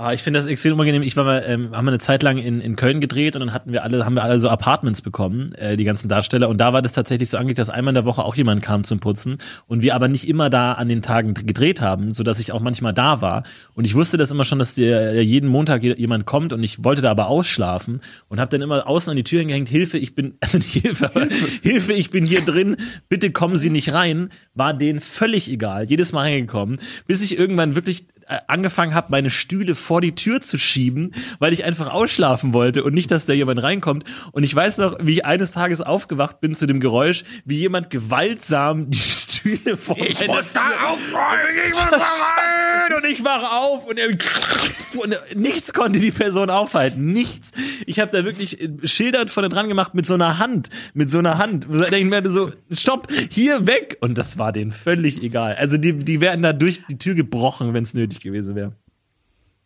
Ah, 0.00 0.14
ich 0.14 0.22
finde 0.22 0.38
das 0.38 0.46
extrem 0.46 0.72
unangenehm. 0.72 1.02
Ich 1.02 1.14
war 1.18 1.24
mal, 1.24 1.44
ähm, 1.46 1.76
haben 1.76 1.84
wir 1.84 1.90
eine 1.90 1.98
Zeit 1.98 2.22
lang 2.22 2.38
in, 2.38 2.62
in 2.62 2.74
Köln 2.74 3.02
gedreht 3.02 3.36
und 3.36 3.40
dann 3.40 3.52
hatten 3.52 3.70
wir 3.70 3.84
alle, 3.84 4.06
haben 4.06 4.14
wir 4.14 4.22
alle 4.22 4.38
so 4.38 4.48
Apartments 4.48 5.02
bekommen, 5.02 5.52
äh, 5.56 5.76
die 5.76 5.84
ganzen 5.84 6.08
Darsteller. 6.08 6.48
Und 6.48 6.58
da 6.58 6.72
war 6.72 6.80
das 6.80 6.94
tatsächlich 6.94 7.28
so 7.28 7.36
angelegt, 7.36 7.58
dass 7.58 7.68
einmal 7.68 7.90
in 7.90 7.96
der 7.96 8.06
Woche 8.06 8.24
auch 8.24 8.34
jemand 8.34 8.62
kam 8.62 8.82
zum 8.82 8.98
Putzen 8.98 9.36
und 9.66 9.82
wir 9.82 9.94
aber 9.94 10.08
nicht 10.08 10.26
immer 10.26 10.48
da 10.48 10.72
an 10.72 10.88
den 10.88 11.02
Tagen 11.02 11.34
gedreht 11.34 11.82
haben, 11.82 12.14
so 12.14 12.22
dass 12.22 12.40
ich 12.40 12.52
auch 12.52 12.60
manchmal 12.60 12.94
da 12.94 13.20
war. 13.20 13.42
Und 13.74 13.84
ich 13.84 13.94
wusste 13.94 14.16
das 14.16 14.30
immer 14.30 14.46
schon, 14.46 14.58
dass 14.58 14.74
der, 14.74 15.22
jeden 15.22 15.50
Montag 15.50 15.82
jemand 15.82 16.24
kommt 16.24 16.54
und 16.54 16.62
ich 16.62 16.82
wollte 16.82 17.02
da 17.02 17.10
aber 17.10 17.26
ausschlafen 17.26 18.00
und 18.28 18.40
habe 18.40 18.50
dann 18.50 18.62
immer 18.62 18.86
außen 18.86 19.10
an 19.10 19.16
die 19.18 19.24
Tür 19.24 19.40
hingehängt, 19.40 19.68
Hilfe, 19.68 19.98
ich 19.98 20.14
bin, 20.14 20.32
also 20.40 20.56
nicht 20.56 20.72
Hilfe, 20.72 21.14
aber 21.14 21.26
Hilfe, 21.60 21.92
ich 21.92 22.08
bin 22.08 22.24
hier 22.24 22.40
drin, 22.40 22.78
bitte 23.10 23.32
kommen 23.32 23.58
Sie 23.58 23.68
nicht 23.68 23.92
rein. 23.92 24.30
War 24.54 24.72
denen 24.72 25.02
völlig 25.02 25.50
egal, 25.50 25.90
jedes 25.90 26.12
Mal 26.12 26.22
reingekommen, 26.22 26.78
bis 27.06 27.20
ich 27.20 27.36
irgendwann 27.36 27.74
wirklich 27.74 28.06
angefangen 28.46 28.94
habe, 28.94 29.08
meine 29.10 29.30
Stühle 29.30 29.74
vor 29.74 30.00
die 30.00 30.14
Tür 30.14 30.40
zu 30.40 30.58
schieben, 30.58 31.14
weil 31.38 31.52
ich 31.52 31.64
einfach 31.64 31.88
ausschlafen 31.88 32.54
wollte 32.54 32.84
und 32.84 32.94
nicht, 32.94 33.10
dass 33.10 33.26
da 33.26 33.32
jemand 33.32 33.62
reinkommt. 33.62 34.04
Und 34.32 34.42
ich 34.42 34.54
weiß 34.54 34.78
noch, 34.78 34.98
wie 35.00 35.12
ich 35.14 35.24
eines 35.24 35.52
Tages 35.52 35.80
aufgewacht 35.80 36.40
bin 36.40 36.54
zu 36.54 36.66
dem 36.66 36.80
Geräusch, 36.80 37.24
wie 37.44 37.58
jemand 37.58 37.90
gewaltsam 37.90 38.90
die 38.90 38.98
Stühle 38.98 39.76
vor 39.76 39.96
ich 39.98 40.26
muss 40.26 40.52
da 40.52 40.62
aufräumen, 40.84 41.56
ich 41.66 41.74
muss 41.74 41.90
da 41.90 41.98
rein 41.98 42.96
und 42.96 43.06
ich 43.10 43.24
wach 43.24 43.62
auf 43.62 43.86
und, 43.86 44.00
und 44.00 45.36
nichts 45.36 45.72
konnte 45.72 46.00
die 46.00 46.10
Person 46.10 46.50
aufhalten, 46.50 47.06
nichts. 47.06 47.52
Ich 47.86 48.00
habe 48.00 48.10
da 48.10 48.24
wirklich 48.24 48.60
äh, 48.60 48.70
Schilder 48.84 49.26
vorne 49.28 49.48
dran 49.48 49.68
gemacht 49.68 49.94
mit 49.94 50.06
so 50.06 50.14
einer 50.14 50.38
Hand, 50.38 50.68
mit 50.94 51.10
so 51.10 51.18
einer 51.18 51.38
Hand. 51.38 51.66
Da 51.70 51.96
Ich 51.96 52.04
mir 52.04 52.28
so, 52.30 52.50
stopp, 52.70 53.08
hier 53.30 53.66
weg. 53.66 53.98
Und 54.00 54.18
das 54.18 54.38
war 54.38 54.52
denen 54.52 54.72
völlig 54.72 55.22
egal. 55.22 55.54
Also 55.54 55.78
die, 55.78 55.92
die 55.92 56.20
wären 56.20 56.42
da 56.42 56.52
durch 56.52 56.80
die 56.88 56.98
Tür 56.98 57.14
gebrochen, 57.14 57.74
wenn 57.74 57.84
es 57.84 57.94
nötig 57.94 58.19
gewesen 58.22 58.54
wäre. 58.54 58.72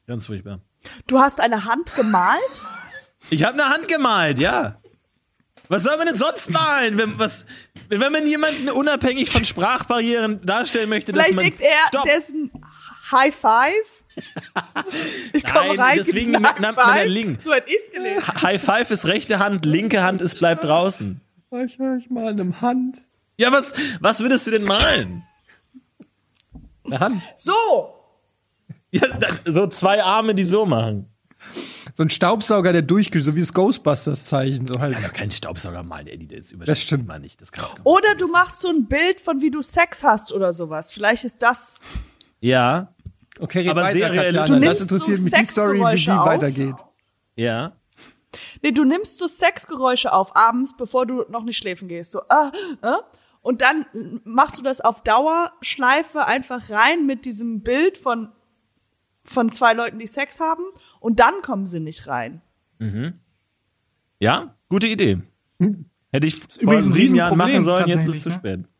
Ganz 0.07 0.27
furchtbar. 0.27 0.61
Du 1.07 1.19
hast 1.21 1.41
eine 1.41 1.65
Hand 1.65 1.95
gemalt? 1.95 2.63
Ich 3.31 3.45
habe 3.45 3.55
eine 3.55 3.71
Hand 3.71 3.89
gemalt, 3.89 4.39
ja. 4.39 4.77
Was 5.69 5.83
soll 5.85 5.97
man 5.97 6.07
denn 6.07 6.17
sonst 6.17 6.51
malen? 6.51 6.99
Wenn, 6.99 7.19
was, 7.19 7.47
wenn 7.89 8.13
man 8.13 8.27
jemanden 8.27 8.69
unabhängig 8.69 9.31
von 9.31 9.45
Sprachbarrieren 9.45 10.45
darstellen 10.45 10.91
möchte, 10.91 11.13
dass 11.13 11.27
Vielleicht 11.27 11.37
man. 11.37 11.45
denkt 11.45 11.61
er, 11.63 11.89
Stopp! 11.89 12.05
der 12.05 12.19
ist 12.19 12.31
ein 12.31 12.51
High 13.11 13.35
Five. 13.35 13.73
Ich 15.33 15.43
komme 15.45 15.69
Nein, 15.69 15.81
rein, 15.81 15.97
deswegen 15.97 16.31
nennt 16.33 16.61
man 16.61 16.77
High 16.77 17.03
den. 17.05 17.13
Link. 17.13 17.43
So 17.43 17.53
hätte 17.53 17.69
ich's 17.71 17.91
gelesen. 17.91 18.43
High 18.43 18.63
Five 18.63 18.91
ist 18.91 19.07
rechte 19.07 19.39
Hand, 19.39 19.65
linke 19.65 20.03
Hand 20.03 20.21
ist 20.23 20.39
bleibt 20.39 20.65
draußen. 20.65 21.21
Ich 21.65 21.79
höre 21.79 21.97
ich 21.97 22.11
mal 22.11 22.29
einem 22.29 22.61
Hand. 22.61 23.03
Ja, 23.37 23.51
was, 23.51 23.73
was 24.01 24.21
würdest 24.21 24.47
du 24.47 24.51
denn 24.51 24.65
malen? 24.65 25.25
Eine 26.85 27.01
Hand. 27.01 27.23
So. 27.37 27.94
Ja, 28.95 29.03
so 29.45 29.67
zwei 29.67 30.03
Arme, 30.03 30.35
die 30.35 30.45
so 30.45 30.67
machen. 30.67 31.09
So 31.95 32.03
ein 32.03 32.11
Staubsauger, 32.11 32.73
der 32.73 32.83
durchgeht, 32.83 33.23
so 33.23 33.35
wie 33.37 33.41
das 33.41 33.53
Ghostbusters-Zeichen. 33.53 34.67
So 34.67 34.81
halt. 34.81 34.97
Aber 34.97 35.09
kein 35.11 35.31
Staubsauger 35.31 35.83
malen, 35.83 36.07
Eddie, 36.07 36.27
das 36.27 36.51
übersteht 36.51 36.69
Das 36.69 36.81
stimmt. 36.83 37.07
man 37.07 37.23
nicht. 37.23 37.41
Das 37.41 37.53
kannst 37.53 37.79
du 37.79 37.83
Oder 37.85 38.15
du 38.17 38.27
machst 38.29 38.61
so 38.61 38.69
ein 38.69 38.87
Bild 38.87 39.21
von 39.21 39.41
wie 39.41 39.51
du 39.51 39.63
Sex 39.63 40.03
hast 40.03 40.33
oder 40.33 40.53
sowas. 40.53 40.93
Vielleicht 40.93 41.25
ist 41.25 41.43
das. 41.43 41.79
Ja, 42.41 42.95
Okay, 43.41 43.61
red 43.61 43.71
Aber 43.71 43.83
weiter, 43.83 43.93
sehr 43.95 44.13
realistisch. 44.13 44.41
Katjana. 44.41 44.67
Das 44.67 44.81
interessiert 44.81 45.19
so 45.19 45.25
mich 45.25 45.33
die 45.33 45.45
Story, 45.45 45.81
wie 45.81 46.05
die 46.05 46.11
auf. 46.11 46.27
weitergeht. 46.27 46.77
ja. 47.37 47.73
Nee, 48.63 48.73
du 48.73 48.85
nimmst 48.85 49.19
so 49.19 49.29
Sexgeräusche 49.29 50.13
auf 50.13 50.35
abends, 50.35 50.77
bevor 50.77 51.07
du 51.07 51.25
noch 51.29 51.45
nicht 51.45 51.57
schläfen 51.57 51.87
gehst. 51.87 52.11
So, 52.11 52.21
ah, 52.29 52.51
ah. 52.83 52.99
Und 53.43 53.61
dann 53.61 53.87
machst 54.25 54.59
du 54.59 54.63
das 54.63 54.81
auf 54.81 55.03
Dauerschleife 55.03 56.25
einfach 56.25 56.71
rein 56.71 57.07
mit 57.07 57.27
diesem 57.27 57.63
Bild 57.63 57.97
von, 57.97 58.33
von 59.25 59.51
zwei 59.53 59.73
Leuten, 59.73 59.99
die 59.99 60.07
Sex 60.07 60.41
haben. 60.41 60.63
Und 61.01 61.21
dann 61.21 61.35
kommen 61.43 61.67
sie 61.67 61.81
nicht 61.81 62.07
rein. 62.07 62.41
Ja, 64.21 64.55
gute 64.69 64.87
Idee. 64.87 65.19
Hätte 66.13 66.27
ich 66.27 66.37
vor 66.37 66.63
übrigens 66.63 66.87
ein 66.87 66.93
sieben 66.93 67.17
Jahren 67.17 67.37
machen 67.37 67.53
Riesenproblem 67.53 67.87
sollen, 67.87 67.89
jetzt 67.89 68.09
ist 68.09 68.17
es 68.17 68.23
zu 68.23 68.29
tatsächlich, 68.31 68.65
spät. 68.65 68.75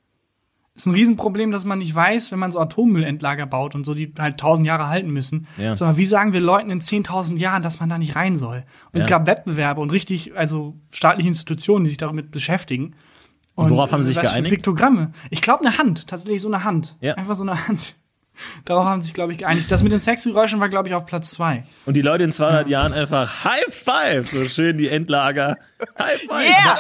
Ist 0.77 0.87
ein 0.87 0.95
Riesenproblem, 0.95 1.53
dass 1.53 1.65
man 1.65 1.79
nicht 1.79 1.95
weiß, 1.95 2.33
wenn 2.33 2.39
man 2.39 2.51
so 2.53 2.59
Atommüllendlager 2.59 3.47
baut 3.47 3.75
und 3.75 3.85
so, 3.85 3.95
die 3.95 4.13
halt 4.19 4.39
tausend 4.39 4.67
Jahre 4.67 4.89
halten 4.89 5.11
müssen. 5.11 5.47
Ja. 5.57 5.75
Mal, 5.79 5.97
wie 5.97 6.05
sagen 6.05 6.33
wir 6.33 6.41
Leuten 6.41 6.71
in 6.71 6.81
10.000 6.81 7.39
Jahren, 7.39 7.63
dass 7.63 7.81
man 7.81 7.89
da 7.89 7.97
nicht 7.97 8.17
rein 8.17 8.37
soll? 8.37 8.65
Und 8.93 8.99
es 8.99 9.09
Ja. 9.09 9.19
gab 9.19 9.27
Wettbewerbe 9.27 9.81
und 9.81 9.91
richtig, 9.91 10.37
also 10.37 10.77
staatliche 10.91 11.29
Institutionen, 11.29 11.85
die 11.85 11.91
sich 11.91 11.99
damit 11.99 12.31
beschäftigen. 12.31 12.97
Und 13.55 13.71
worauf 13.71 13.93
haben 13.93 14.03
sie 14.03 14.09
sich 14.09 14.19
für 14.19 14.27
geeinigt? 14.27 14.53
Piktogramme. 14.53 15.13
Ich 15.31 15.43
glaube 15.43 15.65
eine 15.65 15.79
Hand, 15.79 16.09
tatsächlich 16.09 16.43
so 16.43 16.49
eine 16.49 16.65
Hand. 16.65 16.97
Ja. 17.01 17.15
Einfach 17.15 17.37
so 17.37 17.45
eine 17.45 17.69
Hand. 17.69 17.95
Darauf 18.65 18.87
haben 18.87 19.03
sich, 19.03 19.15
glaube 19.15 19.33
ich, 19.33 19.39
geeinigt. 19.39 19.71
Das 19.71 19.83
mit 19.83 19.93
den 19.93 20.01
Sexgeräuschen 20.01 20.61
war, 20.61 20.69
glaube 20.69 20.89
ich, 20.89 20.95
auf 20.95 21.07
Platz 21.07 21.31
zwei. 21.31 21.65
Und 21.87 21.95
die 21.95 22.03
Leute 22.03 22.25
in 22.25 22.33
200 22.33 22.69
Jahren 22.69 22.93
einfach 22.93 23.45
High 23.45 23.67
Five, 23.71 24.31
so 24.31 24.45
schön 24.49 24.77
die 24.77 24.89
Endlager. 24.89 25.57
High 25.99 26.21
Five. 26.23 26.49
Yeah! 26.49 26.77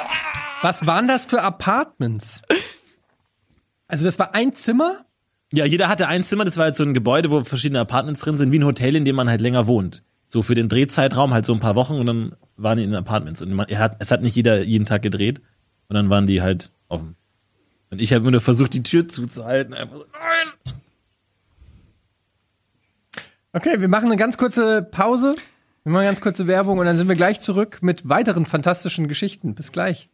Was 0.62 0.86
waren 0.86 1.08
das 1.08 1.24
für 1.24 1.42
Apartments? 1.42 2.42
Also 3.86 4.04
das 4.06 4.18
war 4.18 4.34
ein 4.34 4.54
Zimmer? 4.54 5.04
Ja, 5.52 5.64
jeder 5.64 5.88
hatte 5.88 6.08
ein 6.08 6.24
Zimmer, 6.24 6.44
das 6.44 6.56
war 6.56 6.64
halt 6.64 6.76
so 6.76 6.84
ein 6.84 6.94
Gebäude, 6.94 7.30
wo 7.30 7.44
verschiedene 7.44 7.80
Apartments 7.80 8.22
drin 8.22 8.38
sind, 8.38 8.50
wie 8.50 8.58
ein 8.58 8.64
Hotel, 8.64 8.96
in 8.96 9.04
dem 9.04 9.14
man 9.14 9.28
halt 9.28 9.40
länger 9.40 9.66
wohnt. 9.66 10.02
So 10.26 10.42
für 10.42 10.54
den 10.54 10.68
Drehzeitraum 10.68 11.32
halt 11.32 11.46
so 11.46 11.52
ein 11.52 11.60
paar 11.60 11.76
Wochen 11.76 11.94
und 11.94 12.06
dann 12.06 12.34
waren 12.56 12.78
die 12.78 12.84
in 12.84 12.90
den 12.90 12.98
Apartments. 12.98 13.40
Und 13.42 13.52
man, 13.52 13.68
er 13.68 13.78
hat, 13.78 13.96
es 14.00 14.10
hat 14.10 14.22
nicht 14.22 14.34
jeder 14.34 14.62
jeden 14.62 14.84
Tag 14.86 15.02
gedreht 15.02 15.40
und 15.88 15.94
dann 15.94 16.10
waren 16.10 16.26
die 16.26 16.42
halt 16.42 16.72
offen. 16.88 17.14
Und 17.90 18.00
ich 18.00 18.12
habe 18.12 18.22
immer 18.22 18.32
nur 18.32 18.40
versucht, 18.40 18.74
die 18.74 18.82
Tür 18.82 19.06
zuzuhalten. 19.06 19.74
Einfach 19.74 19.98
so, 19.98 20.04
nein! 20.12 20.74
Okay, 23.56 23.80
wir 23.80 23.86
machen 23.86 24.06
eine 24.06 24.16
ganz 24.16 24.36
kurze 24.36 24.82
Pause. 24.82 25.36
Wir 25.84 25.92
machen 25.92 26.00
eine 26.00 26.08
ganz 26.08 26.20
kurze 26.20 26.48
Werbung 26.48 26.78
und 26.78 26.86
dann 26.86 26.98
sind 26.98 27.08
wir 27.08 27.14
gleich 27.14 27.38
zurück 27.38 27.78
mit 27.82 28.08
weiteren 28.08 28.46
fantastischen 28.46 29.06
Geschichten. 29.06 29.54
Bis 29.54 29.70
gleich. 29.70 30.10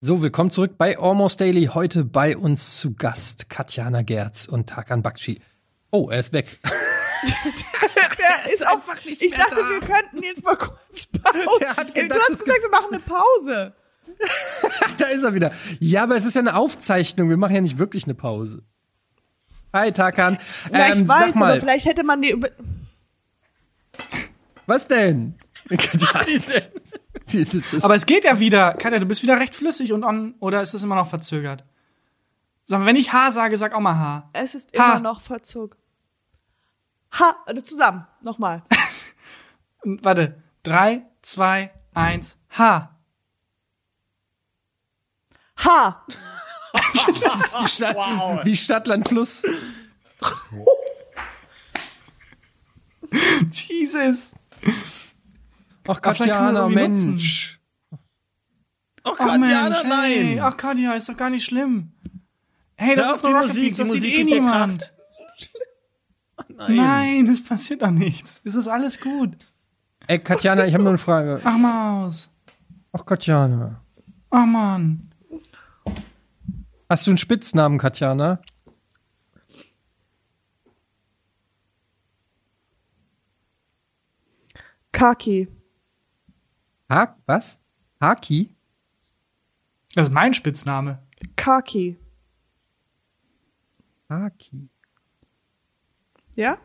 So, 0.00 0.22
willkommen 0.22 0.52
zurück 0.52 0.78
bei 0.78 0.96
Almost 0.96 1.40
Daily. 1.40 1.70
Heute 1.74 2.04
bei 2.04 2.36
uns 2.36 2.78
zu 2.78 2.94
Gast 2.94 3.50
Katjana 3.50 4.02
Gerz 4.02 4.44
und 4.44 4.68
Tarkan 4.68 5.02
Bakci. 5.02 5.40
Oh, 5.90 6.08
er 6.08 6.20
ist 6.20 6.32
weg. 6.32 6.60
Einfach 8.66 9.04
nicht 9.04 9.22
Ich 9.22 9.32
dachte, 9.34 9.56
wir 9.56 9.80
könnten 9.80 10.22
jetzt 10.22 10.44
mal 10.44 10.56
kurz 10.56 11.06
Pause. 11.06 11.48
Der 11.60 11.76
hat 11.76 11.96
du 11.96 12.14
hast 12.14 12.30
es 12.30 12.44
gesagt, 12.44 12.62
wir 12.62 12.70
machen 12.70 12.88
eine 12.92 13.00
Pause. 13.00 13.74
da 14.98 15.06
ist 15.06 15.22
er 15.22 15.34
wieder. 15.34 15.50
Ja, 15.80 16.02
aber 16.04 16.16
es 16.16 16.24
ist 16.24 16.34
ja 16.34 16.40
eine 16.40 16.54
Aufzeichnung. 16.56 17.28
Wir 17.30 17.36
machen 17.36 17.54
ja 17.54 17.60
nicht 17.60 17.78
wirklich 17.78 18.04
eine 18.04 18.14
Pause. 18.14 18.62
Hi, 19.72 19.90
Tarkan. 19.92 20.38
Ja, 20.72 20.88
ich 20.92 21.00
Ähm, 21.00 21.08
weiß, 21.08 21.18
sag 21.18 21.34
mal, 21.36 21.52
aber 21.52 21.60
vielleicht 21.60 21.86
hätte 21.86 22.04
man 22.04 22.22
die 22.22 22.30
über 22.30 22.48
was 24.66 24.88
denn? 24.88 25.34
Aber 27.82 27.94
es 27.96 28.06
geht 28.06 28.24
ja 28.24 28.38
wieder. 28.38 28.74
Katja, 28.74 28.98
du 28.98 29.06
bist 29.06 29.22
wieder 29.22 29.38
recht 29.40 29.54
flüssig 29.54 29.92
und 29.92 30.04
on, 30.04 30.34
oder 30.40 30.62
ist 30.62 30.74
es 30.74 30.82
immer 30.82 30.94
noch 30.94 31.08
verzögert? 31.08 31.64
Sag 32.66 32.80
mal, 32.80 32.86
wenn 32.86 32.96
ich 32.96 33.12
H 33.12 33.30
sage, 33.32 33.56
sag 33.56 33.74
auch 33.74 33.80
mal 33.80 33.96
H. 33.96 34.30
Es 34.32 34.54
ist 34.54 34.70
Ha. 34.78 34.92
immer 34.92 35.00
noch 35.00 35.20
Verzug. 35.20 35.76
Ha, 37.18 37.36
also 37.46 37.60
zusammen, 37.62 38.06
nochmal. 38.20 38.62
Warte. 39.84 40.42
Drei, 40.62 41.04
zwei, 41.22 41.72
eins, 41.94 42.38
H. 42.50 42.90
Ha! 45.64 46.06
Das 46.74 47.54
ist 47.54 47.54
wie, 47.60 47.68
Stadt, 47.68 47.96
wie 48.44 48.56
Stadtland 48.56 49.08
Fluss. 49.08 49.44
Jesus. 53.52 54.30
Ach, 55.86 56.00
Katjana, 56.02 56.66
das 56.66 56.74
Mensch. 56.74 57.60
Oh, 59.04 59.12
Ach 59.16 59.38
Mensch, 59.38 59.52
Katjana, 59.54 60.02
hey. 60.02 60.40
Ach 60.40 60.56
Katja, 60.56 60.94
ist 60.94 61.08
doch 61.08 61.16
gar 61.16 61.30
nicht 61.30 61.44
schlimm. 61.44 61.92
Hey, 62.76 62.96
das 62.96 63.06
Hör 63.06 63.14
ist 63.14 63.22
nur 63.22 63.32
die 63.32 63.36
Rocket 63.36 63.48
Musik, 63.48 63.64
Beats, 63.64 63.76
die 63.76 63.82
das 63.82 63.92
sieht 63.92 64.02
Musik 64.02 64.14
eh 64.14 64.24
niemand. 64.24 64.93
Nein. 66.56 66.76
Nein, 66.76 67.26
es 67.26 67.42
passiert 67.42 67.82
doch 67.82 67.90
nichts. 67.90 68.40
Es 68.44 68.54
ist 68.54 68.68
alles 68.68 69.00
gut. 69.00 69.36
Ey, 70.06 70.18
Katjana, 70.18 70.66
ich 70.66 70.74
habe 70.74 70.84
nur 70.84 70.92
eine 70.92 70.98
Frage. 70.98 71.40
Ach 71.42 71.56
Maus. 71.58 72.30
Ach, 72.92 73.04
Katjana. 73.04 73.80
Ach 74.30 74.46
Mann. 74.46 75.10
Hast 76.88 77.06
du 77.06 77.10
einen 77.10 77.18
Spitznamen, 77.18 77.78
Katjana? 77.78 78.40
Kaki. 84.92 85.48
Ha 86.88 87.16
was? 87.26 87.58
Haki? 88.00 88.54
Das 89.94 90.08
ist 90.08 90.12
mein 90.12 90.34
Spitzname. 90.34 91.02
Kaki. 91.34 91.96
Haki. 94.08 94.68
Ja? 96.36 96.58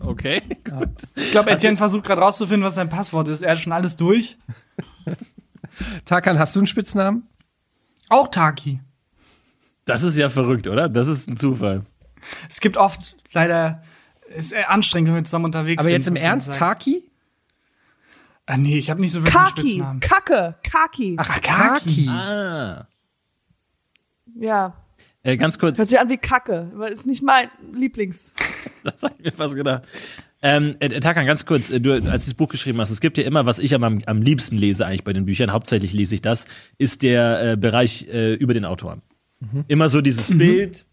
Okay. 0.00 0.42
Ich 1.16 1.30
glaube, 1.30 1.50
Etienne 1.50 1.76
versucht 1.76 2.04
gerade 2.04 2.20
rauszufinden, 2.20 2.64
was 2.66 2.74
sein 2.74 2.88
Passwort 2.88 3.28
ist. 3.28 3.42
Er 3.42 3.52
hat 3.52 3.58
schon 3.58 3.72
alles 3.72 3.96
durch. 3.96 4.36
Tarkan, 6.04 6.38
hast 6.38 6.56
du 6.56 6.60
einen 6.60 6.66
Spitznamen? 6.66 7.28
Auch 8.08 8.28
Taki. 8.28 8.80
Das 9.84 10.02
ist 10.02 10.16
ja 10.16 10.30
verrückt, 10.30 10.66
oder? 10.66 10.88
Das 10.88 11.08
ist 11.08 11.28
ein 11.28 11.36
Zufall. 11.36 11.84
Es 12.48 12.60
gibt 12.60 12.76
oft 12.76 13.16
leider, 13.32 13.82
ist 14.34 14.54
anstrengend, 14.54 15.08
wenn 15.08 15.16
wir 15.16 15.24
zusammen 15.24 15.46
unterwegs 15.46 15.80
Aber 15.80 15.86
sind. 15.86 15.94
jetzt 15.94 16.08
im 16.08 16.16
Ernst. 16.16 16.54
Taki? 16.54 17.10
Ah, 18.46 18.56
nee, 18.56 18.76
ich 18.76 18.90
habe 18.90 19.00
nicht 19.00 19.12
so 19.12 19.22
wirklich 19.22 19.36
einen 19.36 19.48
Kaki. 19.54 19.60
Spitznamen. 19.68 20.00
Kacke. 20.00 20.54
Kaki. 20.62 21.16
Ach, 21.18 21.40
Kaki. 21.40 22.08
Ah. 22.08 22.86
Ja. 24.34 24.83
Äh, 25.24 25.36
ganz 25.36 25.58
kurz, 25.58 25.76
Hört 25.78 25.88
sich 25.88 25.98
an 25.98 26.08
wie 26.08 26.18
Kacke. 26.18 26.70
Aber 26.74 26.90
ist 26.90 27.06
nicht 27.06 27.22
mein 27.22 27.48
Lieblings. 27.72 28.34
das 28.84 29.02
hab 29.02 29.18
ich 29.18 29.24
mir 29.24 29.32
fast 29.32 29.56
gedacht. 29.56 29.82
Ähm, 30.42 30.76
äh, 30.80 30.88
Tarkan, 31.00 31.26
ganz 31.26 31.46
kurz, 31.46 31.72
äh, 31.72 31.80
du, 31.80 31.94
als 31.94 32.02
du 32.02 32.10
das 32.30 32.34
Buch 32.34 32.48
geschrieben 32.48 32.78
hast, 32.78 32.90
es 32.90 33.00
gibt 33.00 33.16
ja 33.16 33.24
immer, 33.24 33.46
was 33.46 33.58
ich 33.58 33.74
am, 33.74 34.02
am 34.04 34.22
liebsten 34.22 34.56
lese 34.56 34.86
eigentlich 34.86 35.02
bei 35.02 35.14
den 35.14 35.24
Büchern, 35.24 35.50
hauptsächlich 35.50 35.94
lese 35.94 36.14
ich 36.14 36.22
das, 36.22 36.46
ist 36.76 37.02
der 37.02 37.52
äh, 37.52 37.56
Bereich 37.56 38.06
äh, 38.12 38.34
über 38.34 38.52
den 38.52 38.66
Autoren. 38.66 39.02
Immer 39.68 39.88
so 39.88 40.00
dieses 40.00 40.36
Bild 40.38 40.86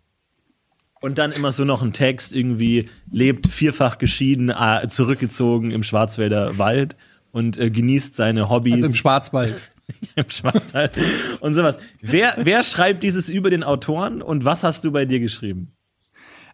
und 1.02 1.18
dann 1.18 1.32
immer 1.32 1.52
so 1.52 1.66
noch 1.66 1.82
ein 1.82 1.94
Text, 1.94 2.34
irgendwie 2.34 2.90
lebt 3.10 3.48
vierfach 3.48 3.98
geschieden, 3.98 4.50
äh, 4.50 4.88
zurückgezogen 4.88 5.72
im 5.72 5.84
Schwarzwälder 5.84 6.58
Wald 6.58 6.96
und 7.32 7.58
äh, 7.58 7.70
genießt 7.70 8.16
seine 8.16 8.50
Hobbys 8.50 8.74
Also 8.74 8.88
im 8.88 8.94
Schwarzwald. 8.94 9.60
im 10.16 10.30
Schwarzwald 10.30 10.94
und 11.40 11.54
sowas. 11.54 11.78
Wer, 12.00 12.34
wer 12.38 12.64
schreibt 12.64 13.04
dieses 13.04 13.30
über 13.30 13.50
den 13.50 13.64
Autoren 13.64 14.22
und 14.22 14.46
was 14.46 14.64
hast 14.64 14.84
du 14.84 14.92
bei 14.92 15.06
dir 15.06 15.20
geschrieben? 15.20 15.74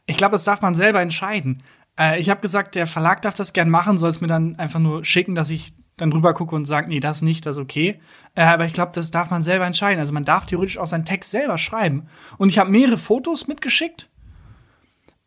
Ich 0.06 0.18
glaube, 0.18 0.34
das 0.34 0.46
darf 0.46 0.62
man 0.62 0.76
selber 0.76 1.02
entscheiden. 1.02 1.62
Äh, 2.00 2.20
ich 2.20 2.30
habe 2.30 2.42
gesagt, 2.42 2.76
der 2.76 2.88
Verlag 2.88 3.22
darf 3.22 3.34
das 3.34 3.54
gern 3.54 3.70
machen, 3.70 3.98
soll 3.98 4.10
es 4.10 4.22
mir 4.22 4.28
dann 4.28 4.56
einfach 4.58 4.80
nur 4.80 5.04
schicken, 5.04 5.36
dass 5.36 5.50
ich 5.50 5.74
dann 5.98 6.14
rüber 6.14 6.34
gucke 6.34 6.56
und 6.56 6.66
sage, 6.66 6.88
nee, 6.90 7.00
das 7.00 7.22
nicht, 7.22 7.46
das 7.46 7.58
okay. 7.58 8.00
Äh, 8.36 8.44
aber 8.44 8.66
ich 8.66 8.74
glaube, 8.74 8.92
das 8.94 9.12
darf 9.12 9.32
man 9.32 9.44
selber 9.44 9.66
entscheiden. 9.66 10.00
Also 10.00 10.14
man 10.14 10.26
darf 10.26 10.46
theoretisch 10.46 10.78
auch 10.78 10.88
seinen 10.88 11.06
Text 11.06 11.32
selber 11.32 11.58
schreiben. 11.58 12.08
Und 12.38 12.50
ich 12.50 12.60
habe 12.60 12.70
mehrere 12.70 12.98
Fotos 12.98 13.48
mitgeschickt. 13.48 14.10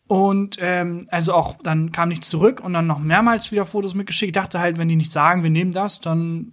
Und 0.06 0.56
ähm, 0.60 1.00
also 1.08 1.34
auch 1.34 1.56
dann 1.62 1.92
kam 1.92 2.08
nichts 2.08 2.30
zurück 2.30 2.60
und 2.60 2.72
dann 2.72 2.86
noch 2.86 2.98
mehrmals 2.98 3.52
wieder 3.52 3.64
Fotos 3.64 3.94
mitgeschickt. 3.94 4.36
Ich 4.36 4.42
dachte 4.42 4.58
halt, 4.58 4.78
wenn 4.78 4.88
die 4.88 4.96
nicht 4.96 5.12
sagen, 5.12 5.42
wir 5.42 5.50
nehmen 5.50 5.70
das, 5.72 6.00
dann, 6.00 6.52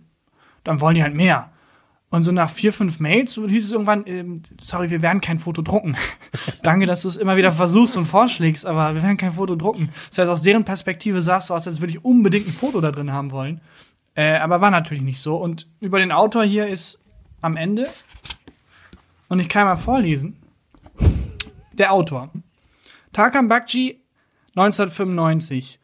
dann 0.68 0.82
wollen 0.82 0.96
die 0.96 1.04
halt 1.04 1.16
mehr. 1.16 1.50
Und 2.10 2.24
so 2.24 2.32
nach 2.32 2.50
vier, 2.50 2.72
fünf 2.72 3.00
Mails 3.00 3.36
hieß 3.36 3.66
es 3.66 3.72
irgendwann, 3.72 4.04
ähm, 4.06 4.42
sorry, 4.62 4.90
wir 4.90 5.02
werden 5.02 5.20
kein 5.20 5.40
Foto 5.40 5.62
drucken. 5.62 5.98
Danke, 6.64 6.86
dass 6.86 7.02
du 7.02 7.10
es 7.10 7.18
immer 7.18 7.36
wieder 7.36 7.52
versuchst 7.52 7.98
und 7.98 8.06
vorschlägst, 8.06 8.66
aber 8.66 8.96
wir 8.96 9.04
werden 9.04 9.18
kein 9.18 9.34
Foto 9.34 9.56
drucken. 9.56 9.90
Das 10.10 10.20
heißt, 10.20 10.30
aus 10.30 10.42
deren 10.42 10.64
Perspektive 10.64 11.22
sah 11.22 11.38
es 11.38 11.48
so 11.48 11.56
aus, 11.56 11.68
als 11.68 11.82
würde 11.82 11.92
ich 11.92 12.06
unbedingt 12.06 12.48
ein 12.48 12.54
Foto 12.54 12.80
da 12.80 12.92
drin 12.92 13.12
haben 13.12 13.32
wollen. 13.32 13.60
Äh, 14.16 14.38
aber 14.38 14.62
war 14.62 14.72
natürlich 14.72 15.04
nicht 15.04 15.22
so. 15.22 15.36
Und 15.36 15.68
über 15.82 16.00
den 16.00 16.12
Autor 16.12 16.44
hier 16.44 16.68
ist 16.68 17.00
am 17.42 17.58
Ende, 17.58 17.88
und 19.28 19.40
ich 19.40 19.50
kann 19.50 19.66
mal 19.66 19.76
vorlesen, 19.76 20.38
der 21.74 21.92
Autor. 21.92 22.32
Tarkan 23.12 23.50
Bakci, 23.50 24.02
1995. 24.56 25.80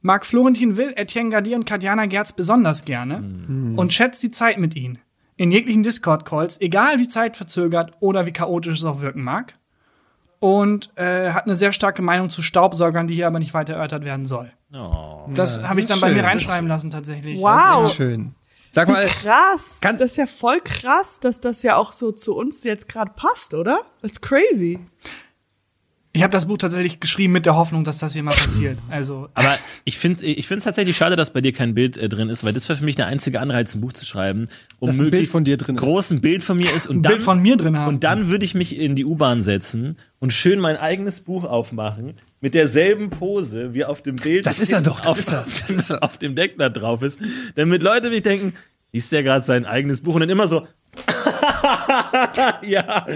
Mag 0.00 0.24
Florentin 0.24 0.76
Will, 0.76 0.92
Etienne 0.96 1.30
Gardier 1.30 1.56
und 1.56 1.66
Katjana 1.66 2.06
Gerz 2.06 2.32
besonders 2.32 2.84
gerne 2.84 3.16
und 3.76 3.92
schätzt 3.92 4.22
die 4.22 4.30
Zeit 4.30 4.58
mit 4.58 4.76
ihnen. 4.76 4.98
In 5.36 5.50
jeglichen 5.50 5.82
Discord-Calls, 5.82 6.60
egal 6.60 6.98
wie 6.98 7.08
zeitverzögert 7.08 7.92
oder 8.00 8.26
wie 8.26 8.32
chaotisch 8.32 8.78
es 8.78 8.84
auch 8.84 9.00
wirken 9.00 9.22
mag. 9.22 9.56
Und 10.40 10.90
äh, 10.96 11.32
hat 11.32 11.44
eine 11.46 11.56
sehr 11.56 11.72
starke 11.72 12.00
Meinung 12.02 12.28
zu 12.28 12.42
Staubsaugern, 12.42 13.08
die 13.08 13.14
hier 13.14 13.26
aber 13.26 13.40
nicht 13.40 13.54
weiter 13.54 13.74
erörtert 13.74 14.04
werden 14.04 14.24
soll. 14.24 14.52
Oh. 14.72 15.26
Das 15.34 15.56
Ja, 15.58 15.68
habe 15.68 15.80
ich 15.80 15.86
das 15.86 15.90
dann 15.90 15.96
ist 15.98 16.00
bei 16.02 16.08
mir 16.10 16.20
schön. 16.20 16.24
reinschreiben 16.26 16.68
lassen 16.68 16.90
tatsächlich. 16.90 17.40
Wow. 17.40 17.92
Schön. 17.92 18.34
Sag 18.70 18.86
Wie 18.86 18.92
mal, 18.92 19.06
krass. 19.06 19.80
kann- 19.80 19.98
das 19.98 20.12
ist 20.12 20.16
ja 20.16 20.26
voll 20.26 20.60
krass, 20.60 21.18
dass 21.20 21.40
das 21.40 21.62
ja 21.64 21.74
auch 21.76 21.92
so 21.92 22.12
zu 22.12 22.36
uns 22.36 22.62
jetzt 22.62 22.88
gerade 22.88 23.12
passt, 23.16 23.52
oder? 23.54 23.80
That's 24.02 24.20
crazy. 24.20 24.78
Ich 26.14 26.22
habe 26.22 26.32
das 26.32 26.46
Buch 26.46 26.56
tatsächlich 26.58 27.00
geschrieben 27.00 27.32
mit 27.34 27.44
der 27.46 27.54
Hoffnung, 27.54 27.84
dass 27.84 27.98
das 27.98 28.14
hier 28.14 28.22
mal 28.22 28.34
passiert. 28.34 28.78
Also 28.88 29.28
Aber 29.34 29.54
ich 29.84 29.98
finde 29.98 30.24
ich 30.24 30.46
find's 30.48 30.64
tatsächlich 30.64 30.96
schade, 30.96 31.16
dass 31.16 31.32
bei 31.32 31.40
dir 31.42 31.52
kein 31.52 31.74
Bild 31.74 31.96
äh, 31.98 32.08
drin 32.08 32.28
ist, 32.30 32.44
weil 32.44 32.52
das 32.54 32.66
wäre 32.68 32.78
für 32.78 32.84
mich 32.84 32.96
der 32.96 33.06
einzige 33.06 33.40
Anreiz, 33.40 33.74
ein 33.74 33.82
Buch 33.82 33.92
zu 33.92 34.04
schreiben, 34.06 34.46
um 34.80 34.88
Dass 34.88 34.96
ein 34.96 35.02
Bild 35.02 35.12
möglichst 35.12 35.32
von 35.32 35.44
dir 35.44 35.56
drin 35.58 35.76
ist. 35.76 35.80
groß 35.82 36.10
ein 36.12 36.20
Bild 36.22 36.42
von 36.42 36.56
mir 36.56 36.72
ist 36.74 36.86
und 36.86 36.96
ein 36.98 37.02
dann, 37.02 37.12
Bild 37.12 37.22
von 37.22 37.40
mir 37.40 37.56
drin 37.58 37.76
haben. 37.78 37.88
und 37.94 38.04
dann 38.04 38.28
würde 38.28 38.44
ich 38.46 38.54
mich 38.54 38.78
in 38.78 38.96
die 38.96 39.04
U-Bahn 39.04 39.42
setzen 39.42 39.96
und 40.18 40.32
schön 40.32 40.60
mein 40.60 40.76
eigenes 40.78 41.20
Buch 41.20 41.44
aufmachen 41.44 42.14
mit 42.40 42.54
derselben 42.54 43.10
Pose 43.10 43.74
wie 43.74 43.84
auf 43.84 44.02
dem 44.02 44.16
Bild. 44.16 44.46
Das 44.46 44.60
ist 44.60 44.72
er 44.72 44.80
doch, 44.80 45.00
das 45.00 45.08
auf, 45.10 45.18
ist 45.18 45.30
er, 45.32 45.40
Auf, 45.44 45.66
dem- 45.66 46.02
auf 46.02 46.18
dem 46.18 46.34
Deckblatt 46.34 46.76
drauf 46.76 47.02
ist, 47.02 47.18
damit 47.54 47.82
Leute 47.82 48.08
mich 48.10 48.22
denken, 48.22 48.54
liest 48.92 49.12
der 49.12 49.22
gerade 49.22 49.44
sein 49.44 49.66
eigenes 49.66 50.00
Buch 50.00 50.14
und 50.14 50.20
dann 50.22 50.30
immer 50.30 50.46
so 50.46 50.66
ja. 52.62 53.06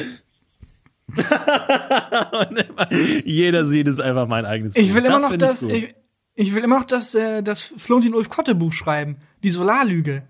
jeder 3.25 3.67
sieht 3.67 3.89
es 3.89 4.01
einfach 4.01 4.27
mein 4.27 4.47
eigenes 4.47 4.75
Buch. 4.75 4.81
ich 4.81 4.95
will 4.95 5.05
immer 5.05 5.21
noch 5.21 5.37
das, 5.37 5.63
gut. 5.63 5.73
ich, 5.73 5.95
ich 6.35 6.55
will 6.55 6.65
immer 6.65 6.79
noch 6.79 6.87
das, 6.87 7.15
äh, 7.15 7.43
das 7.43 7.63
Florentin 7.63 8.15
Ulf 8.15 8.29
Kotte 8.29 8.55
Buch 8.55 8.73
schreiben. 8.73 9.17
Die 9.43 9.51
Solarlüge. 9.51 10.23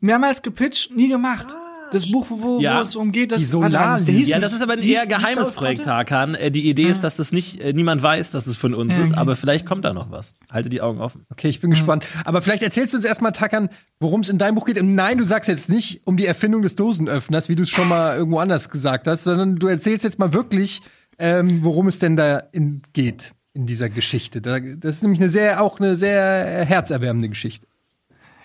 Mehrmals 0.00 0.42
gepitcht, 0.42 0.94
nie 0.94 1.08
gemacht. 1.08 1.54
Das 1.94 2.10
Buch, 2.10 2.26
wo, 2.30 2.58
Ja. 2.60 2.78
wo 2.78 2.82
es 2.82 2.96
umgeht, 2.96 3.32
das, 3.32 3.40
hieß 3.42 4.28
Ja, 4.28 4.38
das 4.40 4.52
ist 4.52 4.62
aber 4.62 4.72
ein 4.74 4.78
eher 4.82 5.06
geheimes 5.06 5.52
Projekt? 5.52 5.86
Hakan. 5.86 6.34
Äh, 6.34 6.50
Die 6.50 6.68
Idee 6.68 6.84
ist, 6.86 7.02
dass 7.04 7.16
das 7.16 7.32
nicht, 7.32 7.60
äh, 7.60 7.72
niemand 7.72 8.02
weiß, 8.02 8.30
dass 8.30 8.46
es 8.46 8.56
von 8.56 8.74
uns 8.74 8.92
Ja, 8.92 9.02
ist, 9.02 9.16
aber 9.16 9.36
vielleicht 9.36 9.66
kommt 9.66 9.84
da 9.84 9.92
noch 9.92 10.10
was. 10.10 10.34
Halte 10.50 10.68
die 10.68 10.80
Augen 10.80 11.00
offen. 11.00 11.24
Okay, 11.30 11.48
ich 11.48 11.60
bin 11.60 11.70
gespannt. 11.70 12.04
Aber 12.24 12.42
vielleicht 12.42 12.62
erzählst 12.62 12.92
du 12.92 12.98
uns 12.98 13.04
erstmal, 13.04 13.32
Tackern, 13.32 13.68
worum 14.00 14.20
es 14.20 14.28
in 14.28 14.38
deinem 14.38 14.54
Buch 14.54 14.66
geht. 14.66 14.78
Und 14.78 14.94
nein, 14.94 15.18
du 15.18 15.24
sagst 15.24 15.48
jetzt 15.48 15.68
nicht 15.70 16.02
um 16.06 16.16
die 16.16 16.26
Erfindung 16.26 16.62
des 16.62 16.74
Dosenöffners, 16.76 17.48
wie 17.48 17.54
du 17.56 17.62
es 17.62 17.70
schon 17.70 17.88
mal 17.88 18.16
irgendwo 18.18 18.38
anders 18.38 18.70
gesagt 18.70 19.06
hast, 19.06 19.24
sondern 19.24 19.56
du 19.56 19.66
erzählst 19.68 20.04
jetzt 20.04 20.18
mal 20.18 20.32
wirklich, 20.32 20.80
ähm, 21.18 21.62
worum 21.62 21.88
es 21.88 21.98
denn 21.98 22.16
da 22.16 22.38
in, 22.52 22.82
geht 22.92 23.32
in 23.54 23.66
dieser 23.66 23.90
Geschichte. 23.90 24.40
Da, 24.40 24.58
das 24.60 24.96
ist 24.96 25.02
nämlich 25.02 25.20
eine 25.20 25.28
sehr, 25.28 25.62
auch 25.62 25.78
eine 25.78 25.94
sehr 25.96 26.64
herzerwärmende 26.64 27.28
Geschichte. 27.28 27.66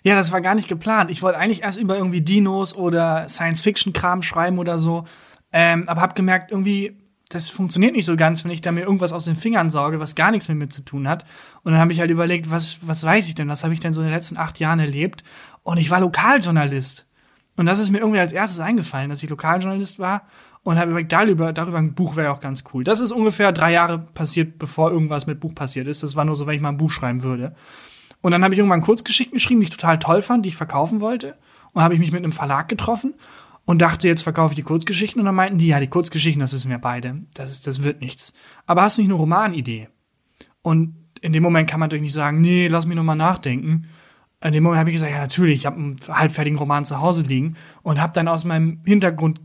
Ja, 0.08 0.15
das 0.15 0.32
war 0.32 0.39
gar 0.39 0.56
nicht 0.56 0.70
geplant. 0.70 1.12
Ich 1.12 1.22
wollte 1.22 1.38
eigentlich 1.38 1.63
erst 1.63 1.78
über 1.78 1.98
irgendwie 1.98 2.22
Dinos 2.22 2.74
oder 2.74 3.28
Science-Fiction-Kram 3.28 4.22
schreiben 4.22 4.58
oder 4.58 4.80
so. 4.80 5.04
Ähm, 5.52 5.84
aber 5.88 6.00
hab 6.00 6.15
gemerkt, 6.15 6.50
irgendwie, 6.50 6.98
das 7.28 7.50
funktioniert 7.50 7.93
nicht 7.93 8.06
so 8.06 8.15
ganz, 8.15 8.46
wenn 8.46 8.52
ich 8.52 8.62
da 8.62 8.72
mir 8.72 8.84
irgendwas 8.84 9.12
aus 9.12 9.26
den 9.26 9.36
Fingern 9.36 9.70
sauge, 9.70 10.00
was 10.00 10.15
gar 10.15 10.32
nichts 10.32 10.48
mit 10.48 10.58
mir 10.58 10.70
zu 10.70 10.82
tun 10.84 11.10
hat. 11.10 11.26
Und 11.63 11.74
dann 11.74 11.82
habe 11.82 11.91
ich 11.91 12.00
halt 12.00 12.10
überlegt, 12.10 12.50
was, 12.50 12.78
was 12.88 13.04
weiß 13.04 13.28
ich 13.28 13.36
denn? 13.36 13.50
Was 13.50 13.65
habe 13.65 13.74
ich 13.74 13.82
denn 13.82 13.91
so 13.91 13.99
in 13.99 14.08
den 14.08 14.14
letzten 14.14 14.38
acht 14.38 14.62
Jahren 14.62 14.80
erlebt? 14.80 15.26
Und 15.64 15.76
ich 15.76 15.89
war 15.91 15.99
Lokaljournalist. 15.99 17.05
Und 17.58 17.66
das 17.66 17.80
ist 17.80 17.91
mir 17.91 17.97
irgendwie 17.97 18.22
als 18.22 18.32
erstes 18.32 18.62
eingefallen, 18.62 19.10
dass 19.10 19.22
ich 19.22 19.30
Lokaljournalist 19.30 19.99
war. 19.99 20.22
Und 20.64 20.80
habe 20.80 20.91
überlegt, 20.91 21.12
darüber, 21.12 21.51
darüber 21.51 21.80
ein 21.80 21.95
Buch 21.95 22.16
wäre 22.16 22.32
auch 22.32 22.39
ganz 22.39 22.64
cool. 22.74 22.86
Das 22.86 23.01
ist 23.01 23.12
ungefähr 23.12 23.51
drei 23.51 23.74
Jahre 23.74 23.99
passiert, 23.99 24.58
bevor 24.58 24.89
irgendwas 24.89 25.28
mit 25.28 25.41
Buch 25.41 25.53
passiert 25.53 25.89
ist. 25.89 26.01
Das 26.01 26.16
war 26.16 26.24
nur 26.24 26.38
so, 26.38 26.47
wenn 26.47 26.55
ich 26.55 26.62
mal 26.62 26.70
ein 26.70 26.78
Buch 26.78 26.91
schreiben 26.91 27.24
würde. 27.24 27.55
Und 28.22 28.32
dann 28.32 28.43
habe 28.43 28.53
ich 28.53 28.59
irgendwann 28.59 28.82
Kurzgeschichten 28.82 29.36
geschrieben, 29.36 29.59
die 29.61 29.65
ich 29.65 29.76
total 29.76 29.99
toll 29.99 30.22
fand, 30.22 30.45
die 30.45 30.49
ich 30.49 30.55
verkaufen 30.55 31.01
wollte. 31.01 31.38
Und 31.74 31.84
habe 31.84 31.93
ich 31.93 31.99
mich 31.99 32.11
mit 32.11 32.24
einem 32.24 32.32
Verlag 32.32 32.68
getroffen 32.68 33.13
und 33.65 33.82
dachte, 33.82 34.07
jetzt 34.07 34.24
verkaufe 34.24 34.53
ich 34.53 34.55
die 34.55 34.63
Kurzgeschichten. 34.63 35.20
Und 35.20 35.26
dann 35.26 35.36
meinten 35.36 35.57
die, 35.57 35.68
ja, 35.68 35.80
die 35.80 35.88
Kurzgeschichten, 35.88 36.39
das 36.39 36.53
wissen 36.53 36.72
wir 36.72 36.80
beide. 36.80 37.22
Das, 37.34 37.51
ist, 37.51 37.68
das 37.68 37.84
wird 37.84 38.01
nichts. 38.01 38.34
Aber 38.65 38.82
hast 38.82 38.97
du 38.97 39.01
nicht 39.01 39.09
eine 39.09 39.20
Romanidee? 39.20 39.89
Und 40.61 40.95
in 41.22 41.34
dem 41.34 41.43
Moment 41.43 41.70
kann 41.70 41.80
man 41.80 41.88
natürlich 41.88 42.03
nicht 42.03 42.13
sagen, 42.13 42.41
nee, 42.41 42.68
lass 42.68 42.88
mich 42.88 42.95
noch 42.95 43.03
mal 43.03 43.15
nachdenken. 43.15 43.88
In 44.43 44.53
dem 44.53 44.63
Moment 44.63 44.80
habe 44.80 44.89
ich 44.89 44.95
gesagt, 44.95 45.11
ja 45.11 45.20
natürlich, 45.20 45.59
ich 45.59 45.65
habe 45.65 45.78
einen 45.78 45.97
halbfertigen 46.07 46.59
Roman 46.59 46.86
zu 46.86 47.01
Hause 47.01 47.24
liegen 47.24 47.55
und 47.82 48.01
habe 48.01 48.13
dann 48.13 48.28
aus 48.28 48.45
meinem 48.45 48.82
Hintergrund 48.86 49.41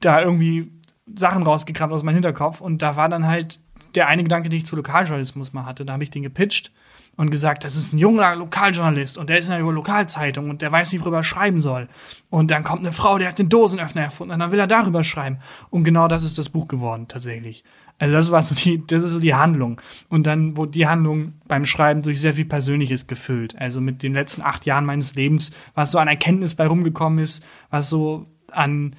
da 0.00 0.20
irgendwie 0.20 0.72
Sachen 1.14 1.42
rausgekramt 1.42 1.92
aus 1.92 2.02
meinem 2.02 2.14
Hinterkopf 2.14 2.60
und 2.60 2.82
da 2.82 2.96
war 2.96 3.08
dann 3.08 3.26
halt 3.26 3.60
der 3.94 4.08
eine 4.08 4.22
Gedanke, 4.22 4.48
den 4.48 4.58
ich 4.58 4.66
zu 4.66 4.76
Lokaljournalismus 4.76 5.52
mal 5.52 5.66
hatte. 5.66 5.84
Da 5.84 5.92
habe 5.92 6.02
ich 6.02 6.10
den 6.10 6.22
gepitcht 6.22 6.72
und 7.16 7.30
gesagt, 7.30 7.64
das 7.64 7.76
ist 7.76 7.92
ein 7.92 7.98
junger 7.98 8.34
Lokaljournalist 8.36 9.18
und 9.18 9.30
der 9.30 9.38
ist 9.38 9.48
in 9.48 9.54
einer 9.54 9.70
Lokalzeitung 9.70 10.50
und 10.50 10.62
der 10.62 10.72
weiß 10.72 10.92
nicht, 10.92 11.02
worüber 11.02 11.18
er 11.18 11.22
schreiben 11.22 11.60
soll. 11.60 11.88
Und 12.30 12.50
dann 12.50 12.64
kommt 12.64 12.80
eine 12.80 12.92
Frau, 12.92 13.18
die 13.18 13.26
hat 13.26 13.38
den 13.38 13.48
Dosenöffner 13.48 14.02
erfunden 14.02 14.34
und 14.34 14.40
dann 14.40 14.52
will 14.52 14.58
er 14.58 14.66
darüber 14.66 15.04
schreiben. 15.04 15.38
Und 15.70 15.84
genau 15.84 16.08
das 16.08 16.24
ist 16.24 16.38
das 16.38 16.48
Buch 16.48 16.68
geworden, 16.68 17.06
tatsächlich. 17.08 17.64
Also 17.98 18.14
das 18.14 18.32
war 18.32 18.42
so 18.42 18.54
die, 18.54 18.84
das 18.86 19.04
ist 19.04 19.12
so 19.12 19.20
die 19.20 19.34
Handlung. 19.34 19.80
Und 20.08 20.26
dann 20.26 20.56
wurde 20.56 20.72
die 20.72 20.86
Handlung 20.86 21.34
beim 21.46 21.64
Schreiben 21.64 22.02
durch 22.02 22.20
sehr 22.20 22.34
viel 22.34 22.44
Persönliches 22.44 23.06
gefüllt. 23.06 23.56
Also 23.58 23.80
mit 23.80 24.02
den 24.02 24.14
letzten 24.14 24.42
acht 24.42 24.66
Jahren 24.66 24.84
meines 24.84 25.14
Lebens, 25.14 25.52
was 25.74 25.92
so 25.92 25.98
an 25.98 26.08
Erkenntnis 26.08 26.54
bei 26.54 26.66
rumgekommen 26.66 27.20
ist, 27.20 27.44
was 27.70 27.88
so 27.88 28.26
an 28.50 28.96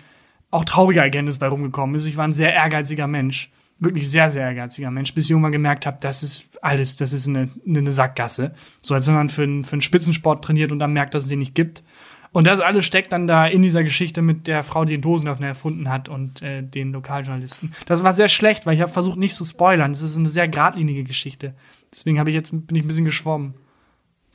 auch 0.51 0.63
trauriger 0.63 1.03
Erkenntnis 1.03 1.39
bei 1.39 1.47
rumgekommen 1.47 1.95
ist. 1.95 2.05
Ich 2.05 2.15
war 2.15 2.25
ein 2.25 2.33
sehr 2.33 2.53
ehrgeiziger 2.53 3.07
Mensch. 3.07 3.51
Wirklich 3.77 4.09
sehr, 4.09 4.29
sehr 4.29 4.43
ehrgeiziger 4.43 4.89
Mensch, 4.89 5.13
bis 5.13 5.25
ich 5.25 5.31
irgendwann 5.31 5.51
gemerkt 5.51 5.85
habe, 5.85 5.97
das 5.99 6.23
ist 6.23 6.47
alles, 6.65 6.97
das 6.97 7.13
ist 7.13 7.27
eine, 7.27 7.49
eine 7.67 7.91
Sackgasse. 7.91 8.53
So 8.81 8.93
als 8.93 9.07
wenn 9.07 9.13
man 9.13 9.29
für 9.29 9.43
einen, 9.43 9.63
für 9.63 9.73
einen 9.73 9.81
Spitzensport 9.81 10.43
trainiert 10.43 10.71
und 10.71 10.79
dann 10.79 10.93
merkt, 10.93 11.13
dass 11.13 11.23
es 11.23 11.29
den 11.29 11.39
nicht 11.39 11.55
gibt. 11.55 11.83
Und 12.31 12.47
das 12.47 12.59
alles 12.59 12.85
steckt 12.85 13.13
dann 13.13 13.27
da 13.27 13.47
in 13.47 13.61
dieser 13.61 13.83
Geschichte 13.83 14.21
mit 14.21 14.47
der 14.47 14.63
Frau, 14.63 14.83
die 14.83 14.95
den 14.95 15.01
Dosenöffner 15.01 15.47
erfunden 15.47 15.89
hat 15.89 16.09
und 16.09 16.41
äh, 16.41 16.61
den 16.63 16.91
Lokaljournalisten. 16.91 17.73
Das 17.85 18.03
war 18.03 18.11
sehr 18.11 18.27
schlecht, 18.27 18.65
weil 18.65 18.73
ich 18.73 18.81
habe 18.81 18.91
versucht, 18.91 19.17
nicht 19.17 19.35
zu 19.35 19.45
spoilern. 19.45 19.93
Das 19.93 20.01
ist 20.01 20.17
eine 20.17 20.27
sehr 20.27 20.49
geradlinige 20.49 21.05
Geschichte. 21.05 21.53
Deswegen 21.93 22.19
habe 22.19 22.29
ich 22.29 22.35
jetzt 22.35 22.51
bin 22.51 22.75
ich 22.75 22.83
ein 22.83 22.87
bisschen 22.87 23.05
geschwommen. 23.05 23.53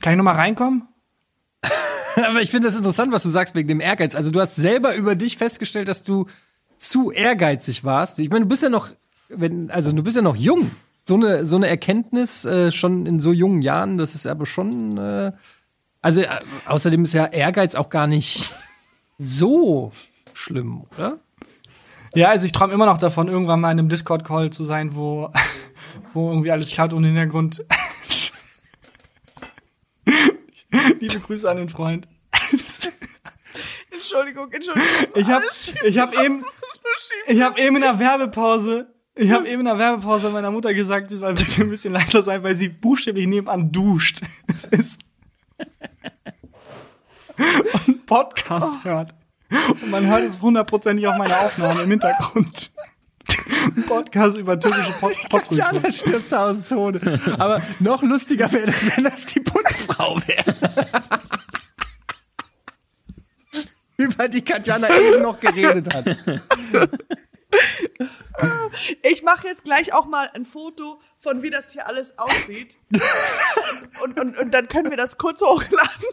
Kann 0.01 0.13
ich 0.13 0.17
noch 0.17 0.23
mal 0.23 0.35
reinkommen? 0.35 0.87
Aber 2.15 2.41
ich 2.41 2.49
finde 2.49 2.67
das 2.67 2.75
interessant, 2.75 3.11
was 3.11 3.21
du 3.21 3.29
sagst 3.29 3.53
wegen 3.53 3.67
dem 3.67 3.81
Ehrgeiz. 3.81 4.15
Also 4.15 4.31
du 4.31 4.39
hast 4.39 4.55
selber 4.55 4.95
über 4.95 5.15
dich 5.15 5.37
festgestellt, 5.37 5.87
dass 5.87 6.01
du 6.01 6.25
zu 6.77 7.11
ehrgeizig 7.11 7.83
warst. 7.83 8.17
Ich 8.17 8.31
meine, 8.31 8.45
du 8.45 8.49
bist 8.49 8.63
ja 8.63 8.69
noch, 8.69 8.93
wenn, 9.29 9.69
also 9.69 9.91
du 9.91 10.01
bist 10.01 10.15
ja 10.15 10.23
noch 10.23 10.35
jung. 10.35 10.71
So 11.03 11.15
eine, 11.15 11.45
so 11.45 11.55
eine 11.55 11.67
Erkenntnis 11.67 12.45
äh, 12.45 12.71
schon 12.71 13.05
in 13.05 13.19
so 13.19 13.31
jungen 13.31 13.61
Jahren, 13.61 13.97
das 13.97 14.15
ist 14.15 14.27
aber 14.27 14.45
schon. 14.45 14.97
Äh, 14.97 15.31
also 16.01 16.21
äh, 16.21 16.27
außerdem 16.65 17.03
ist 17.03 17.13
ja 17.13 17.25
Ehrgeiz 17.25 17.75
auch 17.75 17.89
gar 17.89 18.07
nicht 18.07 18.51
so 19.17 19.91
schlimm, 20.33 20.85
oder? 20.91 21.19
Ja, 22.13 22.29
also 22.29 22.45
ich 22.45 22.51
träume 22.51 22.73
immer 22.73 22.85
noch 22.85 22.97
davon, 22.97 23.27
irgendwann 23.27 23.61
mal 23.61 23.71
in 23.71 23.79
einem 23.79 23.89
Discord-Call 23.89 24.51
zu 24.51 24.63
sein, 24.63 24.95
wo, 24.95 25.31
wo 26.13 26.29
irgendwie 26.29 26.51
alles 26.51 26.69
klappt 26.69 26.93
und 26.93 27.03
im 27.03 27.15
Hintergrund. 27.15 27.63
Liebe 30.99 31.19
Grüße 31.19 31.49
an 31.49 31.57
den 31.57 31.69
Freund. 31.69 32.07
Entschuldigung, 33.91 34.51
Entschuldigung. 34.51 34.87
Ich 35.15 35.27
habe 35.27 35.45
ich 35.83 35.97
hab 35.97 36.19
eben, 36.19 36.43
ich 37.27 37.41
habe 37.41 37.59
eben 37.61 37.75
in 37.77 37.81
der 37.81 37.99
Werbepause, 37.99 38.93
ich 39.15 39.31
habe 39.31 39.47
eben 39.47 39.59
in 39.61 39.65
der 39.65 39.77
Werbepause 39.77 40.29
meiner 40.29 40.51
Mutter 40.51 40.73
gesagt, 40.73 41.09
sie 41.09 41.17
soll 41.17 41.33
bitte 41.33 41.61
ein 41.61 41.69
bisschen 41.69 41.93
leiser 41.93 42.23
sein, 42.23 42.43
weil 42.43 42.55
sie 42.55 42.69
buchstäblich 42.69 43.27
nebenan 43.27 43.71
duscht. 43.71 44.21
Es 44.47 44.65
ist 44.65 45.01
und 47.87 48.05
Podcast 48.05 48.83
hört. 48.83 49.13
Und 49.49 49.89
man 49.91 50.05
hört 50.07 50.23
es 50.23 50.41
hundertprozentig 50.41 51.07
auf 51.07 51.17
meiner 51.17 51.39
Aufnahme 51.41 51.81
im 51.81 51.89
Hintergrund. 51.89 52.71
Ein 53.75 53.83
Podcast 53.85 54.37
über 54.37 54.59
türkische 54.59 54.91
Pod 54.99 55.13
Popkultur. 55.29 55.91
Stirbt 55.91 56.29
tausend 56.29 56.67
Tode. 56.69 57.19
Aber 57.37 57.61
noch 57.79 58.01
lustiger 58.03 58.51
wäre 58.51 58.67
das, 58.67 58.85
wenn 58.95 59.03
das 59.03 59.25
die 59.25 59.39
Putzfrau 59.39 60.17
wäre. 60.25 60.55
Über 63.97 64.27
die 64.27 64.41
Katjana 64.41 64.87
eben 64.89 65.21
noch 65.21 65.39
geredet 65.39 65.93
hat. 65.93 66.17
Ich 69.03 69.23
mache 69.23 69.47
jetzt 69.47 69.63
gleich 69.63 69.93
auch 69.93 70.05
mal 70.05 70.29
ein 70.33 70.45
Foto 70.45 71.01
von 71.17 71.43
wie 71.43 71.49
das 71.49 71.71
hier 71.71 71.87
alles 71.87 72.17
aussieht. 72.17 72.77
und, 74.03 74.19
und, 74.19 74.37
und 74.37 74.51
dann 74.51 74.67
können 74.67 74.89
wir 74.89 74.97
das 74.97 75.17
kurz 75.17 75.41
hochladen. 75.41 76.05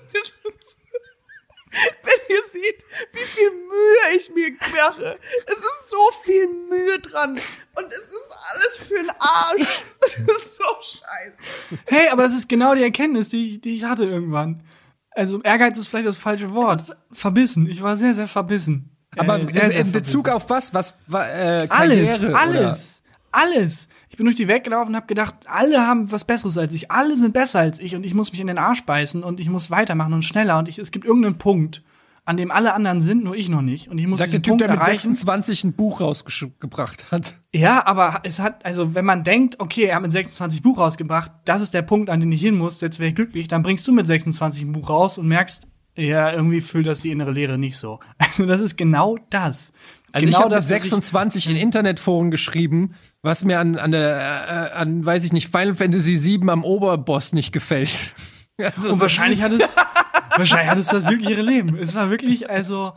Wenn 1.71 2.37
ihr 2.37 2.43
seht, 2.51 2.85
wie 3.13 3.25
viel 3.25 3.51
Mühe 3.51 4.17
ich 4.17 4.31
mir 4.31 4.51
mache. 4.75 5.19
Es 5.47 5.59
ist 5.59 5.91
so 5.91 5.99
viel 6.25 6.49
Mühe 6.49 6.99
dran. 6.99 7.39
Und 7.77 7.93
es 7.93 8.01
ist 8.01 8.39
alles 8.53 8.77
für 8.79 8.95
den 8.95 9.11
Arsch. 9.19 9.83
Es 10.09 10.17
ist 10.17 10.57
so 10.57 10.65
scheiße. 10.81 11.83
Hey, 11.85 12.09
aber 12.09 12.23
das 12.23 12.35
ist 12.35 12.49
genau 12.49 12.75
die 12.75 12.83
Erkenntnis, 12.83 13.29
die 13.29 13.57
ich, 13.57 13.61
die 13.61 13.77
ich 13.77 13.85
hatte 13.85 14.05
irgendwann. 14.05 14.63
Also 15.11 15.43
Ehrgeiz 15.43 15.79
ist 15.79 15.89
vielleicht 15.89 16.09
das 16.09 16.17
falsche 16.17 16.55
Wort. 16.55 16.97
Verbissen. 17.13 17.69
Ich 17.69 17.83
war 17.83 17.97
sehr, 17.97 18.15
sehr 18.15 18.27
verbissen. 18.27 18.98
Aber 19.19 19.37
Äh, 19.37 19.43
in, 19.43 19.49
sehr, 19.49 19.71
sehr 19.71 19.81
in 19.81 19.93
Bezug 19.93 20.29
auf 20.29 20.49
was? 20.51 20.75
Was 20.75 20.95
äh, 21.13 21.15
alles, 21.15 21.69
Karriere, 21.69 22.37
alles, 22.39 23.03
alles. 23.33 23.89
Ich 24.09 24.17
bin 24.17 24.25
durch 24.25 24.37
die 24.37 24.49
Welt 24.49 24.65
gelaufen 24.65 24.91
und 24.91 24.97
habe 24.97 25.07
gedacht, 25.07 25.35
alle 25.47 25.87
haben 25.87 26.11
was 26.11 26.25
Besseres 26.25 26.57
als 26.59 26.73
ich, 26.75 26.91
alle 26.91 27.17
sind 27.17 27.33
besser 27.33 27.61
als 27.61 27.79
ich 27.79 27.95
und 27.95 28.05
ich 28.05 28.15
muss 28.15 28.33
mich 28.33 28.41
in 28.41 28.47
den 28.47 28.59
Arsch 28.59 28.85
beißen 28.85 29.23
und 29.23 29.39
ich 29.41 29.49
muss 29.49 29.71
weitermachen 29.71 30.13
und 30.13 30.23
schneller 30.25 30.59
und 30.59 30.69
ich, 30.69 30.79
es 30.79 30.91
gibt 30.91 31.05
irgendeinen 31.05 31.39
Punkt, 31.39 31.83
an 32.25 32.37
dem 32.37 32.51
alle 32.51 32.75
anderen 32.75 33.01
sind, 33.01 33.25
nur 33.25 33.35
ich 33.37 33.49
noch 33.49 33.63
nicht 33.63 33.89
und 33.89 33.97
ich 33.99 34.07
muss 34.07 34.19
Sagt 34.19 34.33
der 34.35 34.43
Typ, 34.43 34.53
Punkt 34.53 34.61
der 34.63 34.71
mit 34.71 34.81
erreichen. 34.81 35.15
26 35.15 35.65
ein 35.65 35.73
Buch 35.73 36.01
rausgebracht 36.01 37.11
hat. 37.11 37.43
Ja, 37.55 37.87
aber 37.87 38.21
es 38.25 38.41
hat, 38.41 38.65
also 38.67 38.95
wenn 38.95 39.05
man 39.05 39.25
denkt, 39.25 39.61
okay, 39.61 39.85
er 39.85 39.97
hat 39.97 40.03
mit 40.03 40.13
26 40.13 40.63
Buch 40.63 40.77
rausgebracht, 40.79 41.31
das 41.45 41.63
ist 41.63 41.73
der 41.73 41.83
Punkt, 41.83 42.11
an 42.11 42.21
den 42.21 42.31
ich 42.33 42.41
hin 42.43 42.55
muss, 42.57 42.81
jetzt 42.81 42.99
wäre 42.99 43.09
ich 43.11 43.15
glücklich, 43.15 43.49
dann 43.49 43.63
bringst 43.63 43.87
du 43.89 43.93
mit 43.93 44.07
26 44.07 44.65
ein 44.65 44.73
Buch 44.73 44.91
raus 44.91 45.17
und 45.17 45.27
merkst, 45.29 45.63
ja, 45.99 46.33
irgendwie 46.33 46.61
füllt 46.61 46.87
das 46.87 47.01
die 47.01 47.11
innere 47.11 47.33
Leere 47.33 47.59
nicht 47.59 47.77
so. 47.77 48.01
Also 48.19 48.47
das 48.47 48.61
ist 48.61 48.77
genau 48.77 49.17
das. 49.31 49.73
Also 50.13 50.25
genau 50.27 50.39
ich 50.39 50.43
habe 50.45 50.55
das, 50.55 50.65
was 50.71 50.77
ich- 50.77 50.83
26 50.83 51.51
in 51.51 51.57
Internetforen 51.57 52.31
geschrieben, 52.31 52.95
was 53.23 53.45
mir 53.45 53.59
an, 53.59 53.77
an 53.77 53.91
der, 53.91 54.71
äh, 54.73 54.77
an, 54.77 55.05
weiß 55.05 55.25
ich 55.25 55.33
nicht, 55.33 55.51
Final 55.51 55.75
Fantasy 55.75 56.23
VII 56.23 56.49
am 56.51 56.65
Oberboss 56.65 57.33
nicht 57.33 57.53
gefällt. 57.53 57.91
Also 58.61 58.91
Und 58.91 59.01
wahrscheinlich 59.01 59.41
hat 59.43 59.53
es, 59.53 59.77
wahrscheinlich 60.37 60.69
hat 60.69 60.79
es 60.79 60.89
das 60.89 61.05
glücklichere 61.07 61.43
Leben. 61.43 61.77
Es 61.77 61.95
war 61.95 62.11
wirklich, 62.11 62.51
also, 62.51 62.93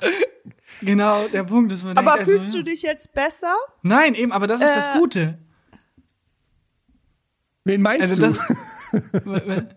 genau 0.82 1.28
der 1.28 1.44
Punkt, 1.44 1.72
dass 1.72 1.84
man 1.84 1.96
Aber 1.98 2.14
denkt, 2.16 2.30
also, 2.30 2.40
fühlst 2.40 2.54
du 2.56 2.64
dich 2.64 2.82
jetzt 2.82 3.14
besser? 3.14 3.54
Nein, 3.84 4.16
eben, 4.16 4.32
aber 4.32 4.48
das 4.48 4.64
ist 4.64 4.76
das 4.76 4.88
Äh, 4.88 4.98
Gute. 4.98 5.38
Wen 7.64 7.82
meinst 7.84 8.02
Also 8.02 8.16
du? 8.16 8.22
das, 8.24 8.38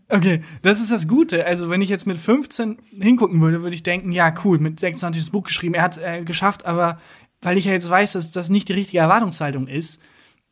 okay, 0.08 0.42
das 0.62 0.80
ist 0.80 0.90
das 0.90 1.08
Gute. 1.08 1.46
Also 1.46 1.70
wenn 1.70 1.82
ich 1.82 1.88
jetzt 1.88 2.06
mit 2.06 2.18
15 2.18 2.78
hingucken 3.00 3.40
würde, 3.40 3.62
würde 3.62 3.74
ich 3.74 3.82
denken, 3.82 4.12
ja 4.12 4.32
cool, 4.44 4.58
mit 4.58 4.80
26 4.80 5.22
das 5.22 5.30
Buch 5.30 5.44
geschrieben, 5.44 5.74
er 5.74 5.82
hat 5.82 5.92
es 5.92 5.98
äh, 5.98 6.22
geschafft, 6.24 6.66
aber 6.66 6.98
weil 7.42 7.58
ich 7.58 7.66
ja 7.66 7.72
jetzt 7.72 7.90
weiß, 7.90 8.12
dass 8.12 8.32
das 8.32 8.48
nicht 8.50 8.68
die 8.68 8.72
richtige 8.74 8.98
Erwartungshaltung 8.98 9.66
ist, 9.66 10.00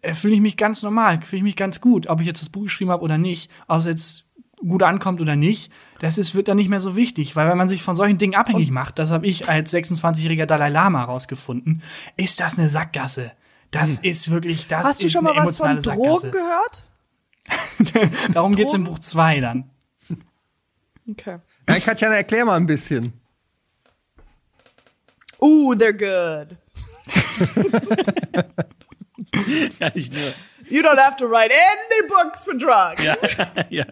äh, 0.03 0.15
fühle 0.15 0.35
ich 0.35 0.41
mich 0.41 0.57
ganz 0.57 0.83
normal, 0.83 1.21
fühle 1.23 1.39
ich 1.39 1.45
mich 1.45 1.57
ganz 1.57 1.81
gut, 1.81 2.07
ob 2.09 2.21
ich 2.21 2.27
jetzt 2.27 2.43
das 2.43 2.51
Buch 2.51 2.65
geschrieben 2.65 2.91
habe 2.91 3.03
oder 3.03 3.19
nicht, 3.19 3.51
ob 3.69 3.79
es 3.79 3.87
jetzt 3.87 4.25
gut 4.67 4.83
ankommt 4.83 5.21
oder 5.21 5.37
nicht, 5.37 5.73
das 5.99 6.19
ist, 6.19 6.35
wird 6.35 6.49
dann 6.49 6.57
nicht 6.57 6.69
mehr 6.69 6.81
so 6.81 6.95
wichtig, 6.95 7.35
weil 7.35 7.49
wenn 7.49 7.59
man 7.59 7.69
sich 7.69 7.83
von 7.83 7.97
solchen 7.97 8.19
Dingen 8.19 8.35
abhängig 8.35 8.71
macht, 8.71 8.99
das 8.99 9.11
habe 9.11 9.27
ich 9.27 9.49
als 9.49 9.73
26-jähriger 9.75 10.47
Dalai 10.47 10.69
Lama 10.69 11.01
herausgefunden, 11.01 11.83
ist 12.17 12.41
das 12.41 12.59
eine 12.59 12.69
Sackgasse. 12.69 13.33
Das 13.73 13.99
ist 14.01 14.31
wirklich, 14.31 14.67
das 14.67 14.85
Hast 14.85 15.03
du 15.03 15.07
ist 15.07 15.15
schon 15.15 15.27
eine 15.27 15.35
mal 15.41 15.47
was 15.47 15.59
von 15.59 15.71
emotionale 15.71 15.99
Drogen 15.99 16.21
Sackgasse. 16.21 16.31
gehört? 16.31 16.85
Darum 18.33 18.57
geht's 18.57 18.75
im 18.75 18.85
Buch 18.85 18.99
2 18.99 19.41
dann. 19.41 19.71
Okay. 21.11 21.39
Ja, 21.69 21.79
Katjana, 21.81 22.15
erklär 22.17 22.45
mal 22.45 22.57
ein 22.57 22.67
bisschen. 22.67 23.13
Ooh, 25.41 25.73
they're 25.73 25.93
good. 25.93 26.57
Ja, 29.81 29.89
nicht 29.95 30.13
nur. 30.13 30.33
You 30.69 30.83
don't 30.83 30.99
have 30.99 31.17
to 31.17 31.27
write 31.27 31.51
any 31.53 32.09
books 32.09 32.45
for 32.45 32.55
drugs. 32.55 33.03
Ja, 33.03 33.17
ja. 33.71 33.85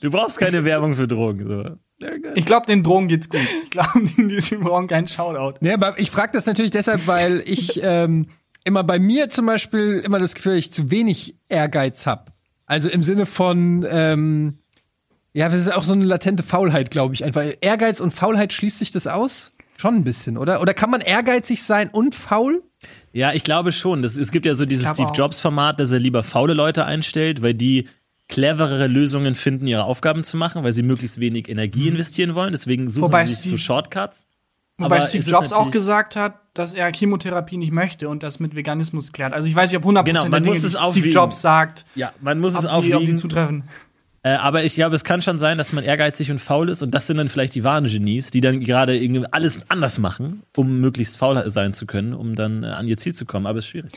Du 0.00 0.10
brauchst 0.10 0.38
keine 0.38 0.64
Werbung 0.64 0.94
für 0.94 1.08
Drogen. 1.08 1.78
So. 1.98 2.08
Ich 2.34 2.44
glaube, 2.44 2.66
den 2.66 2.82
Drogen 2.82 3.08
geht's 3.08 3.28
gut. 3.28 3.40
Ich 3.64 3.70
glaube, 3.70 4.00
die, 4.16 4.36
die 4.36 4.56
brauchen 4.56 4.86
keinen 4.86 5.08
Shoutout. 5.08 5.58
Ja, 5.60 5.74
aber 5.74 5.98
ich 5.98 6.10
frage 6.10 6.32
das 6.32 6.46
natürlich 6.46 6.70
deshalb, 6.70 7.06
weil 7.06 7.42
ich 7.46 7.80
ähm, 7.82 8.26
immer 8.64 8.84
bei 8.84 8.98
mir 8.98 9.28
zum 9.28 9.46
Beispiel 9.46 10.02
immer 10.04 10.18
das 10.18 10.34
Gefühl, 10.34 10.54
ich 10.54 10.72
zu 10.72 10.90
wenig 10.90 11.36
Ehrgeiz 11.48 12.06
habe. 12.06 12.32
Also 12.66 12.88
im 12.88 13.02
Sinne 13.02 13.26
von, 13.26 13.86
ähm, 13.88 14.58
ja, 15.32 15.48
das 15.48 15.58
ist 15.58 15.72
auch 15.72 15.84
so 15.84 15.92
eine 15.92 16.04
latente 16.04 16.42
Faulheit, 16.42 16.90
glaube 16.90 17.14
ich. 17.14 17.24
Einfach 17.24 17.44
Ehrgeiz 17.60 18.00
und 18.00 18.12
Faulheit 18.12 18.52
schließt 18.52 18.78
sich 18.78 18.90
das 18.90 19.06
aus? 19.06 19.52
Schon 19.76 19.96
ein 19.96 20.04
bisschen, 20.04 20.38
oder? 20.38 20.60
Oder 20.60 20.72
kann 20.72 20.90
man 20.90 21.00
ehrgeizig 21.00 21.62
sein 21.62 21.88
und 21.90 22.14
faul? 22.14 22.62
Ja, 23.12 23.32
ich 23.32 23.42
glaube 23.42 23.72
schon. 23.72 24.02
Das, 24.02 24.16
es 24.16 24.30
gibt 24.30 24.46
ja 24.46 24.54
so 24.54 24.66
dieses 24.66 24.88
Steve. 24.90 25.10
Jobs-Format, 25.12 25.80
dass 25.80 25.90
er 25.92 25.98
lieber 25.98 26.22
faule 26.22 26.54
Leute 26.54 26.84
einstellt, 26.84 27.42
weil 27.42 27.54
die 27.54 27.88
cleverere 28.28 28.86
Lösungen 28.86 29.34
finden, 29.34 29.66
ihre 29.66 29.84
Aufgaben 29.84 30.22
zu 30.24 30.36
machen, 30.36 30.62
weil 30.62 30.72
sie 30.72 30.82
möglichst 30.82 31.18
wenig 31.20 31.48
Energie 31.48 31.88
investieren 31.88 32.34
wollen. 32.34 32.52
Deswegen 32.52 32.88
suchen 32.88 33.02
Wobei 33.02 33.26
sie 33.26 33.32
sich 33.34 33.42
so 33.42 33.48
Steve- 33.48 33.58
Shortcuts. 33.58 34.26
Wobei 34.76 34.96
Aber 34.96 35.06
Steve 35.06 35.30
Jobs 35.30 35.52
auch 35.52 35.70
gesagt 35.70 36.16
hat, 36.16 36.40
dass 36.52 36.74
er 36.74 36.92
Chemotherapie 36.92 37.56
nicht 37.56 37.72
möchte 37.72 38.08
und 38.08 38.22
das 38.22 38.40
mit 38.40 38.56
Veganismus 38.56 39.12
klärt. 39.12 39.32
Also 39.32 39.48
ich 39.48 39.54
weiß 39.54 39.70
nicht, 39.70 39.78
ob 39.78 39.84
100% 39.84 40.04
Genau, 40.04 40.22
der 40.22 40.30
man 40.30 40.42
Dinge, 40.42 40.54
muss 40.54 40.60
die 40.60 40.66
es 40.66 40.72
Steve 40.72 40.84
aufwiegen. 40.84 41.12
Jobs 41.12 41.40
sagt, 41.42 41.84
Ja, 41.94 42.12
man 42.20 42.40
muss 42.40 42.54
es 42.54 42.66
ob 42.66 42.82
die, 42.82 42.94
ob 42.94 43.04
die 43.04 43.14
zutreffen. 43.14 43.64
Äh, 44.24 44.30
aber 44.30 44.64
ich 44.64 44.74
glaube, 44.74 44.96
es 44.96 45.04
kann 45.04 45.22
schon 45.22 45.38
sein, 45.38 45.58
dass 45.58 45.72
man 45.72 45.84
ehrgeizig 45.84 46.30
und 46.30 46.40
faul 46.40 46.70
ist 46.70 46.82
und 46.82 46.92
das 46.92 47.06
sind 47.06 47.18
dann 47.18 47.28
vielleicht 47.28 47.54
die 47.54 47.62
wahren 47.62 47.84
Genies, 47.84 48.30
die 48.30 48.40
dann 48.40 48.60
gerade 48.60 48.96
irgendwie 48.96 49.26
alles 49.30 49.60
anders 49.68 49.98
machen, 49.98 50.42
um 50.56 50.80
möglichst 50.80 51.18
faul 51.18 51.48
sein 51.50 51.74
zu 51.74 51.86
können, 51.86 52.14
um 52.14 52.34
dann 52.34 52.64
äh, 52.64 52.68
an 52.68 52.88
ihr 52.88 52.96
Ziel 52.96 53.14
zu 53.14 53.26
kommen. 53.26 53.46
Aber 53.46 53.58
es 53.58 53.66
ist 53.66 53.70
schwierig. 53.70 53.92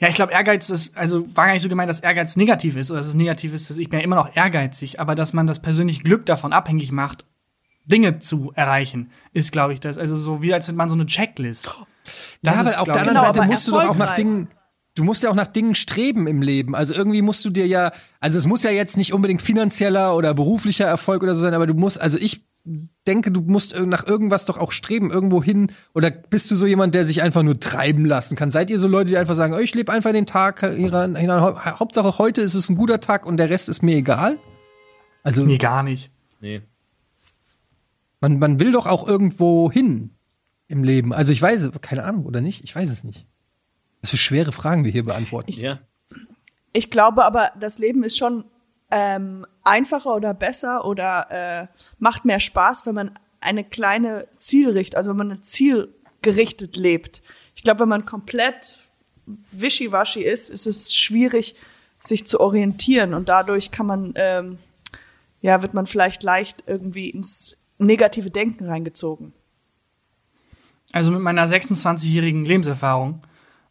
Ja, 0.00 0.08
ich 0.08 0.14
glaube, 0.14 0.32
Ehrgeiz 0.32 0.70
ist, 0.70 0.96
also 0.96 1.26
war 1.36 1.46
gar 1.46 1.54
nicht 1.54 1.62
so 1.62 1.68
gemeint, 1.68 1.90
dass 1.90 2.00
Ehrgeiz 2.00 2.36
negativ 2.36 2.76
ist 2.76 2.92
oder 2.92 3.00
dass 3.00 3.08
es 3.08 3.14
negativ 3.14 3.52
ist, 3.52 3.68
dass 3.68 3.78
ich 3.78 3.90
bin 3.90 3.98
ja 3.98 4.04
immer 4.04 4.14
noch 4.16 4.34
ehrgeizig, 4.36 5.00
aber 5.00 5.16
dass 5.16 5.32
man 5.32 5.48
das 5.48 5.60
persönliche 5.60 6.04
Glück 6.04 6.24
davon 6.24 6.52
abhängig 6.52 6.92
macht, 6.92 7.24
Dinge 7.88 8.18
zu 8.20 8.52
erreichen, 8.54 9.10
ist, 9.32 9.50
glaube 9.52 9.72
ich, 9.72 9.80
das. 9.80 9.98
Also 9.98 10.16
so 10.16 10.42
wie 10.42 10.54
als 10.54 10.68
hätte 10.68 10.76
man 10.76 10.88
so 10.88 10.94
eine 10.94 11.06
Checklist. 11.06 11.66
Das 12.42 12.54
ja, 12.56 12.62
ist, 12.62 12.68
aber 12.74 12.80
auf 12.80 12.84
glaub 12.84 12.84
der 12.86 12.94
anderen 13.02 13.14
Genau, 13.18 13.26
Seite 13.34 13.46
musst 13.46 13.66
du 13.68 13.72
doch 13.72 13.88
auch 13.88 13.96
nach. 13.96 14.14
Dingen, 14.14 14.48
du 14.94 15.04
musst 15.04 15.22
ja 15.22 15.30
auch 15.30 15.34
nach 15.34 15.48
Dingen 15.48 15.74
streben 15.74 16.26
im 16.26 16.42
Leben. 16.42 16.74
Also 16.74 16.94
irgendwie 16.94 17.22
musst 17.22 17.44
du 17.44 17.50
dir 17.50 17.66
ja, 17.66 17.92
also 18.20 18.38
es 18.38 18.46
muss 18.46 18.62
ja 18.62 18.70
jetzt 18.70 18.96
nicht 18.96 19.12
unbedingt 19.12 19.42
finanzieller 19.42 20.14
oder 20.16 20.34
beruflicher 20.34 20.86
Erfolg 20.86 21.22
oder 21.22 21.34
so 21.34 21.40
sein, 21.40 21.54
aber 21.54 21.66
du 21.66 21.74
musst, 21.74 22.00
also 22.00 22.18
ich 22.18 22.44
denke, 23.06 23.30
du 23.32 23.40
musst 23.40 23.78
nach 23.80 24.06
irgendwas 24.06 24.44
doch 24.44 24.58
auch 24.58 24.72
streben, 24.72 25.10
irgendwo 25.10 25.42
hin. 25.42 25.72
Oder 25.94 26.10
bist 26.10 26.50
du 26.50 26.54
so 26.56 26.66
jemand, 26.66 26.94
der 26.94 27.04
sich 27.06 27.22
einfach 27.22 27.42
nur 27.42 27.58
treiben 27.58 28.04
lassen 28.04 28.36
kann? 28.36 28.50
Seid 28.50 28.68
ihr 28.70 28.78
so 28.78 28.88
Leute, 28.88 29.10
die 29.10 29.16
einfach 29.16 29.36
sagen, 29.36 29.54
oh, 29.54 29.58
ich 29.58 29.74
lebe 29.74 29.90
einfach 29.92 30.12
den 30.12 30.26
Tag 30.26 30.60
hinein, 30.60 31.16
hinein, 31.16 31.40
Hau- 31.40 31.58
Hauptsache 31.58 32.18
heute 32.18 32.42
ist 32.42 32.54
es 32.54 32.68
ein 32.68 32.76
guter 32.76 33.00
Tag 33.00 33.24
und 33.24 33.38
der 33.38 33.48
Rest 33.48 33.70
ist 33.70 33.82
mir 33.82 33.96
egal? 33.96 34.38
Also 35.22 35.44
Nee, 35.44 35.56
gar 35.58 35.82
nicht. 35.82 36.10
Nee. 36.40 36.60
Man, 38.20 38.38
man 38.38 38.60
will 38.60 38.72
doch 38.72 38.86
auch 38.86 39.06
irgendwo 39.06 39.70
hin 39.70 40.10
im 40.66 40.84
Leben. 40.84 41.12
Also 41.12 41.32
ich 41.32 41.40
weiß, 41.40 41.70
keine 41.80 42.04
Ahnung, 42.04 42.26
oder 42.26 42.40
nicht? 42.40 42.62
Ich 42.64 42.74
weiß 42.74 42.90
es 42.90 43.04
nicht. 43.04 43.26
Was 44.00 44.10
für 44.10 44.16
schwere 44.16 44.52
Fragen 44.52 44.84
wir 44.84 44.92
hier 44.92 45.04
beantworten. 45.04 45.50
Ja. 45.52 45.78
Ich 46.72 46.90
glaube 46.90 47.24
aber, 47.24 47.52
das 47.58 47.78
Leben 47.78 48.04
ist 48.04 48.18
schon 48.18 48.44
ähm, 48.90 49.46
einfacher 49.64 50.14
oder 50.14 50.34
besser 50.34 50.84
oder 50.84 51.26
äh, 51.30 51.66
macht 51.98 52.24
mehr 52.24 52.40
Spaß, 52.40 52.86
wenn 52.86 52.94
man 52.94 53.18
eine 53.40 53.64
kleine 53.64 54.28
Zielrichtung, 54.36 54.96
also 54.96 55.10
wenn 55.10 55.16
man 55.16 55.32
ein 55.32 55.42
zielgerichtet 55.42 56.76
lebt. 56.76 57.22
Ich 57.54 57.62
glaube, 57.62 57.80
wenn 57.80 57.88
man 57.88 58.06
komplett 58.06 58.80
wischiwaschi 59.52 60.22
ist, 60.22 60.50
ist 60.50 60.66
es 60.66 60.94
schwierig, 60.94 61.56
sich 62.00 62.26
zu 62.26 62.40
orientieren 62.40 63.14
und 63.14 63.28
dadurch 63.28 63.70
kann 63.70 63.86
man, 63.86 64.12
ähm, 64.16 64.58
ja, 65.40 65.62
wird 65.62 65.74
man 65.74 65.86
vielleicht 65.86 66.22
leicht 66.22 66.64
irgendwie 66.66 67.10
ins 67.10 67.57
negative 67.78 68.30
Denken 68.30 68.66
reingezogen. 68.66 69.32
Also 70.92 71.10
mit 71.10 71.20
meiner 71.20 71.46
26-jährigen 71.46 72.44
Lebenserfahrung 72.44 73.20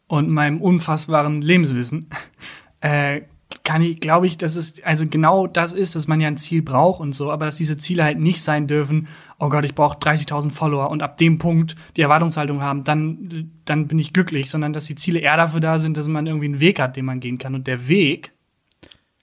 und 0.06 0.30
meinem 0.30 0.60
unfassbaren 0.60 1.42
Lebenswissen 1.42 2.08
äh, 2.80 3.22
kann 3.64 3.82
ich, 3.82 4.00
glaube 4.00 4.26
ich, 4.26 4.38
dass 4.38 4.56
es 4.56 4.82
also 4.82 5.04
genau 5.06 5.46
das 5.46 5.72
ist, 5.72 5.94
dass 5.94 6.06
man 6.06 6.20
ja 6.20 6.28
ein 6.28 6.36
Ziel 6.36 6.62
braucht 6.62 7.00
und 7.00 7.14
so, 7.14 7.30
aber 7.30 7.46
dass 7.46 7.56
diese 7.56 7.76
Ziele 7.76 8.04
halt 8.04 8.18
nicht 8.18 8.42
sein 8.42 8.66
dürfen, 8.66 9.08
oh 9.38 9.48
Gott, 9.48 9.64
ich 9.64 9.74
brauche 9.74 9.98
30.000 9.98 10.52
Follower 10.52 10.90
und 10.90 11.02
ab 11.02 11.16
dem 11.18 11.38
Punkt 11.38 11.76
die 11.96 12.02
Erwartungshaltung 12.02 12.62
haben, 12.62 12.84
dann, 12.84 13.50
dann 13.64 13.86
bin 13.86 13.98
ich 13.98 14.12
glücklich, 14.12 14.50
sondern 14.50 14.72
dass 14.72 14.86
die 14.86 14.94
Ziele 14.94 15.18
eher 15.18 15.36
dafür 15.36 15.60
da 15.60 15.78
sind, 15.78 15.96
dass 15.96 16.08
man 16.08 16.26
irgendwie 16.26 16.46
einen 16.46 16.60
Weg 16.60 16.80
hat, 16.80 16.96
den 16.96 17.04
man 17.04 17.20
gehen 17.20 17.36
kann. 17.36 17.54
Und 17.54 17.66
der 17.66 17.88
Weg, 17.88 18.32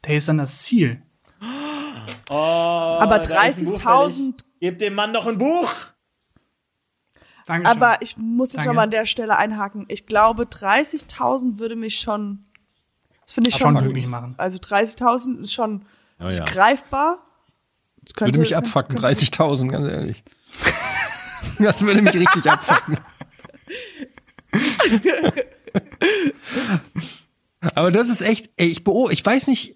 der 0.05 0.15
ist 0.15 0.27
dann 0.27 0.37
das 0.37 0.63
Ziel. 0.63 1.01
Oh, 2.29 2.33
Aber 2.33 3.23
30.000 3.23 4.44
Gebt 4.59 4.81
dem 4.81 4.95
Mann 4.95 5.11
noch 5.11 5.27
ein 5.27 5.37
Buch. 5.37 5.71
Dankeschön. 7.45 7.81
Aber 7.81 8.01
ich 8.01 8.17
muss 8.17 8.53
jetzt 8.53 8.65
nochmal 8.65 8.85
an 8.85 8.91
der 8.91 9.05
Stelle 9.05 9.37
einhaken. 9.37 9.85
Ich 9.87 10.07
glaube, 10.07 10.43
30.000 10.43 11.59
würde 11.59 11.75
mich 11.75 11.99
schon, 11.99 12.45
das 13.25 13.33
finde 13.33 13.49
ich 13.49 13.57
Schon 13.57 13.75
schon 13.75 13.83
glücklich 13.83 14.05
gut. 14.05 14.11
machen. 14.11 14.33
Also 14.37 14.57
30.000 14.57 15.41
ist 15.41 15.53
schon 15.53 15.85
Oh 16.19 16.27
ist 16.27 16.39
ja. 16.39 16.45
greifbar. 16.45 17.19
Das 18.01 18.13
könnte, 18.13 18.33
Würde 18.33 18.39
mich 18.39 18.55
abfucken, 18.55 18.97
30.000, 18.97 19.69
ganz 19.71 19.87
ehrlich. 19.87 20.23
Das 21.59 21.83
würde 21.83 22.01
mich 22.01 22.13
richtig 22.15 22.51
abfucken. 22.51 22.97
Aber 27.75 27.91
das 27.91 28.09
ist 28.09 28.21
echt, 28.21 28.49
ey, 28.57 28.67
ich 28.67 28.83
beo 28.83 29.09
ich 29.09 29.25
weiß 29.25 29.47
nicht, 29.47 29.75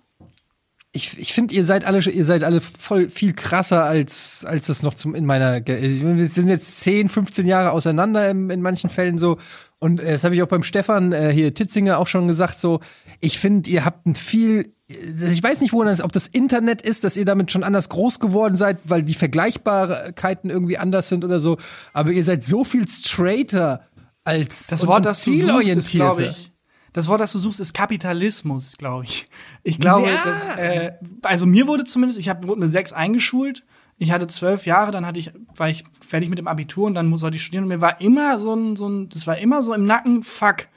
ich, 0.99 1.17
ich 1.17 1.33
finde, 1.33 1.55
ihr 1.55 1.63
seid 1.63 1.85
alle, 1.85 1.99
ihr 1.99 2.25
seid 2.25 2.43
alle 2.43 2.59
voll 2.59 3.09
viel 3.09 3.33
krasser 3.33 3.85
als, 3.85 4.43
als 4.45 4.67
das 4.67 4.83
noch 4.83 4.93
zum, 4.93 5.15
in 5.15 5.25
meiner, 5.25 5.65
wir 5.65 6.27
sind 6.27 6.49
jetzt 6.49 6.81
10, 6.81 7.07
15 7.07 7.47
Jahre 7.47 7.71
auseinander 7.71 8.29
in, 8.29 8.49
in 8.49 8.61
manchen 8.61 8.89
Fällen 8.89 9.17
so. 9.17 9.37
Und 9.79 10.01
äh, 10.01 10.11
das 10.11 10.25
habe 10.25 10.35
ich 10.35 10.43
auch 10.43 10.47
beim 10.47 10.63
Stefan 10.63 11.13
äh, 11.13 11.31
hier 11.31 11.53
Titzinger 11.53 11.99
auch 11.99 12.07
schon 12.07 12.27
gesagt, 12.27 12.59
so, 12.59 12.81
ich 13.21 13.39
finde, 13.39 13.69
ihr 13.69 13.85
habt 13.85 14.05
ein 14.07 14.15
viel, 14.15 14.73
ich 14.87 15.41
weiß 15.41 15.61
nicht, 15.61 15.71
wo 15.71 15.83
das, 15.85 16.01
ob 16.01 16.11
das 16.11 16.27
Internet 16.27 16.81
ist, 16.81 17.05
dass 17.05 17.15
ihr 17.15 17.25
damit 17.25 17.49
schon 17.49 17.63
anders 17.63 17.87
groß 17.87 18.19
geworden 18.19 18.57
seid, 18.57 18.79
weil 18.83 19.01
die 19.01 19.13
Vergleichbarkeiten 19.13 20.49
irgendwie 20.49 20.77
anders 20.77 21.07
sind 21.07 21.23
oder 21.23 21.39
so. 21.39 21.57
Aber 21.93 22.11
ihr 22.11 22.25
seid 22.25 22.43
so 22.43 22.65
viel 22.65 22.87
straighter 22.89 23.87
als 24.25 24.67
Das 24.67 24.85
Wort, 24.85 24.97
und 24.97 25.05
das 25.05 25.23
suchst, 25.23 25.39
ist, 25.39 25.45
zielorientierter. 25.45 26.29
ich. 26.29 26.51
Das 26.93 27.07
Wort, 27.07 27.21
das 27.21 27.31
du 27.31 27.39
suchst, 27.39 27.59
ist 27.59 27.73
Kapitalismus, 27.73 28.77
glaube 28.77 29.03
ich. 29.05 29.29
Ich 29.63 29.79
glaube, 29.79 30.07
Ja. 30.07 30.13
dass, 30.23 30.47
äh, 30.57 30.93
also 31.23 31.45
mir 31.45 31.67
wurde 31.67 31.83
zumindest, 31.83 32.19
ich 32.19 32.29
hab, 32.29 32.47
wurde 32.47 32.59
mit 32.61 32.71
sechs 32.71 32.93
eingeschult. 32.93 33.63
Ich 33.97 34.11
hatte 34.11 34.27
zwölf 34.27 34.65
Jahre, 34.65 34.91
dann 34.91 35.05
hatte 35.05 35.19
ich, 35.19 35.31
war 35.55 35.69
ich 35.69 35.83
fertig 36.01 36.29
mit 36.29 36.39
dem 36.39 36.47
Abitur 36.47 36.87
und 36.87 36.93
dann 36.95 37.07
muss- 37.07 37.21
sollte 37.21 37.37
ich 37.37 37.43
studieren. 37.43 37.65
Und 37.65 37.69
mir 37.69 37.81
war 37.81 37.99
immer 38.01 38.39
so 38.39 38.53
ein, 38.55 38.75
so 38.75 38.87
ein, 38.87 39.09
das 39.09 39.27
war 39.27 39.37
immer 39.37 39.61
so 39.61 39.73
im 39.73 39.85
Nacken, 39.85 40.23
fuck, 40.23 40.67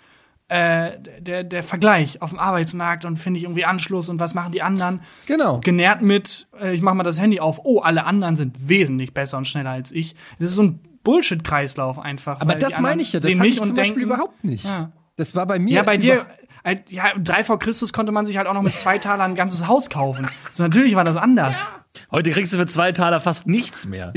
äh, 0.49 0.99
der, 1.21 1.45
der 1.45 1.63
Vergleich 1.63 2.21
auf 2.21 2.31
dem 2.31 2.39
Arbeitsmarkt 2.39 3.05
und 3.07 3.17
finde 3.19 3.39
ich 3.39 3.45
irgendwie 3.45 3.65
Anschluss 3.65 4.09
und 4.11 4.19
was 4.21 4.35
machen 4.35 4.53
die 4.53 4.61
anderen. 4.61 5.01
Genau. 5.27 5.61
Genährt 5.61 6.03
mit, 6.03 6.49
äh, 6.61 6.75
ich 6.75 6.83
mache 6.83 6.95
mal 6.97 7.05
das 7.05 7.19
Handy 7.19 7.41
auf, 7.41 7.61
oh, 7.65 7.79
alle 7.81 8.05
anderen 8.05 8.37
sind 8.37 8.69
wesentlich 8.69 9.15
besser 9.15 9.39
und 9.39 9.47
schneller 9.47 9.71
als 9.71 9.93
ich. 9.93 10.15
Das 10.41 10.51
ist 10.51 10.57
so 10.57 10.65
ein 10.65 10.81
Bullshit-Kreislauf 11.05 11.99
einfach. 11.99 12.41
Aber 12.41 12.55
das 12.55 12.79
meine 12.81 13.01
ich 13.03 13.13
ja, 13.13 13.21
das 13.21 13.35
mich 13.37 13.55
ich 13.55 13.63
zum 13.63 13.75
Beispiel 13.75 14.03
denken- 14.03 14.13
überhaupt 14.15 14.45
nicht. 14.45 14.65
Ja. 14.65 14.93
Das 15.17 15.35
war 15.35 15.47
bei 15.47 15.59
mir. 15.59 15.75
Ja, 15.75 15.83
bei 15.83 15.97
dir, 15.97 16.27
halt, 16.65 16.91
ja, 16.91 17.13
drei 17.19 17.45
vor 17.45 17.59
Christus 17.59 17.93
konnte 17.93 18.13
man 18.13 18.27
sich 18.27 18.37
halt 18.37 18.47
auch 18.47 18.55
noch 18.55 18.63
mit 18.63 18.75
zwei 18.75 18.99
Talern 18.99 19.33
ein 19.33 19.37
ganzes 19.37 19.67
Haus 19.67 19.91
kaufen. 19.91 20.27
So, 20.53 20.63
natürlich 20.63 20.95
war 20.95 21.05
das 21.05 21.17
anders. 21.17 21.69
Heute 22.11 22.31
kriegst 22.31 22.53
du 22.55 22.59
für 22.59 22.67
zwei 22.67 22.93
Taler 22.93 23.21
fast 23.21 23.47
nichts 23.47 23.87
mehr. 23.87 24.13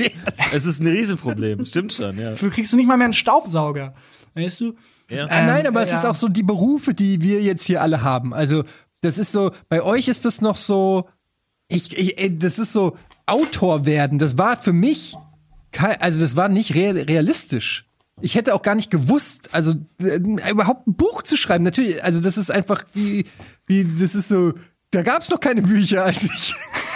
Es 0.54 0.66
ist 0.66 0.80
ein 0.80 0.88
Riesenproblem. 0.88 1.60
Das 1.60 1.70
stimmt 1.70 1.94
schon, 1.94 2.18
ja. 2.18 2.32
Dafür 2.32 2.50
kriegst 2.50 2.72
du 2.72 2.78
nicht 2.78 2.88
mal 2.88 2.98
mehr 2.98 3.06
einen 3.06 3.14
Staubsauger. 3.14 3.94
Weißt 4.34 4.62
du? 4.62 4.76
Ja. 5.10 5.26
Ah, 5.28 5.44
nein, 5.44 5.68
aber 5.68 5.82
es 5.82 5.92
ja. 5.92 5.98
ist 5.98 6.06
auch 6.06 6.16
so 6.16 6.28
die 6.28 6.44
Berufe, 6.44 6.94
die 6.94 7.22
wir 7.22 7.42
jetzt 7.42 7.66
hier 7.66 7.82
alle 7.82 8.02
haben. 8.02 8.34
Also, 8.34 8.64
das 9.02 9.18
ist 9.18 9.32
so, 9.32 9.52
bei 9.70 9.82
euch 9.82 10.08
ist 10.08 10.26
das 10.26 10.42
noch 10.42 10.58
so, 10.58 11.08
ich, 11.68 11.98
ich 11.98 12.18
ey, 12.18 12.38
das 12.38 12.60
ist 12.60 12.74
so 12.74 12.98
Autor 13.26 13.86
werden. 13.86 14.20
Das 14.20 14.38
war 14.38 14.58
für 14.58 14.74
mich, 14.74 15.16
also 16.00 16.22
das 16.22 16.36
war 16.36 16.50
nicht 16.50 16.76
real, 16.76 16.98
realistisch. 16.98 17.88
Ich 18.22 18.36
hätte 18.36 18.56
auch 18.56 18.62
gar 18.62 18.76
nicht 18.76 18.92
gewusst, 18.92 19.50
also 19.52 19.74
äh, 20.02 20.20
überhaupt 20.50 20.88
ein 20.88 20.96
Buch 20.96 21.24
zu 21.24 21.36
schreiben. 21.36 21.64
Natürlich, 21.64 22.04
also 22.04 22.22
das 22.22 22.38
ist 22.38 22.50
einfach 22.50 22.86
wie, 22.94 23.26
wie 23.68 23.86
das 23.86 24.16
ist 24.16 24.30
so. 24.30 24.54
Da 24.92 25.02
gab 25.02 25.22
es 25.22 25.30
noch 25.30 25.42
keine 25.42 25.62
Bücher, 25.62 26.06
als 26.06 26.24
ich. 26.24 26.56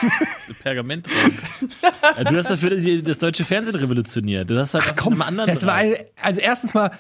Pergament 0.64 1.08
drin. 1.08 1.70
Ja, 2.16 2.24
du 2.24 2.38
hast 2.38 2.50
dafür 2.50 3.02
das 3.02 3.18
deutsche 3.18 3.44
Fernsehen 3.44 3.76
revolutioniert. 3.76 4.50
Das 4.50 4.74
hast 4.74 4.86
halt 4.86 4.96
Ach, 4.98 5.08
einem 5.08 5.22
anderen 5.22 5.50
Das 5.50 5.66
war 5.66 5.82
also 6.22 6.40
erstens 6.40 6.74
mal, 6.74 6.92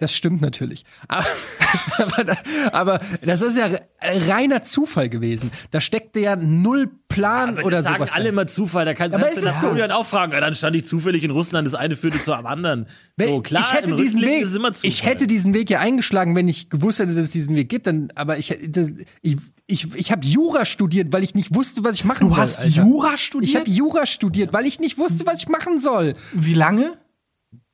das 0.00 0.14
stimmt 0.14 0.40
natürlich. 0.40 0.84
Aber, 1.08 1.24
aber, 1.98 2.24
da- 2.24 2.36
aber 2.72 3.00
das 3.22 3.40
ist 3.42 3.56
ja 3.56 3.68
reiner 4.02 4.62
Zufall 4.62 5.08
gewesen. 5.08 5.50
Da 5.70 5.80
steckte 5.80 6.18
ja 6.20 6.34
null 6.36 6.90
Plan 7.08 7.50
Aber 7.58 7.64
oder 7.64 7.78
das 7.78 7.86
sagen 7.86 7.96
sowas. 7.98 8.12
alle 8.14 8.28
immer 8.28 8.46
Zufall. 8.46 8.84
Da 8.84 8.94
kannst 8.94 9.18
du 9.18 9.26
ist 9.26 9.60
so. 9.60 9.68
Auch 9.72 10.06
fragen. 10.06 10.32
Ja, 10.32 10.40
dann 10.40 10.54
stand 10.54 10.76
ich 10.76 10.86
zufällig 10.86 11.24
in 11.24 11.32
Russland. 11.32 11.66
Das 11.66 11.74
eine 11.74 11.96
führte 11.96 12.22
zu 12.22 12.32
am 12.34 12.46
anderen. 12.46 12.86
So, 13.18 13.40
klar, 13.42 13.62
ich 13.66 13.72
hätte 13.74 13.96
diesen 13.96 14.22
Weg, 14.22 14.46
ich 14.82 15.04
hätte 15.04 15.26
diesen 15.26 15.52
Weg 15.52 15.68
ja 15.70 15.80
eingeschlagen, 15.80 16.36
wenn 16.36 16.46
ich 16.46 16.70
gewusst 16.70 17.00
hätte, 17.00 17.12
dass 17.14 17.24
es 17.24 17.32
diesen 17.32 17.56
Weg 17.56 17.68
gibt. 17.68 17.88
Dann, 17.88 18.12
aber 18.14 18.38
ich, 18.38 18.56
das, 18.68 18.90
ich, 19.22 19.36
ich, 19.66 19.92
ich 19.96 20.12
habe 20.12 20.24
Jura 20.24 20.64
studiert, 20.64 21.12
weil 21.12 21.24
ich 21.24 21.34
nicht 21.34 21.52
wusste, 21.54 21.82
was 21.82 21.96
ich 21.96 22.04
machen 22.04 22.28
Du 22.28 22.34
soll. 22.34 22.42
hast 22.44 22.60
Alter. 22.60 22.70
Jura 22.84 23.16
studiert? 23.16 23.50
Ich 23.50 23.56
habe 23.56 23.68
Jura 23.68 24.06
studiert, 24.06 24.52
weil 24.52 24.64
ich 24.66 24.78
nicht 24.78 24.96
wusste, 24.96 25.26
was 25.26 25.40
ich 25.40 25.48
machen 25.48 25.80
soll. 25.80 26.14
Wie 26.32 26.54
lange? 26.54 26.92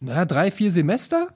Na, 0.01 0.24
drei, 0.24 0.51
vier 0.51 0.70
Semester? 0.70 1.29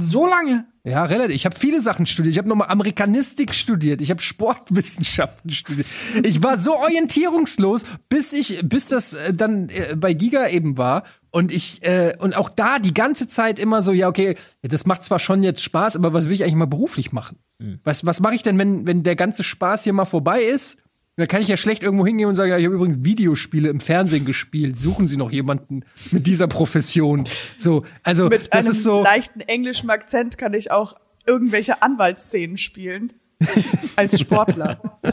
So 0.00 0.26
lange? 0.26 0.64
Ja, 0.84 1.04
relativ. 1.04 1.34
Ich 1.34 1.44
habe 1.44 1.58
viele 1.58 1.82
Sachen 1.82 2.06
studiert. 2.06 2.32
Ich 2.32 2.38
habe 2.38 2.48
nochmal 2.48 2.68
Amerikanistik 2.68 3.52
studiert. 3.52 4.00
Ich 4.00 4.10
habe 4.10 4.20
Sportwissenschaften 4.20 5.50
studiert. 5.50 5.88
Ich 6.22 6.42
war 6.42 6.56
so 6.56 6.74
orientierungslos, 6.76 7.84
bis 8.08 8.32
ich, 8.32 8.60
bis 8.62 8.86
das 8.86 9.14
äh, 9.14 9.34
dann 9.34 9.68
äh, 9.70 9.96
bei 9.96 10.14
Giga 10.14 10.46
eben 10.46 10.78
war. 10.78 11.02
Und 11.30 11.50
ich, 11.50 11.82
äh, 11.82 12.14
und 12.20 12.36
auch 12.36 12.48
da 12.48 12.78
die 12.78 12.94
ganze 12.94 13.26
Zeit 13.26 13.58
immer 13.58 13.82
so, 13.82 13.92
ja, 13.92 14.08
okay, 14.08 14.36
das 14.62 14.86
macht 14.86 15.02
zwar 15.02 15.18
schon 15.18 15.42
jetzt 15.42 15.62
Spaß, 15.62 15.96
aber 15.96 16.12
was 16.12 16.26
will 16.26 16.32
ich 16.32 16.44
eigentlich 16.44 16.54
mal 16.54 16.66
beruflich 16.66 17.12
machen? 17.12 17.38
Was, 17.82 18.06
was 18.06 18.20
mache 18.20 18.36
ich 18.36 18.44
denn, 18.44 18.56
wenn, 18.56 18.86
wenn 18.86 19.02
der 19.02 19.16
ganze 19.16 19.42
Spaß 19.42 19.82
hier 19.82 19.92
mal 19.92 20.04
vorbei 20.04 20.42
ist? 20.42 20.78
Da 21.18 21.26
kann 21.26 21.42
ich 21.42 21.48
ja 21.48 21.56
schlecht 21.56 21.82
irgendwo 21.82 22.06
hingehen 22.06 22.28
und 22.28 22.36
sagen, 22.36 22.52
ja, 22.52 22.58
ich 22.58 22.64
habe 22.64 22.76
übrigens 22.76 23.04
Videospiele 23.04 23.68
im 23.70 23.80
Fernsehen 23.80 24.24
gespielt. 24.24 24.78
Suchen 24.78 25.08
Sie 25.08 25.16
noch 25.16 25.32
jemanden 25.32 25.82
mit 26.12 26.28
dieser 26.28 26.46
Profession? 26.46 27.24
So, 27.56 27.82
also 28.04 28.28
Mit 28.28 28.54
das 28.54 28.66
einem 28.66 28.70
ist 28.70 28.84
so. 28.84 29.02
leichten 29.02 29.40
englischen 29.40 29.90
Akzent 29.90 30.38
kann 30.38 30.54
ich 30.54 30.70
auch 30.70 30.94
irgendwelche 31.26 31.82
Anwaltsszenen 31.82 32.56
spielen. 32.56 33.12
als 33.96 34.18
Sportler. 34.20 34.80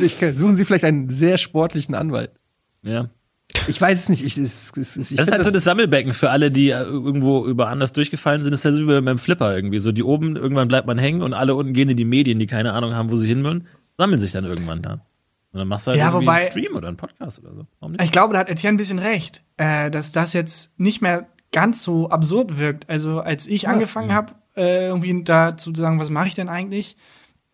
Ich, 0.00 0.16
suchen 0.36 0.56
Sie 0.56 0.64
vielleicht 0.64 0.84
einen 0.84 1.10
sehr 1.10 1.36
sportlichen 1.36 1.94
Anwalt. 1.94 2.30
Ja. 2.82 3.10
Ich 3.66 3.78
weiß 3.80 3.98
es 3.98 4.08
nicht. 4.08 4.24
Ich, 4.24 4.38
es, 4.38 4.72
ich 4.76 5.16
Das 5.16 5.26
ist 5.26 5.32
halt 5.32 5.44
so 5.44 5.50
das 5.50 5.64
Sammelbecken 5.64 6.14
für 6.14 6.30
alle, 6.30 6.50
die 6.50 6.70
äh, 6.70 6.82
irgendwo 6.82 7.44
über 7.44 7.68
anders 7.68 7.92
durchgefallen 7.92 8.42
sind. 8.42 8.52
Das 8.52 8.60
ist 8.60 8.64
ja 8.64 8.72
so 8.72 8.86
wie 8.86 9.00
beim 9.00 9.18
Flipper 9.18 9.54
irgendwie. 9.54 9.78
So 9.78 9.92
die 9.92 10.02
oben, 10.02 10.36
irgendwann 10.36 10.68
bleibt 10.68 10.86
man 10.86 10.96
hängen 10.96 11.20
und 11.20 11.34
alle 11.34 11.54
unten 11.54 11.74
gehen 11.74 11.90
in 11.90 11.96
die 11.96 12.04
Medien, 12.04 12.38
die 12.38 12.46
keine 12.46 12.72
Ahnung 12.72 12.94
haben, 12.94 13.10
wo 13.10 13.16
sie 13.16 13.26
hin 13.28 13.42
sammeln 13.98 14.20
sich 14.20 14.32
dann 14.32 14.44
irgendwann 14.46 14.80
da. 14.80 14.92
Und 15.52 15.60
dann 15.60 15.68
machst 15.68 15.86
du 15.86 15.90
halt 15.90 15.98
Ja, 16.00 16.06
irgendwie 16.08 16.26
wobei- 16.26 16.40
einen 16.42 16.50
Stream 16.50 16.76
oder 16.76 16.88
einen 16.88 16.96
Podcast 16.96 17.38
oder 17.40 17.54
so. 17.54 17.66
Ich 18.02 18.12
glaube, 18.12 18.32
da 18.34 18.40
hat 18.40 18.48
Etienne 18.48 18.74
ein 18.74 18.78
bisschen 18.78 18.98
recht, 18.98 19.42
äh, 19.58 19.90
dass 19.90 20.12
das 20.12 20.32
jetzt 20.32 20.78
nicht 20.78 21.00
mehr 21.02 21.26
ganz 21.52 21.82
so 21.82 22.08
absurd 22.10 22.58
wirkt. 22.58 22.88
Also 22.88 23.20
als 23.20 23.46
ich 23.46 23.68
angefangen 23.68 24.12
habe, 24.12 24.32
äh, 24.56 24.86
irgendwie 24.86 25.22
da 25.24 25.56
zu 25.56 25.74
sagen, 25.74 25.98
was 25.98 26.10
mache 26.10 26.28
ich 26.28 26.34
denn 26.34 26.48
eigentlich, 26.48 26.96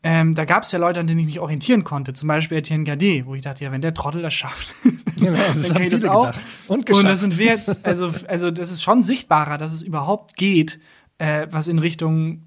ähm, 0.03 0.34
da 0.34 0.45
gab 0.45 0.64
es 0.64 0.72
ja 0.72 0.78
Leute, 0.78 1.01
an 1.01 1.07
denen 1.07 1.20
ich 1.20 1.26
mich 1.26 1.40
orientieren 1.40 1.82
konnte. 1.84 2.12
Zum 2.12 2.26
Beispiel 2.28 2.59
Etienne 2.59 2.84
Gade, 2.84 3.24
wo 3.26 3.34
ich 3.36 3.42
dachte, 3.42 3.64
ja, 3.64 3.72
wenn 3.72 3.80
der 3.80 3.95
Trottel 3.95 4.20
das 4.20 4.34
schafft, 4.34 4.74
Genau, 5.16 5.32
das 5.55 5.62
dann 5.62 5.72
kann 5.74 5.82
ich 5.82 5.92
das 5.92 6.05
auch. 6.05 6.26
gedacht. 6.26 6.45
Und 6.68 6.76
Und 6.78 6.86
geschafft. 6.86 7.07
das 7.07 7.20
sind 7.20 7.38
wir 7.38 7.47
jetzt, 7.47 7.86
also, 7.86 8.12
also 8.28 8.51
das 8.51 8.70
ist 8.72 8.82
schon 8.82 9.03
sichtbarer, 9.05 9.57
dass 9.57 9.72
es 9.72 9.82
überhaupt 9.82 10.36
geht, 10.36 10.80
äh, 11.18 11.47
was 11.51 11.68
in 11.68 11.78
Richtung 11.78 12.42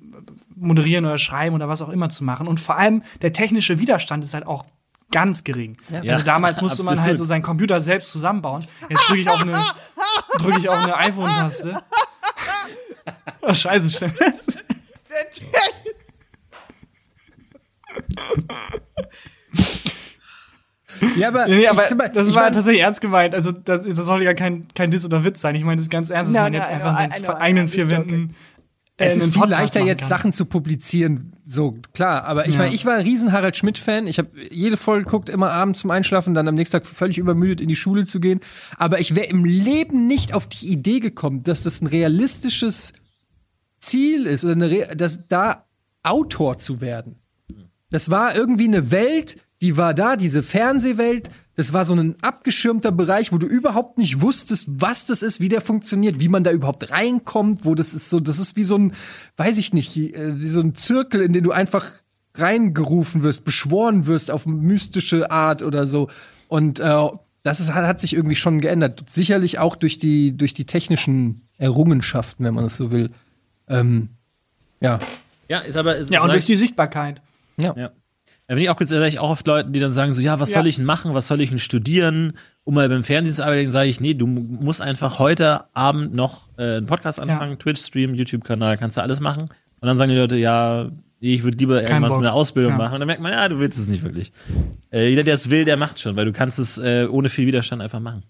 moderieren 0.55 1.05
oder 1.05 1.17
schreiben 1.17 1.55
oder 1.55 1.67
was 1.69 1.81
auch 1.81 1.89
immer 1.89 2.09
zu 2.09 2.23
machen. 2.23 2.47
Und 2.47 2.59
vor 2.59 2.77
allem 2.77 3.03
der 3.21 3.33
technische 3.33 3.79
Widerstand 3.79 4.23
ist 4.23 4.33
halt 4.33 4.45
auch 4.47 4.65
ganz 5.11 5.43
gering. 5.43 5.77
Ja, 5.89 6.13
Also 6.13 6.25
damals 6.25 6.61
musste 6.61 6.83
man 6.83 7.01
halt 7.01 7.17
so 7.17 7.23
seinen 7.23 7.41
Computer 7.43 7.79
selbst 7.79 8.11
zusammenbauen. 8.11 8.65
Jetzt 8.89 9.07
drücke 9.07 9.21
ich 9.21 9.29
auf 9.29 9.41
eine, 9.41 9.57
drücke 10.39 10.59
ich 10.59 10.69
auf 10.69 10.83
eine 10.83 10.95
iPhone-Taste. 10.97 11.81
Oh, 13.41 13.53
scheiße, 13.53 13.89
stimmt. 13.89 14.15
ja, 21.17 21.27
aber, 21.27 21.47
Nee, 21.47 21.67
aber 21.67 21.81
Beispiel- 21.81 22.09
das 22.13 22.27
ich 22.29 22.35
war 22.35 22.43
war- 22.43 22.51
tatsächlich 22.51 22.81
ernst 22.81 23.01
gemeint. 23.01 23.35
Also 23.35 23.51
das, 23.51 23.83
das 23.83 24.05
soll 24.05 24.23
ja 24.23 24.33
kein, 24.33 24.67
kein 24.73 24.89
Diss 24.89 25.05
oder 25.05 25.23
Witz 25.23 25.41
sein. 25.41 25.55
Ich 25.55 25.63
meine 25.63 25.77
das 25.77 25.85
ist 25.85 25.89
ganz 25.91 26.09
ernst, 26.09 26.29
dass 26.29 26.33
Nein, 26.35 26.43
man 26.45 26.53
jetzt 26.53 26.71
nein, 26.71 26.81
einfach 26.81 26.99
I 26.99 27.21
seinen 27.21 27.35
eigenen 27.37 27.67
vier 27.67 27.89
Wänden 27.89 28.35
Es 28.99 29.13
äh, 29.13 29.17
ist 29.17 29.23
viel 29.25 29.33
Podcast 29.33 29.51
leichter, 29.51 29.81
jetzt 29.81 29.99
kann. 30.01 30.09
Sachen 30.09 30.33
zu 30.33 30.45
publizieren. 30.45 31.33
So, 31.45 31.77
klar. 31.93 32.23
Aber 32.25 32.47
ich 32.47 32.55
Ja. 32.55 32.61
meine, 32.61 32.73
ich 32.75 32.85
war 32.85 32.95
ein 32.95 33.03
riesen 33.03 33.31
Harald 33.31 33.55
Schmidt-Fan. 33.55 34.07
Ich 34.07 34.17
habe 34.17 34.29
jede 34.51 34.75
Folge 34.75 35.05
geguckt, 35.05 35.29
immer 35.29 35.51
abends 35.51 35.81
zum 35.81 35.91
Einschlafen, 35.91 36.33
dann 36.33 36.47
am 36.47 36.55
nächsten 36.55 36.77
Tag 36.77 36.85
völlig 36.87 37.17
übermüdet 37.17 37.61
in 37.61 37.67
die 37.67 37.75
Schule 37.75 38.05
zu 38.05 38.19
gehen. 38.19 38.39
Aber 38.77 38.99
ich 38.99 39.15
wäre 39.15 39.27
im 39.27 39.45
Leben 39.45 40.07
nicht 40.07 40.33
auf 40.33 40.47
die 40.47 40.67
Idee 40.67 40.99
gekommen, 40.99 41.43
dass 41.43 41.63
das 41.63 41.81
ein 41.81 41.87
realistisches 41.87 42.93
Ziel 43.79 44.25
ist 44.25 44.43
oder 44.43 44.53
eine 44.53 44.95
dass 44.95 45.27
da 45.27 45.65
Autor 46.03 46.57
zu 46.57 46.81
werden. 46.81 47.15
Das 47.89 48.09
war 48.09 48.35
irgendwie 48.35 48.67
eine 48.67 48.91
Welt, 48.91 49.37
die 49.61 49.77
war 49.77 49.93
da, 49.93 50.15
diese 50.15 50.43
Fernsehwelt. 50.43 51.29
Das 51.55 51.73
war 51.73 51.83
so 51.85 51.95
ein 51.95 52.15
abgeschirmter 52.21 52.91
Bereich, 52.91 53.31
wo 53.31 53.39
du 53.39 53.47
überhaupt 53.47 53.97
nicht 53.97 54.21
wusstest, 54.21 54.67
was 54.69 55.05
das 55.05 55.23
ist, 55.23 55.39
wie 55.39 55.49
der 55.49 55.61
funktioniert, 55.61 56.19
wie 56.19 56.29
man 56.29 56.43
da 56.43 56.51
überhaupt 56.51 56.91
reinkommt, 56.91 57.65
wo 57.65 57.73
das 57.73 57.95
ist 57.95 58.09
so, 58.09 58.19
das 58.19 58.37
ist 58.37 58.55
wie 58.55 58.63
so 58.63 58.77
ein, 58.77 58.93
weiß 59.37 59.57
ich 59.57 59.73
nicht, 59.73 59.97
äh, 59.97 60.39
wie 60.39 60.47
so 60.47 60.61
ein 60.61 60.75
Zirkel, 60.75 61.21
in 61.21 61.33
den 61.33 61.43
du 61.43 61.51
einfach 61.51 61.89
reingerufen 62.35 63.23
wirst, 63.23 63.45
beschworen 63.45 64.05
wirst 64.05 64.29
auf 64.29 64.45
mystische 64.45 65.31
Art 65.31 65.63
oder 65.63 65.87
so. 65.87 66.07
Und 66.47 66.79
äh, 66.79 67.07
das 67.41 67.59
ist, 67.59 67.73
hat, 67.73 67.99
sich 67.99 68.13
irgendwie 68.13 68.35
schon 68.35 68.61
geändert. 68.61 69.03
Sicherlich 69.09 69.57
auch 69.57 69.75
durch 69.75 69.97
die, 69.97 70.37
durch 70.37 70.53
die 70.53 70.65
technischen 70.65 71.47
Errungenschaften, 71.57 72.45
wenn 72.45 72.53
man 72.53 72.65
es 72.65 72.77
so 72.77 72.91
will. 72.91 73.09
Ähm, 73.67 74.09
ja. 74.79 74.99
Ja, 75.49 75.59
ist 75.59 75.77
aber. 75.77 75.95
Ist, 75.95 76.11
Ja, 76.11 76.21
und 76.23 76.31
durch 76.31 76.45
die 76.45 76.55
Sichtbarkeit. 76.55 77.21
Ja. 77.57 77.73
Ja. 77.75 77.91
Da 78.47 78.55
bin 78.55 78.63
ich 78.63 78.69
auch, 78.69 78.77
sag 78.79 79.07
ich 79.09 79.19
auch 79.19 79.29
oft 79.29 79.45
Leuten, 79.45 79.73
die 79.73 79.79
dann 79.81 79.91
sagen 79.91 80.11
so, 80.13 80.21
ja, 80.21 80.39
was 80.39 80.51
Ja. 80.53 80.59
soll 80.61 80.67
ich 80.67 80.77
denn 80.77 80.85
machen, 80.85 81.13
was 81.13 81.27
soll 81.27 81.41
ich 81.41 81.49
denn 81.49 81.59
studieren, 81.59 82.33
um 82.63 82.75
mal 82.75 82.87
beim 82.87 83.03
Fernsehen 83.03 83.35
zu 83.35 83.43
arbeiten, 83.43 83.71
sage 83.71 83.89
ich, 83.89 83.99
nee, 83.99 84.13
du 84.13 84.25
mu- 84.25 84.41
musst 84.63 84.81
einfach 84.81 85.19
heute 85.19 85.65
Abend 85.73 86.13
noch 86.15 86.47
äh, 86.57 86.77
einen 86.77 86.85
Podcast 86.85 87.19
anfangen, 87.19 87.59
Twitch-Stream, 87.59 88.13
YouTube-Kanal, 88.15 88.77
kannst 88.77 88.95
du 88.97 89.01
alles 89.01 89.19
machen. 89.19 89.43
Und 89.43 89.87
dann 89.87 89.97
sagen 89.97 90.11
die 90.11 90.17
Leute, 90.17 90.37
ja, 90.37 90.89
ich 91.19 91.43
würde 91.43 91.57
lieber 91.57 91.81
irgendwas 91.81 92.09
Bock. 92.13 92.19
mit 92.19 92.27
einer 92.27 92.35
Ausbildung 92.35 92.73
Ja. 92.73 92.77
machen. 92.77 92.93
Und 92.93 92.99
dann 93.01 93.07
merkt 93.07 93.21
man, 93.21 93.33
ja, 93.33 93.49
du 93.49 93.59
willst 93.59 93.77
es 93.77 93.87
nicht 93.87 94.03
wirklich. 94.03 94.31
Äh, 94.91 95.09
jeder, 95.09 95.23
der 95.23 95.33
es 95.33 95.49
will, 95.49 95.65
der 95.65 95.75
macht 95.75 95.99
schon, 95.99 96.15
weil 96.15 96.25
du 96.25 96.31
kannst 96.31 96.57
es 96.57 96.77
äh, 96.77 97.05
ohne 97.09 97.27
viel 97.29 97.47
Widerstand 97.47 97.81
einfach 97.81 97.99
machen. 97.99 98.23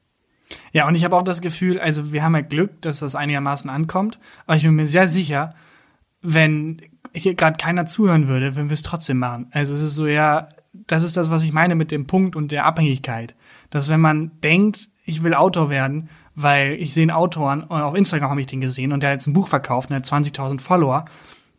Ja, 0.74 0.88
und 0.88 0.96
ich 0.96 1.04
habe 1.04 1.16
auch 1.16 1.24
das 1.24 1.42
Gefühl, 1.42 1.80
also 1.80 2.12
wir 2.12 2.24
haben 2.24 2.34
ja 2.34 2.42
Glück, 2.42 2.82
dass 2.82 3.02
das 3.02 3.14
einigermaßen 3.16 3.70
ankommt, 3.70 4.18
aber 4.48 4.56
ich 4.58 4.64
bin 4.64 4.74
mir 4.76 4.88
sehr 4.88 5.08
sicher, 5.08 5.54
wenn 6.22 6.82
hier 7.14 7.36
gerade 7.36 7.58
keiner 7.58 7.86
zuhören 7.86 8.28
würde, 8.28 8.56
würden 8.56 8.70
wir 8.70 8.74
es 8.74 8.84
trotzdem 8.84 9.18
machen. 9.18 9.48
Also 9.52 9.74
es 9.74 9.82
ist 9.82 9.96
so, 9.96 10.08
ja, 10.08 10.50
das 10.74 11.04
ist 11.04 11.18
das, 11.18 11.32
was 11.32 11.44
ich 11.44 11.54
meine 11.54 11.76
mit 11.76 11.92
dem 11.92 12.08
Punkt 12.08 12.36
und 12.36 12.52
der 12.52 12.66
Abhängigkeit. 12.66 13.36
Dass 13.70 13.90
wenn 13.90 14.02
man 14.02 14.32
denkt, 14.42 14.90
ich 15.06 15.24
will 15.24 15.34
Autor 15.34 15.70
werden, 15.70 16.10
weil 16.36 16.74
ich 16.74 16.94
sehe 16.94 17.04
einen 17.04 17.12
Autoren, 17.12 17.64
und 17.64 17.82
auf 17.82 17.96
Instagram 17.96 18.30
habe 18.30 18.42
ich 18.42 18.48
den 18.48 18.62
gesehen 18.62 18.92
und 18.92 19.02
der 19.02 19.12
hat 19.12 19.16
jetzt 19.16 19.28
ein 19.28 19.34
Buch 19.34 19.48
verkauft 19.48 19.90
und 19.90 19.96
hat 19.96 20.06
20.000 20.06 20.62
Follower 20.62 21.06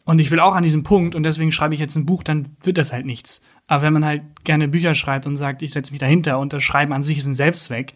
und 0.04 0.20
ich 0.20 0.30
will 0.30 0.40
auch 0.40 0.54
an 0.54 0.62
diesem 0.62 0.84
Punkt 0.84 1.14
und 1.14 1.24
deswegen 1.24 1.52
schreibe 1.52 1.74
ich 1.74 1.80
jetzt 1.80 1.96
ein 1.96 2.06
Buch, 2.06 2.22
dann 2.22 2.48
wird 2.62 2.78
das 2.78 2.92
halt 2.92 3.04
nichts. 3.04 3.42
Aber 3.66 3.82
wenn 3.82 3.92
man 3.92 4.04
halt 4.04 4.22
gerne 4.44 4.68
Bücher 4.68 4.94
schreibt 4.94 5.26
und 5.26 5.36
sagt, 5.36 5.62
ich 5.62 5.72
setze 5.72 5.92
mich 5.92 6.00
dahinter 6.00 6.38
und 6.38 6.52
das 6.52 6.62
Schreiben 6.62 6.92
an 6.92 7.02
sich 7.02 7.18
ist 7.18 7.26
ein 7.26 7.34
Selbstzweck, 7.34 7.94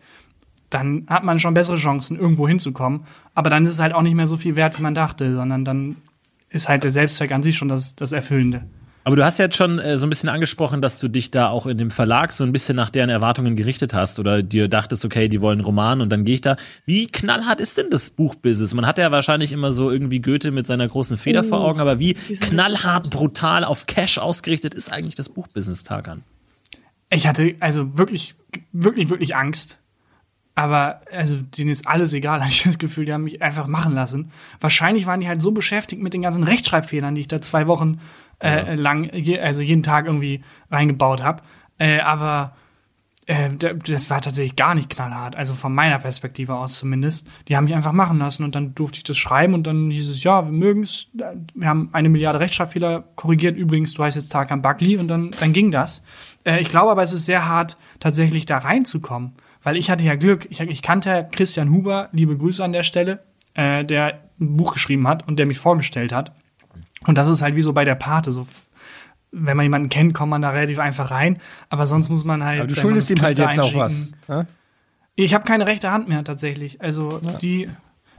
dann 0.69 1.07
hat 1.09 1.25
man 1.25 1.39
schon 1.39 1.55
bessere 1.55 1.77
Chancen, 1.77 2.19
irgendwo 2.19 2.49
hinzukommen. 2.49 3.05
Aber 3.35 3.49
dann 3.49 3.65
ist 3.65 3.73
es 3.73 3.81
halt 3.81 3.95
auch 3.95 4.03
nicht 4.03 4.15
mehr 4.15 4.27
so 4.27 4.37
viel 4.37 4.57
wert, 4.57 4.79
wie 4.79 4.83
man 4.83 4.95
dachte, 4.95 5.33
sondern 5.35 5.65
dann 5.65 5.97
ist 6.53 6.69
halt 6.69 6.85
der 6.85 6.91
Selbstzweck 6.91 7.33
an 7.33 7.43
sich 7.43 7.57
schon 7.57 7.69
das, 7.69 7.97
das 7.97 8.13
Erfüllende. 8.13 8.65
Aber 9.05 9.17
du 9.17 9.25
hast 9.25 9.39
jetzt 9.39 9.57
schon 9.57 9.79
äh, 9.81 9.99
so 9.99 10.07
ein 10.07 10.11
bisschen 10.11 10.29
angesprochen, 10.29 10.81
dass 10.81 11.01
du 11.01 11.09
dich 11.09 11.31
da 11.33 11.49
auch 11.49 11.67
in 11.67 11.77
dem 11.77 11.91
Verlag 11.91 12.33
so 12.33 12.45
ein 12.45 12.53
bisschen 12.53 12.77
nach 12.77 12.91
deren 12.91 13.11
Erwartungen 13.11 13.57
gerichtet 13.57 13.95
hast 13.95 14.21
oder 14.21 14.43
dir 14.43 14.69
dachtest, 14.69 15.05
okay, 15.05 15.29
die 15.29 15.41
wollen 15.41 15.59
einen 15.59 15.65
Roman 15.65 16.01
und 16.01 16.11
dann 16.11 16.25
gehe 16.25 16.37
ich 16.37 16.41
da. 16.41 16.57
Wie 16.87 17.09
knallhart 17.09 17.61
ist 17.61 17.79
denn 17.79 17.91
das 17.91 18.11
Buchbusiness? 18.11 18.75
Man 18.75 18.87
hat 18.87 18.99
ja 18.99 19.11
wahrscheinlich 19.11 19.51
immer 19.51 19.73
so 19.73 19.91
irgendwie 19.91 20.21
Goethe 20.21 20.53
mit 20.53 20.69
seiner 20.69 20.87
großen 20.87 21.17
Feder 21.17 21.43
vor 21.43 21.61
Augen, 21.61 21.81
aber 21.81 21.99
wie 21.99 22.15
knallhart, 22.15 23.11
brutal 23.11 23.65
auf 23.65 23.87
Cash 23.87 24.19
ausgerichtet 24.19 24.75
ist 24.75 24.93
eigentlich 24.93 25.17
das 25.17 25.29
Buchbusiness, 25.29 25.83
Tagan? 25.83 26.23
Ich 27.11 27.27
hatte 27.27 27.57
also 27.59 27.99
wirklich, 27.99 28.37
wirklich, 28.73 29.11
wirklich 29.11 29.35
Angst. 29.35 29.79
Aber 30.55 31.01
also 31.11 31.37
denen 31.39 31.71
ist 31.71 31.87
alles 31.87 32.13
egal, 32.13 32.41
hatte 32.45 32.53
ich 32.53 32.65
das 32.65 32.79
Gefühl, 32.79 33.07
die 33.07 33.13
haben 33.13 33.25
mich 33.25 33.43
einfach 33.43 33.67
machen 33.67 33.93
lassen. 33.93 34.31
Wahrscheinlich 34.61 35.07
waren 35.07 35.21
die 35.21 35.29
halt 35.29 35.43
so 35.43 35.53
beschäftigt 35.53 36.03
mit 36.03 36.15
den 36.15 36.23
ganzen 36.23 36.45
Rechtschreibfehlern, 36.45 37.15
die 37.15 37.23
ich 37.23 37.29
da 37.29 37.41
zwei 37.41 37.67
Wochen 37.67 38.01
äh, 38.43 38.75
lang, 38.75 39.13
je, 39.15 39.39
also 39.39 39.63
jeden 39.63 39.83
Tag 39.83 40.07
irgendwie 40.07 40.43
reingebaut 40.71 41.23
habe. 41.23 41.43
Äh, 41.79 42.01
aber 42.01 42.55
äh, 43.27 43.51
das 43.57 44.11
war 44.11 44.21
tatsächlich 44.21 44.57
gar 44.57 44.75
nicht 44.75 44.91
knallhart, 44.91 45.37
also 45.37 45.55
von 45.55 45.73
meiner 45.73 45.99
Perspektive 45.99 46.55
aus 46.57 46.77
zumindest. 46.77 47.29
Die 47.49 47.57
haben 47.57 47.65
mich 47.65 47.75
einfach 47.75 47.93
machen 47.93 48.19
lassen 48.19 48.43
und 48.43 48.55
dann 48.55 48.75
durfte 48.75 48.99
ich 48.99 49.05
das 49.05 49.17
schreiben 49.17 49.55
und 49.55 49.67
dann 49.67 49.91
hieß 49.91 50.09
es, 50.09 50.25
ja, 50.25 50.45
wir 50.45 50.53
mögen 50.53 50.83
es. 50.83 51.07
Wir 51.13 51.69
haben 51.69 51.91
eine 51.93 52.09
Milliarde 52.09 52.41
Rechtschreibfehler 52.41 53.05
korrigiert. 53.15 53.57
Übrigens, 53.57 53.95
du 53.95 54.03
heißt 54.03 54.17
jetzt 54.17 54.31
Tarkan 54.31 54.61
Buckley 54.61 54.97
und 54.97 55.09
dann, 55.09 55.31
dann 55.39 55.53
ging 55.53 55.71
das. 55.71 56.03
Äh, 56.45 56.61
ich 56.61 56.69
glaube 56.69 56.91
aber, 56.91 57.03
es 57.03 57.13
ist 57.13 57.27
sehr 57.27 57.47
hart, 57.47 57.77
tatsächlich 58.01 58.45
da 58.45 58.59
reinzukommen. 58.59 59.33
Weil 59.63 59.77
ich 59.77 59.91
hatte 59.91 60.05
ja 60.05 60.17
Glück. 60.17 60.47
Ich, 60.51 60.61
ich 60.61 60.83
kannte 60.83 61.29
Christian 61.31 61.71
Huber, 61.71 62.09
liebe 62.13 62.37
Grüße 62.37 62.63
an 62.63 62.73
der 62.73 62.83
Stelle, 62.83 63.25
äh, 63.55 63.85
der 63.85 64.21
ein 64.41 64.57
Buch 64.57 64.75
geschrieben 64.75 65.07
hat 65.07 65.27
und 65.27 65.39
der 65.39 65.47
mich 65.47 65.59
vorgestellt 65.59 66.13
hat. 66.13 66.33
Und 67.07 67.19
das 67.19 67.29
ist 67.29 67.43
halt 67.43 67.57
wie 67.57 67.63
so 67.63 67.73
bei 67.73 67.85
der 67.85 67.95
Pate. 67.95 68.33
So, 68.33 68.47
wenn 69.31 69.57
man 69.57 69.65
jemanden 69.65 69.89
kennt, 69.89 70.15
kommt 70.15 70.31
man 70.31 70.43
da 70.43 70.51
relativ 70.51 70.79
einfach 70.79 71.11
rein. 71.11 71.39
Aber 71.69 71.87
sonst 71.87 72.09
muss 72.09 72.25
man 72.25 72.45
halt. 72.45 72.61
Aber 72.61 72.69
du 72.69 72.75
schuldest 72.75 73.11
ihm 73.11 73.23
halt 73.23 73.39
jetzt 73.39 73.61
auch 73.61 73.75
was. 73.75 74.13
Ja? 74.29 74.47
Ich 75.15 75.35
habe 75.35 75.45
keine 75.45 75.67
rechte 75.67 75.91
Hand 75.91 76.09
mehr 76.09 76.25
tatsächlich. 76.25 76.81
Also 76.81 77.21
die, 77.41 77.69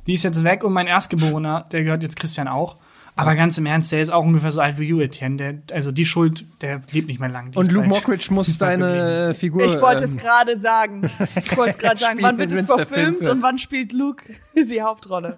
die 0.05 0.13
ist 0.13 0.23
jetzt 0.23 0.43
weg 0.43 0.63
und 0.63 0.73
mein 0.73 0.87
Erstgeborener, 0.87 1.65
der 1.71 1.83
gehört 1.83 2.03
jetzt 2.03 2.17
Christian 2.17 2.47
auch. 2.47 2.77
Aber 3.15 3.35
ganz 3.35 3.57
im 3.59 3.65
Ernst, 3.67 3.91
der 3.91 4.01
ist 4.01 4.09
auch 4.09 4.23
ungefähr 4.23 4.51
so 4.51 4.59
alt 4.61 4.79
wie 4.79 4.85
you, 4.85 4.99
Etienne. 4.99 5.37
Der, 5.37 5.75
also 5.75 5.91
die 5.91 6.05
Schuld, 6.05 6.45
der 6.61 6.81
lebt 6.91 7.07
nicht 7.07 7.19
mehr 7.19 7.29
lang. 7.29 7.51
Und 7.55 7.71
Luke 7.71 7.87
bald- 7.87 8.01
Mockridge 8.01 8.33
muss 8.33 8.57
deine 8.57 9.35
Figur. 9.35 9.63
Ich 9.65 9.79
wollte 9.79 10.03
es 10.03 10.13
ähm, 10.13 10.17
gerade 10.17 10.57
sagen. 10.57 11.11
Ich 11.35 11.55
wollte 11.55 11.71
es 11.73 11.77
gerade 11.77 11.99
sagen. 11.99 12.19
Wann 12.21 12.37
wird 12.37 12.51
es 12.51 12.65
verfilmt 12.65 12.89
verfilmt 12.89 13.19
wird. 13.21 13.31
und 13.31 13.41
wann 13.43 13.57
spielt 13.59 13.93
Luke 13.93 14.23
die 14.55 14.81
Hauptrolle? 14.81 15.37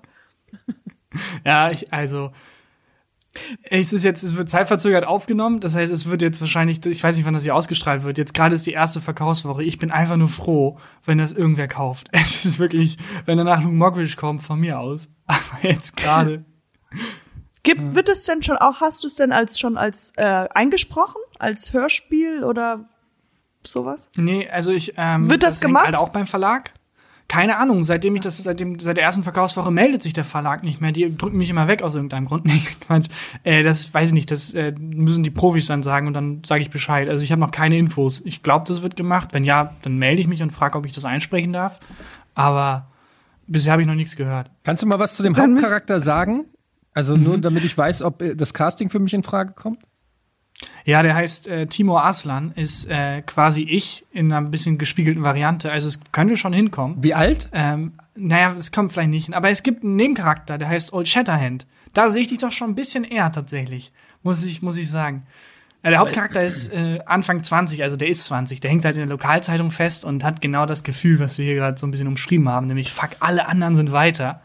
Ja, 1.46 1.72
ich, 1.72 1.94
also. 1.94 2.32
Es 3.64 3.92
ist 3.94 4.04
jetzt, 4.04 4.24
es 4.24 4.36
wird 4.36 4.50
zeitverzögert 4.50 5.06
aufgenommen. 5.06 5.60
Das 5.62 5.76
heißt, 5.76 5.92
es 5.92 6.06
wird 6.10 6.22
jetzt 6.22 6.40
wahrscheinlich, 6.42 6.86
ich 6.86 7.04
weiß 7.04 7.16
nicht, 7.18 7.26
wann 7.26 7.34
das 7.34 7.44
hier 7.44 7.56
ausgestrahlt 7.56 8.04
wird. 8.04 8.18
Jetzt 8.18 8.34
gerade 8.34 8.56
ist 8.56 8.66
die 8.66 8.72
erste 8.72 9.02
Verkaufswoche. 9.02 9.64
Ich 9.64 9.78
bin 9.78 9.92
einfach 9.92 10.16
nur 10.18 10.30
froh, 10.30 10.78
wenn 11.06 11.18
das 11.18 11.32
irgendwer 11.34 11.68
kauft. 11.68 12.08
Es 12.12 12.46
ist 12.46 12.60
wirklich, 12.60 12.98
wenn 13.26 13.38
danach 13.38 13.62
Luke 13.62 13.76
Mockridge 13.76 14.16
kommt, 14.18 14.42
von 14.44 14.60
mir 14.60 14.80
aus. 14.80 15.10
Aber 15.26 15.40
jetzt 15.70 15.98
gerade. 15.98 16.46
Gibt, 17.66 17.96
wird 17.96 18.08
es 18.08 18.24
denn 18.24 18.42
schon 18.42 18.58
auch, 18.58 18.80
hast 18.80 19.04
du 19.04 19.08
es 19.08 19.16
denn 19.16 19.34
als 19.34 19.60
schon 19.60 19.78
als 19.78 20.14
äh, 20.16 20.24
eingesprochen? 20.24 21.20
als 21.40 21.74
Hörspiel 21.74 22.44
oder 22.44 22.86
sowas? 23.64 24.10
Nee, 24.16 24.48
also 24.50 24.72
ich 24.72 24.94
ähm, 24.98 25.30
Wird 25.30 25.44
das 25.44 25.56
hängt 25.56 25.70
gemacht? 25.70 25.86
Halt 25.86 25.96
auch 25.96 26.10
beim 26.10 26.28
Verlag. 26.28 26.74
Keine 27.28 27.58
Ahnung, 27.58 27.84
seitdem 27.84 28.14
ich 28.14 28.22
das, 28.22 28.38
seitdem, 28.38 28.78
seit 28.78 28.98
der 28.98 29.04
ersten 29.04 29.24
Verkaufswoche 29.24 29.72
meldet 29.72 30.04
sich 30.04 30.14
der 30.14 30.24
Verlag 30.24 30.64
nicht 30.64 30.80
mehr. 30.80 30.92
Die 30.92 31.18
drücken 31.18 31.38
mich 31.38 31.50
immer 31.50 31.68
weg 31.68 31.82
aus 31.82 31.96
irgendeinem 31.96 32.28
Grund. 32.28 32.46
Nee, 32.46 32.62
Quatsch. 32.82 33.08
Äh, 33.44 33.64
das 33.64 33.92
weiß 33.92 34.10
ich 34.10 34.14
nicht, 34.14 34.30
das 34.30 34.54
äh, 34.54 34.74
müssen 34.78 35.24
die 35.24 35.32
Profis 35.32 35.66
dann 35.66 35.82
sagen 35.82 36.06
und 36.06 36.14
dann 36.14 36.44
sage 36.46 36.62
ich 36.62 36.70
Bescheid. 36.70 37.10
Also 37.10 37.24
ich 37.24 37.32
habe 37.32 37.42
noch 37.42 37.50
keine 37.50 37.78
Infos. 37.78 38.22
Ich 38.26 38.44
glaube, 38.44 38.66
das 38.68 38.84
wird 38.84 38.96
gemacht. 38.96 39.30
Wenn 39.32 39.44
ja, 39.44 39.74
dann 39.82 39.98
melde 39.98 40.22
ich 40.22 40.28
mich 40.28 40.44
und 40.44 40.52
frage, 40.52 40.78
ob 40.78 40.86
ich 40.86 40.92
das 40.92 41.04
einsprechen 41.04 41.52
darf. 41.52 41.80
Aber 42.36 42.92
bisher 43.48 43.72
habe 43.72 43.82
ich 43.82 43.88
noch 43.88 43.96
nichts 43.96 44.16
gehört. 44.16 44.52
Kannst 44.64 44.84
du 44.84 44.88
mal 44.88 45.00
was 45.00 45.16
zu 45.16 45.24
dem 45.24 45.36
Hauptcharakter 45.36 46.00
sagen? 46.00 46.46
Also 46.96 47.18
nur, 47.18 47.38
damit 47.38 47.64
ich 47.66 47.78
weiß, 47.78 48.02
ob 48.02 48.22
äh, 48.22 48.36
das 48.36 48.54
Casting 48.54 48.90
für 48.90 49.00
mich 49.00 49.14
in 49.14 49.22
Frage 49.22 49.54
kommt? 49.54 49.80
Ja, 50.86 51.04
der 51.04 51.14
heißt 51.14 51.48
äh, 51.48 51.68
Timur 51.68 52.06
Aslan, 52.06 52.54
ist 52.56 52.90
äh, 52.90 53.22
quasi 53.22 53.64
ich 53.64 54.06
in 54.12 54.32
einer 54.32 54.48
bisschen 54.48 54.78
gespiegelten 54.78 55.24
Variante. 55.24 55.72
Also 55.72 55.90
es 55.90 56.00
könnte 56.14 56.38
schon 56.38 56.54
hinkommen. 56.54 57.04
Wie 57.04 57.14
alt? 57.14 57.50
Ähm, 57.52 57.94
naja, 58.16 58.56
es 58.58 58.72
kommt 58.72 58.94
vielleicht 58.94 59.10
nicht 59.10 59.26
hin. 59.26 59.34
Aber 59.34 59.50
es 59.50 59.62
gibt 59.62 59.84
einen 59.84 59.98
Nebencharakter, 59.98 60.58
der 60.58 60.70
heißt 60.70 60.94
Old 60.94 61.10
Shatterhand. 61.10 61.68
Da 61.94 62.10
sehe 62.10 62.24
ich 62.24 62.30
dich 62.30 62.38
doch 62.38 62.52
schon 62.52 62.72
ein 62.72 62.76
bisschen 62.76 63.04
eher 63.04 63.32
tatsächlich. 63.32 63.92
Muss 64.24 64.46
ich, 64.46 64.62
muss 64.62 64.78
ich 64.78 64.90
sagen. 64.90 65.28
Äh, 65.82 65.90
der 65.90 66.00
Hauptcharakter 66.00 66.44
ist 66.44 66.74
äh, 66.74 67.00
Anfang 67.06 67.44
20, 67.44 67.84
also 67.84 67.98
der 67.98 68.08
ist 68.08 68.24
20. 68.26 68.62
Der 68.62 68.72
hängt 68.72 68.86
halt 68.86 68.96
in 68.96 69.02
der 69.02 69.10
Lokalzeitung 69.10 69.72
fest 69.72 70.06
und 70.06 70.24
hat 70.24 70.40
genau 70.42 70.66
das 70.66 70.86
Gefühl, 70.86 71.20
was 71.20 71.38
wir 71.38 71.46
hier 71.46 71.56
gerade 71.56 71.78
so 71.78 71.86
ein 71.86 71.92
bisschen 71.92 72.08
umschrieben 72.08 72.48
haben, 72.48 72.68
nämlich 72.68 72.94
fuck, 72.94 73.10
alle 73.20 73.48
anderen 73.48 73.76
sind 73.76 73.92
weiter. 73.92 74.42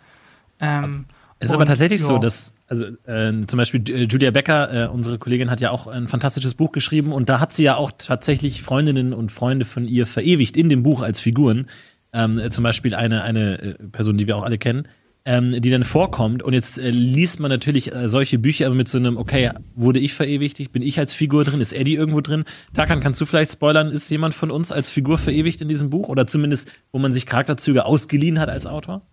Ähm, 0.59 1.07
Es 1.43 1.49
ist 1.49 1.55
aber 1.55 1.63
und, 1.63 1.69
tatsächlich 1.69 2.03
so, 2.03 2.15
ja. 2.15 2.19
dass, 2.19 2.53
also 2.67 2.85
äh, 3.07 3.33
zum 3.47 3.57
Beispiel 3.57 3.83
äh, 3.89 4.05
Julia 4.05 4.31
Becker, 4.31 4.85
äh, 4.85 4.89
unsere 4.89 5.19
Kollegin, 5.19 5.51
hat 5.51 5.63
ja 5.63 5.71
auch 5.71 5.87
ein 5.87 6.07
fantastisches 6.07 6.55
Buch 6.55 6.71
geschrieben 6.71 7.13
und 7.13 7.31
da 7.31 7.41
hat 7.41 7.55
sie 7.55 7.63
ja 7.63 7.77
auch 7.77 7.91
tatsächlich 7.97 8.63
Freundinnen 8.63 9.15
und 9.15 9.33
Freunde 9.33 9.65
von 9.65 9.89
ihr 9.89 10.07
verewigt 10.07 10.55
in 10.59 10.69
dem 10.69 10.83
Buch 10.83 11.01
als 11.01 11.19
Figuren. 11.19 11.67
Ähm, 12.13 12.39
äh, 12.39 12.51
zum 12.51 12.63
Beispiel 12.63 12.95
eine, 12.95 13.23
eine 13.23 13.59
äh, 13.59 13.75
Person, 13.91 14.19
die 14.19 14.27
wir 14.27 14.37
auch 14.37 14.43
alle 14.43 14.59
kennen, 14.59 14.87
ähm, 15.25 15.63
die 15.63 15.71
dann 15.71 15.85
vorkommt 15.85 16.43
und 16.43 16.53
jetzt 16.53 16.79
äh, 16.79 16.91
liest 16.91 17.41
man 17.41 17.51
natürlich 17.51 17.95
äh, 17.95 18.09
solche 18.09 18.39
Bücher 18.39 18.67
aber 18.67 18.75
mit 18.75 18.89
so 18.89 18.99
einem, 18.99 19.17
okay, 19.17 19.51
wurde 19.75 19.99
ich 19.99 20.13
verewigt, 20.13 20.73
bin 20.73 20.83
ich 20.83 20.99
als 20.99 21.15
Figur 21.15 21.45
drin, 21.45 21.63
ist 21.63 21.73
Eddie 21.73 21.95
irgendwo 21.95 22.21
drin? 22.21 22.45
Tarkan, 22.75 23.01
kannst 23.01 23.19
du 23.19 23.25
vielleicht 23.25 23.53
spoilern, 23.53 23.89
ist 23.89 24.11
jemand 24.11 24.35
von 24.35 24.51
uns 24.51 24.73
als 24.73 24.91
Figur 24.91 25.17
verewigt 25.17 25.63
in 25.63 25.69
diesem 25.69 25.89
Buch 25.89 26.09
oder 26.11 26.27
zumindest, 26.27 26.71
wo 26.93 26.99
man 26.99 27.15
sich 27.15 27.25
Charakterzüge 27.25 27.87
ausgeliehen 27.87 28.39
hat 28.39 28.51
als 28.51 28.67
Autor? 28.67 29.07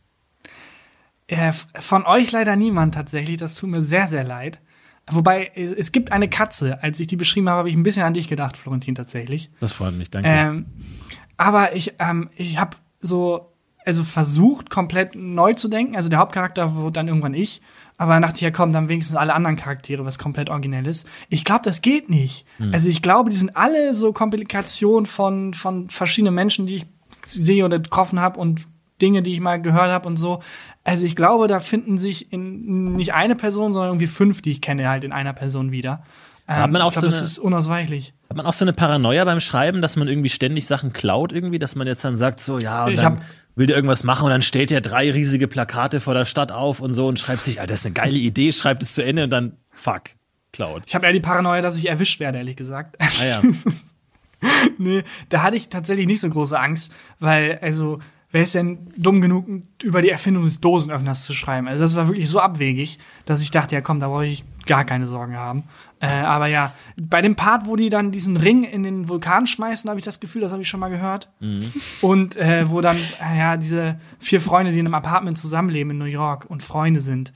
Äh, 1.28 1.52
von 1.52 2.06
euch 2.06 2.32
leider 2.32 2.56
niemand 2.56 2.94
tatsächlich. 2.94 3.38
Das 3.38 3.56
tut 3.56 3.70
mir 3.70 3.82
sehr, 3.82 4.08
sehr 4.08 4.24
leid. 4.24 4.60
Wobei, 5.10 5.52
äh, 5.56 5.76
es 5.78 5.92
gibt 5.92 6.12
eine 6.12 6.30
Katze. 6.30 6.82
Als 6.82 7.00
ich 7.00 7.08
die 7.08 7.16
beschrieben 7.16 7.50
habe, 7.50 7.60
habe 7.60 7.70
ich 7.70 7.76
ein 7.76 7.84
bisschen 7.84 8.04
an 8.04 8.14
dich 8.14 8.28
gedacht, 8.28 8.58
Florentin, 8.58 8.96
tatsächlich. 8.96 9.50
Das 9.60 9.74
freut 9.74 9.96
mich, 9.96 10.10
danke. 10.10 10.30
Ähm, 10.30 10.66
aber 11.38 11.76
ich, 11.76 11.94
ähm, 12.00 12.30
ich 12.36 12.60
habe 12.60 12.78
so, 13.00 13.54
also 13.86 14.04
versucht, 14.04 14.70
komplett 14.70 15.16
neu 15.16 15.54
zu 15.54 15.68
denken. 15.68 15.96
Also 15.96 16.10
der 16.10 16.20
Hauptcharakter 16.20 16.76
wurde 16.76 16.94
dann 16.94 17.08
irgendwann 17.08 17.34
ich. 17.34 17.62
Aber 17.98 18.14
dann 18.14 18.22
dachte 18.22 18.36
ich, 18.36 18.42
ja 18.42 18.52
komm, 18.52 18.74
dann 18.74 18.90
wenigstens 18.90 19.16
alle 19.16 19.34
anderen 19.34 19.56
Charaktere, 19.56 20.06
was 20.06 20.20
komplett 20.20 20.50
originell 20.50 20.86
ist. 20.86 21.10
Ich 21.30 21.44
glaube, 21.44 21.62
das 21.64 21.82
geht 21.82 22.10
nicht. 22.10 22.46
Also 22.72 22.90
ich 22.90 23.02
glaube, 23.02 23.32
die 23.32 23.36
sind 23.36 23.56
alle 23.58 23.96
so 23.96 24.14
Komplikationen 24.14 25.08
von, 25.08 25.56
von 25.56 25.90
verschiedenen 25.90 26.36
Menschen, 26.36 26.68
die 26.68 26.76
ich 26.76 26.86
sehe 27.24 27.66
oder 27.66 27.80
getroffen 27.80 28.20
habe 28.20 28.40
und 28.40 28.68
Dinge, 29.02 29.24
die 29.24 29.32
ich 29.32 29.40
mal 29.40 29.62
gehört 29.62 29.90
habe 29.90 30.08
und 30.08 30.18
so. 30.18 30.42
Also 30.88 31.06
ich 31.06 31.18
glaube, 31.18 31.48
da 31.48 31.60
finden 31.60 31.98
sich 31.98 32.32
in 32.32 32.96
nicht 32.96 33.14
eine 33.14 33.36
Person, 33.36 33.74
sondern 33.74 33.90
irgendwie 33.90 34.08
fünf, 34.08 34.42
die 34.42 34.52
ich 34.52 34.62
kenne, 34.62 34.88
halt 34.88 35.04
in 35.04 35.12
einer 35.12 35.34
Person 35.34 35.72
wieder. 35.72 36.02
Ähm, 36.48 36.56
Hat 36.56 36.72
man 36.72 36.82
auch 36.82 36.94
ich 36.94 36.94
glaube, 36.94 37.12
so 37.12 37.20
das 37.20 37.30
ist 37.30 37.40
unausweichlich. 37.40 38.14
Hat 38.30 38.38
man 38.38 38.46
auch 38.46 38.54
so 38.54 38.64
eine 38.64 38.72
Paranoia 38.72 39.26
beim 39.26 39.42
Schreiben, 39.42 39.82
dass 39.82 39.98
man 39.98 40.08
irgendwie 40.08 40.30
ständig 40.30 40.66
Sachen 40.66 40.94
klaut 40.94 41.34
irgendwie, 41.34 41.60
dass 41.60 41.76
man 41.76 41.88
jetzt 41.88 42.06
dann 42.06 42.16
sagt 42.16 42.40
so, 42.40 42.58
ja, 42.58 42.86
und 42.86 42.94
Ich 42.94 43.02
dann 43.02 43.22
will 43.56 43.68
der 43.68 43.76
irgendwas 43.76 44.06
machen 44.06 44.24
und 44.24 44.30
dann 44.30 44.42
stellt 44.42 44.72
er 44.72 44.80
drei 44.80 45.12
riesige 45.12 45.50
Plakate 45.50 46.00
vor 46.00 46.14
der 46.14 46.24
Stadt 46.24 46.54
auf 46.54 46.80
und 46.80 46.94
so 46.94 47.06
und 47.08 47.20
schreibt 47.20 47.44
sich, 47.44 47.60
ah, 47.60 47.66
das 47.66 47.82
ist 47.82 47.88
eine 47.88 47.94
geile 47.94 48.18
Idee, 48.18 48.54
schreibt 48.54 48.82
es 48.82 48.94
zu 48.94 49.04
Ende 49.04 49.26
und 49.26 49.30
dann, 49.30 49.58
fuck, 49.72 50.04
klaut. 50.54 50.84
Ich 50.86 50.96
habe 50.96 51.06
eher 51.06 51.12
die 51.12 51.20
Paranoia, 51.20 51.60
dass 51.60 51.78
ich 51.78 51.90
erwischt 51.90 52.22
werde, 52.22 52.38
ehrlich 52.38 52.56
gesagt. 52.56 52.96
Ah 53.00 53.26
ja. 53.26 53.42
nee, 54.78 55.04
da 55.28 55.44
hatte 55.44 55.58
ich 55.58 55.68
tatsächlich 55.68 56.08
nicht 56.08 56.22
so 56.22 56.30
große 56.30 56.58
Angst, 56.58 56.96
weil, 57.20 57.60
also, 57.62 58.00
wer 58.32 58.44
ist 58.44 58.56
denn 58.56 58.92
dumm 58.98 59.22
genug, 59.22 59.48
über 59.82 60.02
die 60.02 60.10
Erfindung 60.10 60.44
des 60.44 60.60
Dosenöffners 60.60 61.24
zu 61.26 61.34
schreiben? 61.34 61.68
Also, 61.68 61.84
das 61.84 61.96
war 61.96 62.08
wirklich 62.08 62.30
so 62.30 62.40
abwegig, 62.40 63.00
dass 63.26 63.42
ich 63.42 63.52
dachte, 63.52 63.76
ja 63.76 63.82
komm, 63.82 64.00
da 64.00 64.08
brauche 64.10 64.26
ich 64.26 64.44
gar 64.66 64.84
keine 64.84 65.08
Sorgen 65.08 65.38
haben. 65.38 65.64
Äh, 66.02 66.08
aber 66.08 66.48
ja, 66.48 66.74
bei 67.02 67.22
dem 67.22 67.36
Part, 67.38 67.66
wo 67.68 67.76
die 67.78 67.90
dann 67.90 68.12
diesen 68.12 68.36
Ring 68.38 68.64
in 68.66 68.84
den 68.84 69.08
Vulkan 69.08 69.48
schmeißen, 69.48 69.90
habe 69.90 69.98
ich 70.00 70.06
das 70.06 70.20
Gefühl, 70.20 70.42
das 70.42 70.52
habe 70.52 70.62
ich 70.62 70.68
schon 70.68 70.80
mal 70.82 70.90
gehört. 70.90 71.30
Und 72.02 72.36
äh, 72.36 72.70
wo 72.70 72.82
dann, 72.82 72.98
äh, 72.98 73.38
ja, 73.38 73.56
diese 73.58 74.00
vier 74.20 74.42
Freunde, 74.42 74.72
die 74.74 74.80
in 74.80 74.86
einem 74.86 74.96
Apartment 74.96 75.38
zusammenleben 75.38 75.92
in 75.92 75.98
New 75.98 76.06
York 76.06 76.46
und 76.50 76.62
Freunde 76.64 77.00
sind. 77.00 77.32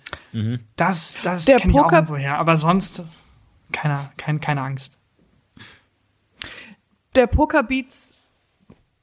Das, 0.76 1.18
das 1.24 1.46
Der 1.46 1.58
kenne 1.58 1.72
ich 1.74 1.80
auch 1.80 1.84
Poker- 1.84 1.96
irgendwoher. 1.96 2.38
Aber 2.38 2.58
sonst, 2.58 3.06
keine, 3.72 4.12
keine, 4.18 4.39
keine 4.39 4.62
Angst. 4.62 4.98
Der 7.16 7.28
Pokerbeats, 7.28 8.18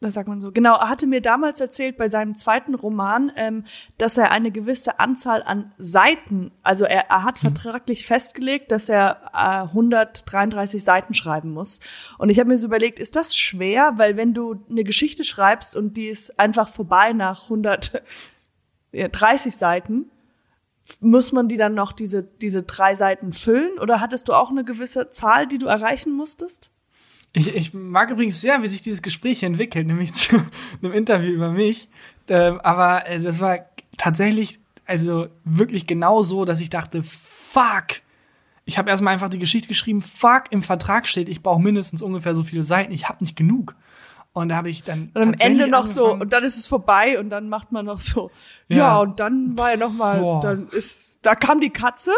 das 0.01 0.15
sagt 0.15 0.29
man 0.29 0.41
so, 0.41 0.53
genau, 0.53 0.77
er 0.77 0.89
hatte 0.89 1.09
mir 1.09 1.21
damals 1.21 1.61
erzählt 1.61 1.97
bei 1.97 2.09
seinem 2.09 2.37
zweiten 2.37 2.77
Roman, 2.77 3.33
ähm, 3.35 3.65
dass 3.97 4.17
er 4.17 4.31
eine 4.31 4.53
gewisse 4.53 5.01
Anzahl 5.01 5.43
an 5.43 5.73
Seiten, 5.77 6.53
also 6.63 6.85
er, 6.85 7.11
er 7.11 7.25
hat 7.25 7.39
vertraglich 7.39 8.07
festgelegt, 8.07 8.71
dass 8.71 8.89
er 8.89 9.33
äh, 9.35 9.63
133 9.69 10.85
Seiten 10.85 11.15
schreiben 11.15 11.51
muss. 11.51 11.81
Und 12.17 12.31
ich 12.31 12.39
habe 12.39 12.49
mir 12.49 12.59
so 12.59 12.69
überlegt, 12.69 13.01
ist 13.01 13.17
das 13.17 13.37
schwer? 13.37 13.95
Weil 13.97 14.17
wenn 14.17 14.35
du 14.35 14.65
eine 14.71 14.85
Geschichte 14.85 15.25
schreibst 15.25 15.75
und 15.75 15.97
die 15.97 16.07
ist 16.07 16.39
einfach 16.39 16.69
vorbei 16.69 17.13
nach 17.13 17.43
130 17.45 19.57
Seiten, 19.57 20.13
muss 21.01 21.33
man 21.33 21.49
die 21.49 21.57
dann 21.57 21.75
noch 21.75 21.91
diese, 21.93 22.23
diese 22.23 22.63
drei 22.63 22.95
Seiten 22.95 23.33
füllen? 23.33 23.81
Oder 23.81 24.01
hattest 24.01 24.29
du 24.29 24.35
auch 24.35 24.51
eine 24.51 24.63
gewisse 24.65 25.11
Zahl, 25.11 25.49
die 25.49 25.59
du 25.59 25.67
erreichen 25.67 26.13
musstest? 26.13 26.71
Ich, 27.33 27.55
ich 27.55 27.75
mag 27.75 28.11
übrigens 28.11 28.41
sehr, 28.41 28.63
wie 28.63 28.69
sich 28.69 28.83
dieses 28.83 29.03
Gespräch 29.03 29.43
entwickelt, 29.43 29.87
nämlich 29.87 30.13
zu 30.15 30.37
einem 30.83 30.93
Interview 30.93 31.31
über 31.31 31.51
mich. 31.51 31.89
Ähm, 32.29 32.61
aber 32.61 33.07
äh, 33.07 33.21
das 33.21 33.41
war 33.41 33.59
tatsächlich, 33.97 34.61
also 34.87 35.29
wirklich 35.45 35.87
genau 35.87 36.23
so, 36.23 36.45
dass 36.45 36.61
ich 36.61 36.71
dachte, 36.71 37.03
fuck. 37.03 37.87
Ich 38.65 38.77
habe 38.77 38.91
erstmal 38.91 39.15
einfach 39.15 39.31
die 39.31 39.39
Geschichte 39.39 39.69
geschrieben, 39.69 40.03
fuck, 40.03 40.45
im 40.51 40.63
Vertrag 40.63 41.09
steht, 41.09 41.29
ich 41.29 41.43
brauche 41.43 41.61
mindestens 41.61 42.03
ungefähr 42.03 42.35
so 42.35 42.43
viele 42.43 42.63
Seiten, 42.63 42.93
ich 42.93 43.09
habe 43.09 43.25
nicht 43.25 43.35
genug. 43.37 43.75
Und 44.35 44.51
da 44.51 44.57
habe 44.57 44.69
ich 44.69 44.85
dann 44.85 45.11
Und 45.15 45.23
am 45.23 45.35
Ende 45.39 45.69
noch 45.69 45.87
so, 45.87 46.13
und 46.13 46.33
dann 46.33 46.45
ist 46.45 46.59
es 46.59 46.67
vorbei 46.67 47.19
und 47.19 47.31
dann 47.31 47.49
macht 47.49 47.73
man 47.73 47.87
noch 47.87 47.99
so, 47.99 48.31
ja, 48.69 48.77
Ja. 48.77 48.99
und 48.99 49.19
dann 49.21 49.57
war 49.57 49.71
ja 49.71 49.77
noch 49.79 49.93
mal, 49.93 50.21
Boah. 50.21 50.41
dann 50.41 50.69
ist, 50.69 51.19
da 51.23 51.35
kam 51.35 51.61
die 51.61 51.71
Katze. 51.71 52.13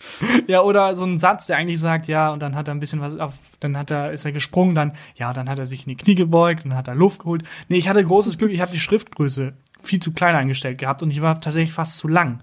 Ja, 0.46 0.62
oder 0.62 0.94
so 0.96 1.04
ein 1.04 1.18
Satz, 1.18 1.46
der 1.46 1.56
eigentlich 1.56 1.80
sagt, 1.80 2.08
ja, 2.08 2.30
und 2.30 2.40
dann 2.40 2.54
hat 2.54 2.68
er 2.68 2.74
ein 2.74 2.80
bisschen 2.80 3.00
was 3.00 3.18
auf, 3.18 3.34
dann 3.60 3.76
hat 3.76 3.90
er, 3.90 4.12
ist 4.12 4.24
er 4.24 4.32
gesprungen, 4.32 4.74
dann, 4.74 4.92
ja, 5.16 5.32
dann 5.32 5.48
hat 5.48 5.58
er 5.58 5.66
sich 5.66 5.84
in 5.86 5.90
die 5.90 5.96
Knie 5.96 6.14
gebeugt 6.14 6.64
und 6.64 6.70
dann 6.70 6.78
hat 6.78 6.88
er 6.88 6.94
Luft 6.94 7.20
geholt. 7.20 7.42
Nee, 7.68 7.78
ich 7.78 7.88
hatte 7.88 8.02
großes 8.04 8.38
Glück, 8.38 8.50
ich 8.50 8.60
habe 8.60 8.72
die 8.72 8.78
Schriftgröße 8.78 9.54
viel 9.82 10.00
zu 10.00 10.12
klein 10.12 10.34
eingestellt 10.34 10.78
gehabt 10.78 11.02
und 11.02 11.10
ich 11.10 11.20
war 11.20 11.40
tatsächlich 11.40 11.72
fast 11.72 11.98
zu 11.98 12.08
lang. 12.08 12.40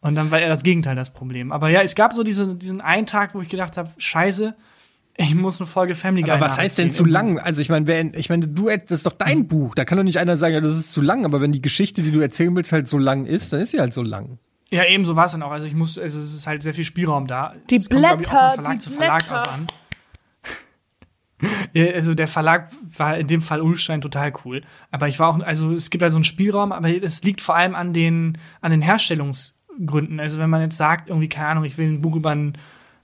Und 0.00 0.14
dann 0.14 0.30
war 0.30 0.38
eher 0.38 0.48
das 0.48 0.62
Gegenteil 0.62 0.94
das 0.94 1.12
Problem. 1.12 1.50
Aber 1.52 1.68
ja, 1.68 1.80
es 1.80 1.94
gab 1.94 2.12
so 2.12 2.22
diese, 2.22 2.54
diesen 2.54 2.80
einen 2.80 3.06
Tag, 3.06 3.34
wo 3.34 3.40
ich 3.40 3.48
gedacht 3.48 3.76
habe, 3.76 3.90
scheiße, 3.96 4.54
ich 5.18 5.34
muss 5.34 5.60
eine 5.60 5.66
Folge 5.66 5.94
Family 5.94 6.22
Guy 6.22 6.32
Aber 6.32 6.42
was 6.42 6.58
heißt 6.58 6.78
denn 6.78 6.90
zu 6.90 7.04
lang? 7.04 7.38
Also 7.38 7.62
ich 7.62 7.70
meine, 7.70 8.12
ich 8.16 8.28
meine, 8.28 8.46
du 8.46 8.66
das 8.66 8.98
ist 8.98 9.06
doch 9.06 9.12
dein 9.12 9.48
Buch. 9.48 9.74
Da 9.74 9.84
kann 9.84 9.96
doch 9.96 10.04
nicht 10.04 10.18
einer 10.18 10.36
sagen, 10.36 10.54
ja, 10.54 10.60
das 10.60 10.76
ist 10.76 10.92
zu 10.92 11.00
lang. 11.00 11.24
Aber 11.24 11.40
wenn 11.40 11.52
die 11.52 11.62
Geschichte, 11.62 12.02
die 12.02 12.10
du 12.10 12.20
erzählen 12.20 12.54
willst, 12.54 12.72
halt 12.72 12.88
so 12.88 12.98
lang 12.98 13.24
ist, 13.24 13.52
dann 13.52 13.60
ist 13.60 13.70
sie 13.70 13.80
halt 13.80 13.94
so 13.94 14.02
lang. 14.02 14.38
Ja, 14.70 14.84
eben 14.84 15.04
so 15.04 15.14
war 15.14 15.26
es 15.26 15.32
dann 15.32 15.42
auch. 15.42 15.52
Also 15.52 15.66
ich 15.66 15.74
muss, 15.74 15.98
also 15.98 16.20
es 16.20 16.34
ist 16.34 16.46
halt 16.46 16.62
sehr 16.62 16.74
viel 16.74 16.84
Spielraum 16.84 17.26
da. 17.26 17.54
Die 17.70 17.78
kommt, 17.78 17.90
ich, 17.90 18.06
auch 18.06 18.16
Blätter, 18.16 18.50
von 18.50 18.64
Verlag 18.64 18.72
die 18.72 18.78
zu 18.78 18.90
Verlag 18.90 19.28
Blätter. 19.28 19.58
Ja, 21.74 21.92
Also 21.92 22.14
der 22.14 22.28
Verlag 22.28 22.70
war 22.96 23.18
in 23.18 23.26
dem 23.26 23.42
Fall 23.42 23.60
Ulstein 23.60 24.00
total 24.00 24.32
cool. 24.44 24.62
Aber 24.90 25.06
ich 25.06 25.18
war 25.18 25.28
auch, 25.28 25.40
also 25.40 25.72
es 25.72 25.90
gibt 25.90 26.02
halt 26.02 26.12
so 26.12 26.16
einen 26.16 26.24
Spielraum, 26.24 26.72
aber 26.72 26.88
es 26.88 27.22
liegt 27.24 27.42
vor 27.42 27.54
allem 27.54 27.74
an 27.74 27.92
den, 27.92 28.38
an 28.62 28.70
den 28.70 28.80
Herstellungsgründen. 28.80 30.18
Also 30.18 30.38
wenn 30.38 30.48
man 30.48 30.62
jetzt 30.62 30.78
sagt, 30.78 31.10
irgendwie, 31.10 31.28
keine 31.28 31.48
Ahnung, 31.48 31.64
ich 31.64 31.76
will 31.76 31.88
ein 31.88 32.00
Buch 32.00 32.16
über, 32.16 32.30
ein, 32.30 32.56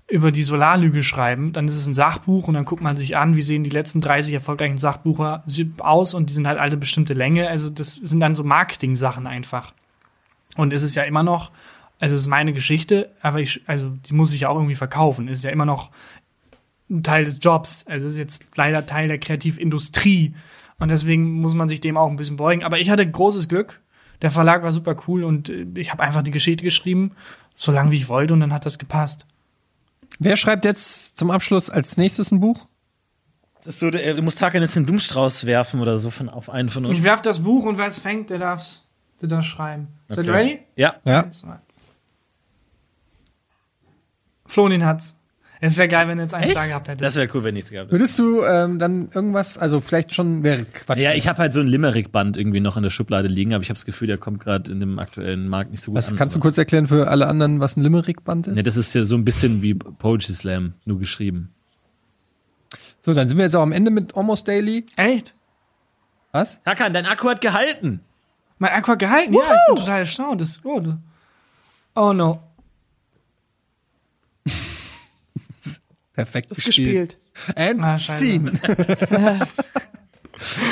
über 0.09 0.33
die 0.33 0.43
Solarlüge 0.43 1.03
schreiben, 1.03 1.53
dann 1.53 1.67
ist 1.69 1.77
es 1.77 1.87
ein 1.87 1.93
Sachbuch 1.93 2.49
und 2.49 2.55
dann 2.55 2.65
guckt 2.65 2.83
man 2.83 2.97
sich 2.97 3.19
an, 3.19 3.37
wie 3.37 3.43
sehen 3.43 3.65
die 3.65 3.71
letzten 3.71 4.01
30 4.01 4.33
erfolgreichen 4.33 4.79
Sachbücher 4.79 5.45
aus 5.81 6.15
und 6.15 6.31
die 6.31 6.35
sind 6.35 6.47
halt 6.47 6.59
alle 6.59 6.79
bestimmte 6.79 7.13
Länge. 7.13 7.49
Also 7.49 7.69
das 7.69 7.97
sind 7.97 8.21
dann 8.21 8.35
so 8.35 8.45
Marketing-Sachen 8.45 9.27
einfach. 9.27 9.75
Und 10.57 10.73
es 10.73 10.83
ist 10.83 10.95
ja 10.95 11.03
immer 11.05 11.23
noch, 11.23 11.51
also 12.01 12.15
es 12.15 12.23
ist 12.23 12.27
meine 12.29 12.53
Geschichte, 12.53 13.11
aber 13.23 13.41
ich, 13.41 13.63
also 13.67 13.91
die 13.91 14.15
muss 14.15 14.33
ich 14.33 14.41
ja 14.41 14.49
auch 14.49 14.57
irgendwie 14.57 14.75
verkaufen. 14.75 15.29
Es 15.29 15.39
ist 15.39 15.45
ja 15.45 15.51
immer 15.51 15.65
noch 15.67 15.91
ein 16.91 17.03
Teil 17.03 17.25
des 17.25 17.39
Jobs. 17.41 17.85
Also 17.89 18.07
es 18.07 18.15
ist 18.15 18.19
jetzt 18.19 18.47
leider 18.57 18.85
Teil 18.87 19.09
der 19.09 19.19
Kreativindustrie. 19.19 20.35
Und 20.79 20.91
deswegen 20.91 21.41
muss 21.41 21.55
man 21.55 21.69
sich 21.69 21.81
dem 21.81 21.97
auch 21.97 22.09
ein 22.11 22.17
bisschen 22.17 22.37
beugen. 22.37 22.65
Aber 22.65 22.79
ich 22.81 22.91
hatte 22.91 23.09
großes 23.09 23.49
Glück. 23.49 23.81
Der 24.21 24.31
Verlag 24.31 24.63
war 24.63 24.73
super 24.73 24.97
cool 25.09 25.25
und 25.25 25.49
äh, 25.49 25.67
ich 25.77 25.91
habe 25.91 26.03
einfach 26.03 26.23
die 26.23 26.31
Geschichte 26.31 26.63
geschrieben, 26.65 27.13
so 27.57 27.73
lange 27.73 27.91
wie 27.91 27.97
ich 27.97 28.09
wollte, 28.09 28.35
und 28.35 28.41
dann 28.41 28.53
hat 28.53 28.65
das 28.67 28.79
gepasst. 28.79 29.27
Wer 30.19 30.37
schreibt 30.37 30.65
jetzt 30.65 31.17
zum 31.17 31.31
Abschluss 31.31 31.71
als 31.71 31.97
nächstes 31.97 32.31
ein 32.31 32.39
Buch? 32.41 32.67
Das 33.57 33.67
ist 33.69 33.79
so, 33.81 33.91
der- 33.91 34.15
du 34.15 34.23
musst 34.23 34.39
Tarkan 34.39 34.63
jetzt 34.63 34.77
den 34.77 34.85
Blumenstrauß 34.85 35.47
werfen 35.47 35.81
oder 35.81 35.99
so 35.99 36.11
von, 36.11 36.29
auf 36.29 36.51
einen 36.51 36.69
von 36.69 36.85
uns. 36.85 36.95
Ich 36.97 37.03
werf 37.03 37.23
das 37.23 37.41
Buch 37.43 37.65
und 37.65 37.79
wer 37.79 37.87
es 37.87 37.99
fängt, 37.99 38.31
der 38.31 38.39
darf's, 38.39 38.82
der 39.23 39.29
darf 39.29 39.47
schreiben. 39.47 39.89
Seid 40.09 40.19
ihr 40.27 40.31
Okay. 40.31 40.31
ready? 40.33 40.59
Ja. 40.77 40.95
Ja. 41.05 41.31
Zwei. 41.31 41.59
Florin 44.47 44.85
hat's. 44.85 45.17
Es 45.65 45.77
wäre 45.77 45.87
geil, 45.87 46.09
wenn 46.09 46.17
du 46.19 46.25
jetzt 46.25 46.35
eins 46.35 46.53
da 46.55 46.67
gehabt 46.67 46.89
hättest. 46.89 47.03
Das 47.07 47.15
wäre 47.15 47.29
cool, 47.35 47.45
wenn 47.45 47.55
nichts 47.55 47.71
gehabt 47.71 47.87
hätte. 47.87 47.93
Würdest 48.01 48.19
du 48.19 48.43
ähm, 48.43 48.81
dann 48.81 49.11
irgendwas, 49.15 49.57
also 49.59 49.81
vielleicht 49.81 50.13
schon 50.13 50.43
wäre 50.43 50.65
Quatsch. 50.65 50.99
Ja, 50.99 51.13
ich 51.13 51.29
habe 51.29 51.39
halt 51.39 51.53
so 51.53 51.61
ein 51.61 51.69
Limerick-Band 51.69 52.37
irgendwie 52.37 52.59
noch 52.59 52.77
in 52.77 52.83
der 52.83 52.91
Schublade 52.91 53.29
liegen, 53.29 53.55
aber 53.55 53.63
ich 53.63 53.69
habe 53.71 53.77
das 53.77 53.85
Gefühl, 53.85 54.09
der 54.09 54.19
kommt 54.19 54.41
gerade 54.41 54.73
in 54.73 54.81
dem 54.81 54.99
aktuellen 54.99 55.47
Markt 55.47 55.71
nicht 55.71 55.81
so 55.81 55.93
gut 55.93 55.99
was 55.99 56.11
an. 56.11 56.17
kannst 56.19 56.35
du 56.35 56.41
kurz 56.41 56.59
erklären 56.59 56.89
für 56.89 57.07
alle 57.07 57.29
anderen, 57.29 57.61
was 57.61 57.77
ein 57.77 57.83
Limerick-Band 57.85 58.49
ist? 58.49 58.55
Ne, 58.57 58.65
das 58.65 58.77
ist 58.77 58.93
ja 58.95 59.05
so 59.05 59.15
ein 59.15 59.25
bisschen 59.25 59.63
wie 59.63 59.75
Poetry 59.75 60.33
Slam, 60.33 60.75
nur 60.85 60.99
geschrieben. 60.99 61.55
so, 63.01 63.15
dann 63.15 63.29
sind 63.29 63.39
wir 63.39 63.45
jetzt 63.45 63.55
auch 63.55 63.63
am 63.63 63.73
Ende 63.73 63.93
mit 63.93 64.17
Almost 64.17 64.49
Daily. 64.49 64.85
Echt? 64.97 65.37
Was? 66.33 66.59
Hakan, 66.67 66.93
dein 66.93 67.07
Akku 67.07 67.29
hat 67.31 67.41
gehalten. 67.41 68.01
Mein 68.63 68.75
Aqua 68.75 68.95
gehalten? 68.95 69.35
Ja, 69.35 69.41
ich 69.41 69.67
bin 69.67 69.75
total 69.75 69.99
erstaunt. 69.99 70.41
Das 70.41 70.51
ist 70.51 70.63
gut. 70.63 70.87
Oh 71.97 72.13
no. 72.13 72.39
Perfekt 76.13 76.53
ist 76.53 76.65
gespielt. 76.65 77.19
And 77.57 77.85
Ah, 77.85 77.99
scene. 77.99 78.53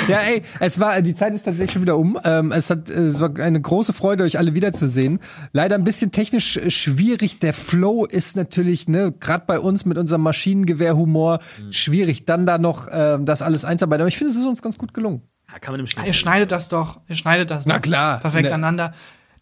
ja, 0.07 0.19
ey, 0.19 0.41
es 0.61 0.79
war, 0.79 1.01
die 1.01 1.15
Zeit 1.15 1.33
ist 1.33 1.43
tatsächlich 1.43 1.73
schon 1.73 1.81
wieder 1.81 1.97
um. 1.97 2.17
Ähm, 2.23 2.53
es, 2.53 2.69
hat, 2.69 2.89
es 2.89 3.19
war 3.19 3.37
eine 3.37 3.59
große 3.59 3.91
Freude, 3.91 4.23
euch 4.23 4.37
alle 4.37 4.55
wiederzusehen. 4.55 5.19
Leider 5.51 5.75
ein 5.75 5.83
bisschen 5.83 6.11
technisch 6.11 6.55
äh, 6.55 6.71
schwierig. 6.71 7.39
Der 7.39 7.51
Flow 7.51 8.05
ist 8.05 8.37
natürlich, 8.37 8.87
ne, 8.87 9.11
gerade 9.19 9.43
bei 9.45 9.59
uns 9.59 9.83
mit 9.83 9.97
unserem 9.97 10.21
Maschinengewehrhumor 10.21 11.39
schwierig, 11.71 12.23
dann 12.23 12.45
da 12.45 12.57
noch 12.57 12.87
ähm, 12.89 13.25
das 13.25 13.41
alles 13.41 13.65
einzuarbeiten. 13.65 14.03
Aber 14.03 14.07
ich 14.07 14.17
finde, 14.17 14.31
es 14.31 14.39
ist 14.39 14.45
uns 14.45 14.61
ganz 14.61 14.77
gut 14.77 14.93
gelungen. 14.93 15.23
Ja, 15.51 15.59
kann 15.59 15.73
man 15.73 15.79
im 15.81 15.87
Schnitt. 15.87 16.05
Ihr 16.05 16.13
schneidet 16.13 16.51
das 16.51 16.69
doch. 16.69 16.99
Ihr 17.07 17.15
schneidet 17.15 17.51
das 17.51 17.65
Na 17.65 17.75
doch. 17.75 17.81
klar. 17.81 18.19
Perfekt 18.19 18.47
Ne. 18.49 18.53
aneinander. 18.53 18.93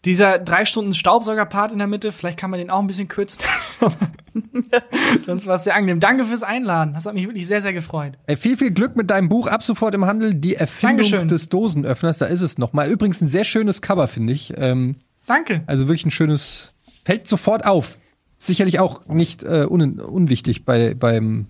Dieser 0.06 0.38
drei 0.38 0.64
Stunden 0.64 0.94
Staubsauger-Part 0.94 1.72
in 1.72 1.78
der 1.78 1.86
Mitte, 1.86 2.10
vielleicht 2.10 2.38
kann 2.38 2.50
man 2.50 2.58
den 2.58 2.70
auch 2.70 2.78
ein 2.80 2.86
bisschen 2.86 3.06
kürzen. 3.08 3.42
Sonst 5.26 5.46
war 5.46 5.56
es 5.56 5.64
sehr 5.64 5.74
angenehm. 5.74 6.00
Danke 6.00 6.24
fürs 6.24 6.42
Einladen. 6.42 6.94
Das 6.94 7.06
hat 7.06 7.14
mich 7.14 7.26
wirklich 7.26 7.46
sehr, 7.46 7.60
sehr 7.60 7.72
gefreut. 7.72 8.14
Ey, 8.26 8.36
viel, 8.36 8.56
viel 8.56 8.70
Glück 8.70 8.96
mit 8.96 9.10
deinem 9.10 9.28
Buch. 9.28 9.46
Ab 9.46 9.62
sofort 9.62 9.94
im 9.94 10.06
Handel. 10.06 10.34
Die 10.34 10.56
Erfindung 10.56 10.98
Dankeschön. 10.98 11.28
des 11.28 11.48
Dosenöffners. 11.50 12.18
Da 12.18 12.26
ist 12.26 12.40
es 12.40 12.56
nochmal. 12.58 12.88
Übrigens 12.90 13.20
ein 13.20 13.28
sehr 13.28 13.44
schönes 13.44 13.82
Cover, 13.82 14.08
finde 14.08 14.32
ich. 14.32 14.54
Ähm, 14.56 14.96
Danke. 15.26 15.62
Also 15.66 15.86
wirklich 15.86 16.06
ein 16.06 16.10
schönes, 16.10 16.74
fällt 17.04 17.28
sofort 17.28 17.66
auf. 17.66 17.98
Sicherlich 18.38 18.80
auch 18.80 19.06
nicht 19.06 19.42
äh, 19.42 19.66
un 19.68 20.00
unwichtig 20.00 20.64
bei, 20.64 20.94
beim 20.94 21.46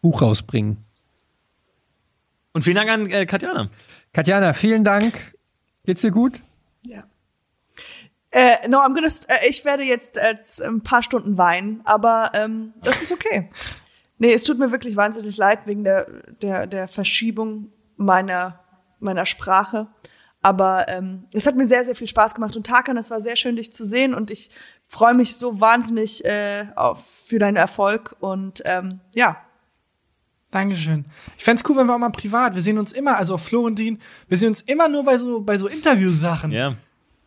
Buch 0.00 0.22
rausbringen. 0.22 0.78
Und 2.58 2.64
vielen 2.64 2.74
Dank 2.74 2.90
an 2.90 3.06
äh, 3.08 3.24
Katjana. 3.24 3.70
Katjana, 4.12 4.52
vielen 4.52 4.82
Dank. 4.82 5.32
Geht's 5.84 6.02
dir 6.02 6.10
gut? 6.10 6.40
Ja. 6.82 7.04
Äh, 8.32 8.66
no, 8.66 8.78
I'm 8.78 8.94
gonna, 8.94 9.06
st- 9.06 9.28
äh, 9.28 9.46
ich 9.48 9.64
werde 9.64 9.84
jetzt 9.84 10.16
äh, 10.16 10.34
ein 10.66 10.82
paar 10.82 11.04
Stunden 11.04 11.38
weinen, 11.38 11.82
aber 11.84 12.32
ähm, 12.34 12.74
das 12.82 13.00
ist 13.00 13.12
okay. 13.12 13.48
Nee, 14.18 14.32
es 14.32 14.42
tut 14.42 14.58
mir 14.58 14.72
wirklich 14.72 14.96
wahnsinnig 14.96 15.36
leid 15.36 15.68
wegen 15.68 15.84
der, 15.84 16.06
der, 16.42 16.66
der 16.66 16.88
Verschiebung 16.88 17.70
meiner, 17.96 18.58
meiner 18.98 19.24
Sprache. 19.24 19.86
Aber 20.42 20.88
ähm, 20.88 21.28
es 21.32 21.46
hat 21.46 21.54
mir 21.54 21.64
sehr, 21.64 21.84
sehr 21.84 21.94
viel 21.94 22.08
Spaß 22.08 22.34
gemacht. 22.34 22.56
Und 22.56 22.66
Tarkan, 22.66 22.96
es 22.96 23.08
war 23.12 23.20
sehr 23.20 23.36
schön, 23.36 23.54
dich 23.54 23.72
zu 23.72 23.86
sehen. 23.86 24.14
Und 24.14 24.32
ich 24.32 24.50
freue 24.88 25.14
mich 25.14 25.36
so 25.36 25.60
wahnsinnig 25.60 26.24
äh, 26.24 26.66
auf, 26.74 27.06
für 27.06 27.38
deinen 27.38 27.56
Erfolg. 27.56 28.16
Und 28.18 28.62
ähm, 28.64 28.98
ja, 29.14 29.36
Dankeschön. 30.50 31.04
Ich 31.36 31.44
fänd's 31.44 31.62
cool, 31.68 31.76
wenn 31.76 31.86
wir 31.86 31.94
auch 31.94 31.98
mal 31.98 32.10
privat, 32.10 32.54
wir 32.54 32.62
sehen 32.62 32.78
uns 32.78 32.92
immer, 32.92 33.18
also 33.18 33.34
auf 33.34 33.44
Florentin, 33.44 33.98
wir 34.28 34.38
sehen 34.38 34.48
uns 34.48 34.62
immer 34.62 34.88
nur 34.88 35.04
bei 35.04 35.18
so, 35.18 35.42
bei 35.42 35.58
so 35.58 35.68
Interviewsachen. 35.68 36.52
Ja. 36.52 36.76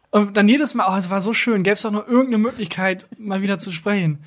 Und 0.09 0.35
dann 0.35 0.47
jedes 0.47 0.73
Mal, 0.73 0.87
oh, 0.89 0.97
es 0.97 1.09
war 1.09 1.21
so 1.21 1.33
schön, 1.33 1.63
gäbe 1.63 1.75
es 1.75 1.83
doch 1.83 1.91
noch 1.91 2.07
irgendeine 2.07 2.39
Möglichkeit, 2.39 3.07
mal 3.17 3.41
wieder 3.41 3.59
zu 3.59 3.71
sprechen. 3.71 4.23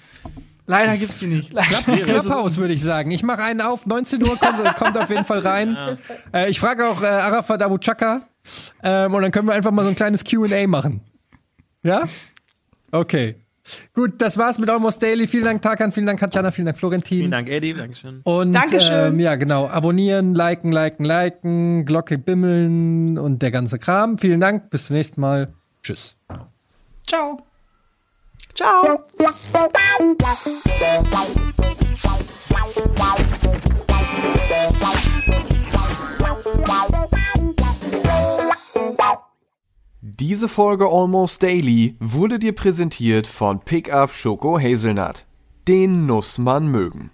Leider 0.67 0.97
gibt's 0.97 1.19
die 1.19 1.27
nicht. 1.27 1.51
Clubhouse, 2.07 2.57
würde 2.57 2.73
ich 2.73 2.83
sagen. 2.83 3.11
Ich 3.11 3.23
mache 3.23 3.43
einen 3.43 3.61
auf. 3.61 3.85
19 3.85 4.23
Uhr 4.23 4.39
kommt, 4.39 4.77
kommt 4.77 4.97
auf 4.97 5.11
jeden 5.11 5.25
Fall 5.25 5.41
rein. 5.41 5.99
Äh, 6.33 6.49
ich 6.49 6.59
frage 6.59 6.89
auch 6.89 7.03
äh, 7.03 7.07
Arafat 7.07 7.63
Abu 7.63 7.77
Chaka. 7.77 8.23
Ähm, 8.83 9.13
und 9.13 9.23
dann 9.23 9.31
können 9.31 9.49
wir 9.49 9.55
einfach 9.55 9.73
mal 9.73 9.83
so 9.83 9.91
ein 9.91 9.97
kleines 9.97 10.25
Q&A 10.25 10.67
machen. 10.67 11.03
Ja? 11.83 12.05
Okay. 12.91 13.44
Gut, 13.95 14.21
das 14.21 14.37
war's 14.37 14.59
mit 14.59 14.69
Almost 14.69 15.03
Daily. 15.03 15.27
Vielen 15.27 15.45
Dank, 15.45 15.62
Tarkan. 15.62 15.91
Vielen 15.93 16.07
Dank, 16.07 16.21
Katjana. 16.21 16.51
Vielen 16.51 16.67
Dank, 16.67 16.79
Florentin. 16.79 17.19
Vielen 17.19 17.31
Dank, 17.31 17.49
Eddie. 17.49 17.73
Dankeschön. 17.75 18.21
Und 18.25 18.53
Dankeschön. 18.53 19.15
Ähm, 19.15 19.21
ja, 19.21 19.37
genau. 19.37 19.69
Abonnieren, 19.69 20.35
liken, 20.35 20.71
liken, 20.71 21.05
liken, 21.05 21.85
Glocke 21.87 22.19
bimmeln 22.19 23.19
und 23.19 23.41
der 23.41 23.51
ganze 23.51 23.79
Kram. 23.79 24.19
Vielen 24.19 24.41
Dank. 24.41 24.71
Bis 24.71 24.87
zum 24.87 24.97
nächsten 24.97 25.21
Mal. 25.21 25.53
Tschüss. 25.83 26.17
Ciao. 27.07 27.39
ciao. 28.55 29.05
Diese 40.21 40.47
Folge 40.49 40.87
Almost 40.87 41.43
Daily 41.43 41.97
wurde 41.99 42.39
dir 42.39 42.55
präsentiert 42.55 43.27
von 43.27 43.59
Pickup 43.59 44.12
Schoko 44.12 44.61
Hazelnut. 44.61 45.25
Den 45.67 46.07
muss 46.07 46.39
man 46.39 46.69
mögen. 46.69 47.11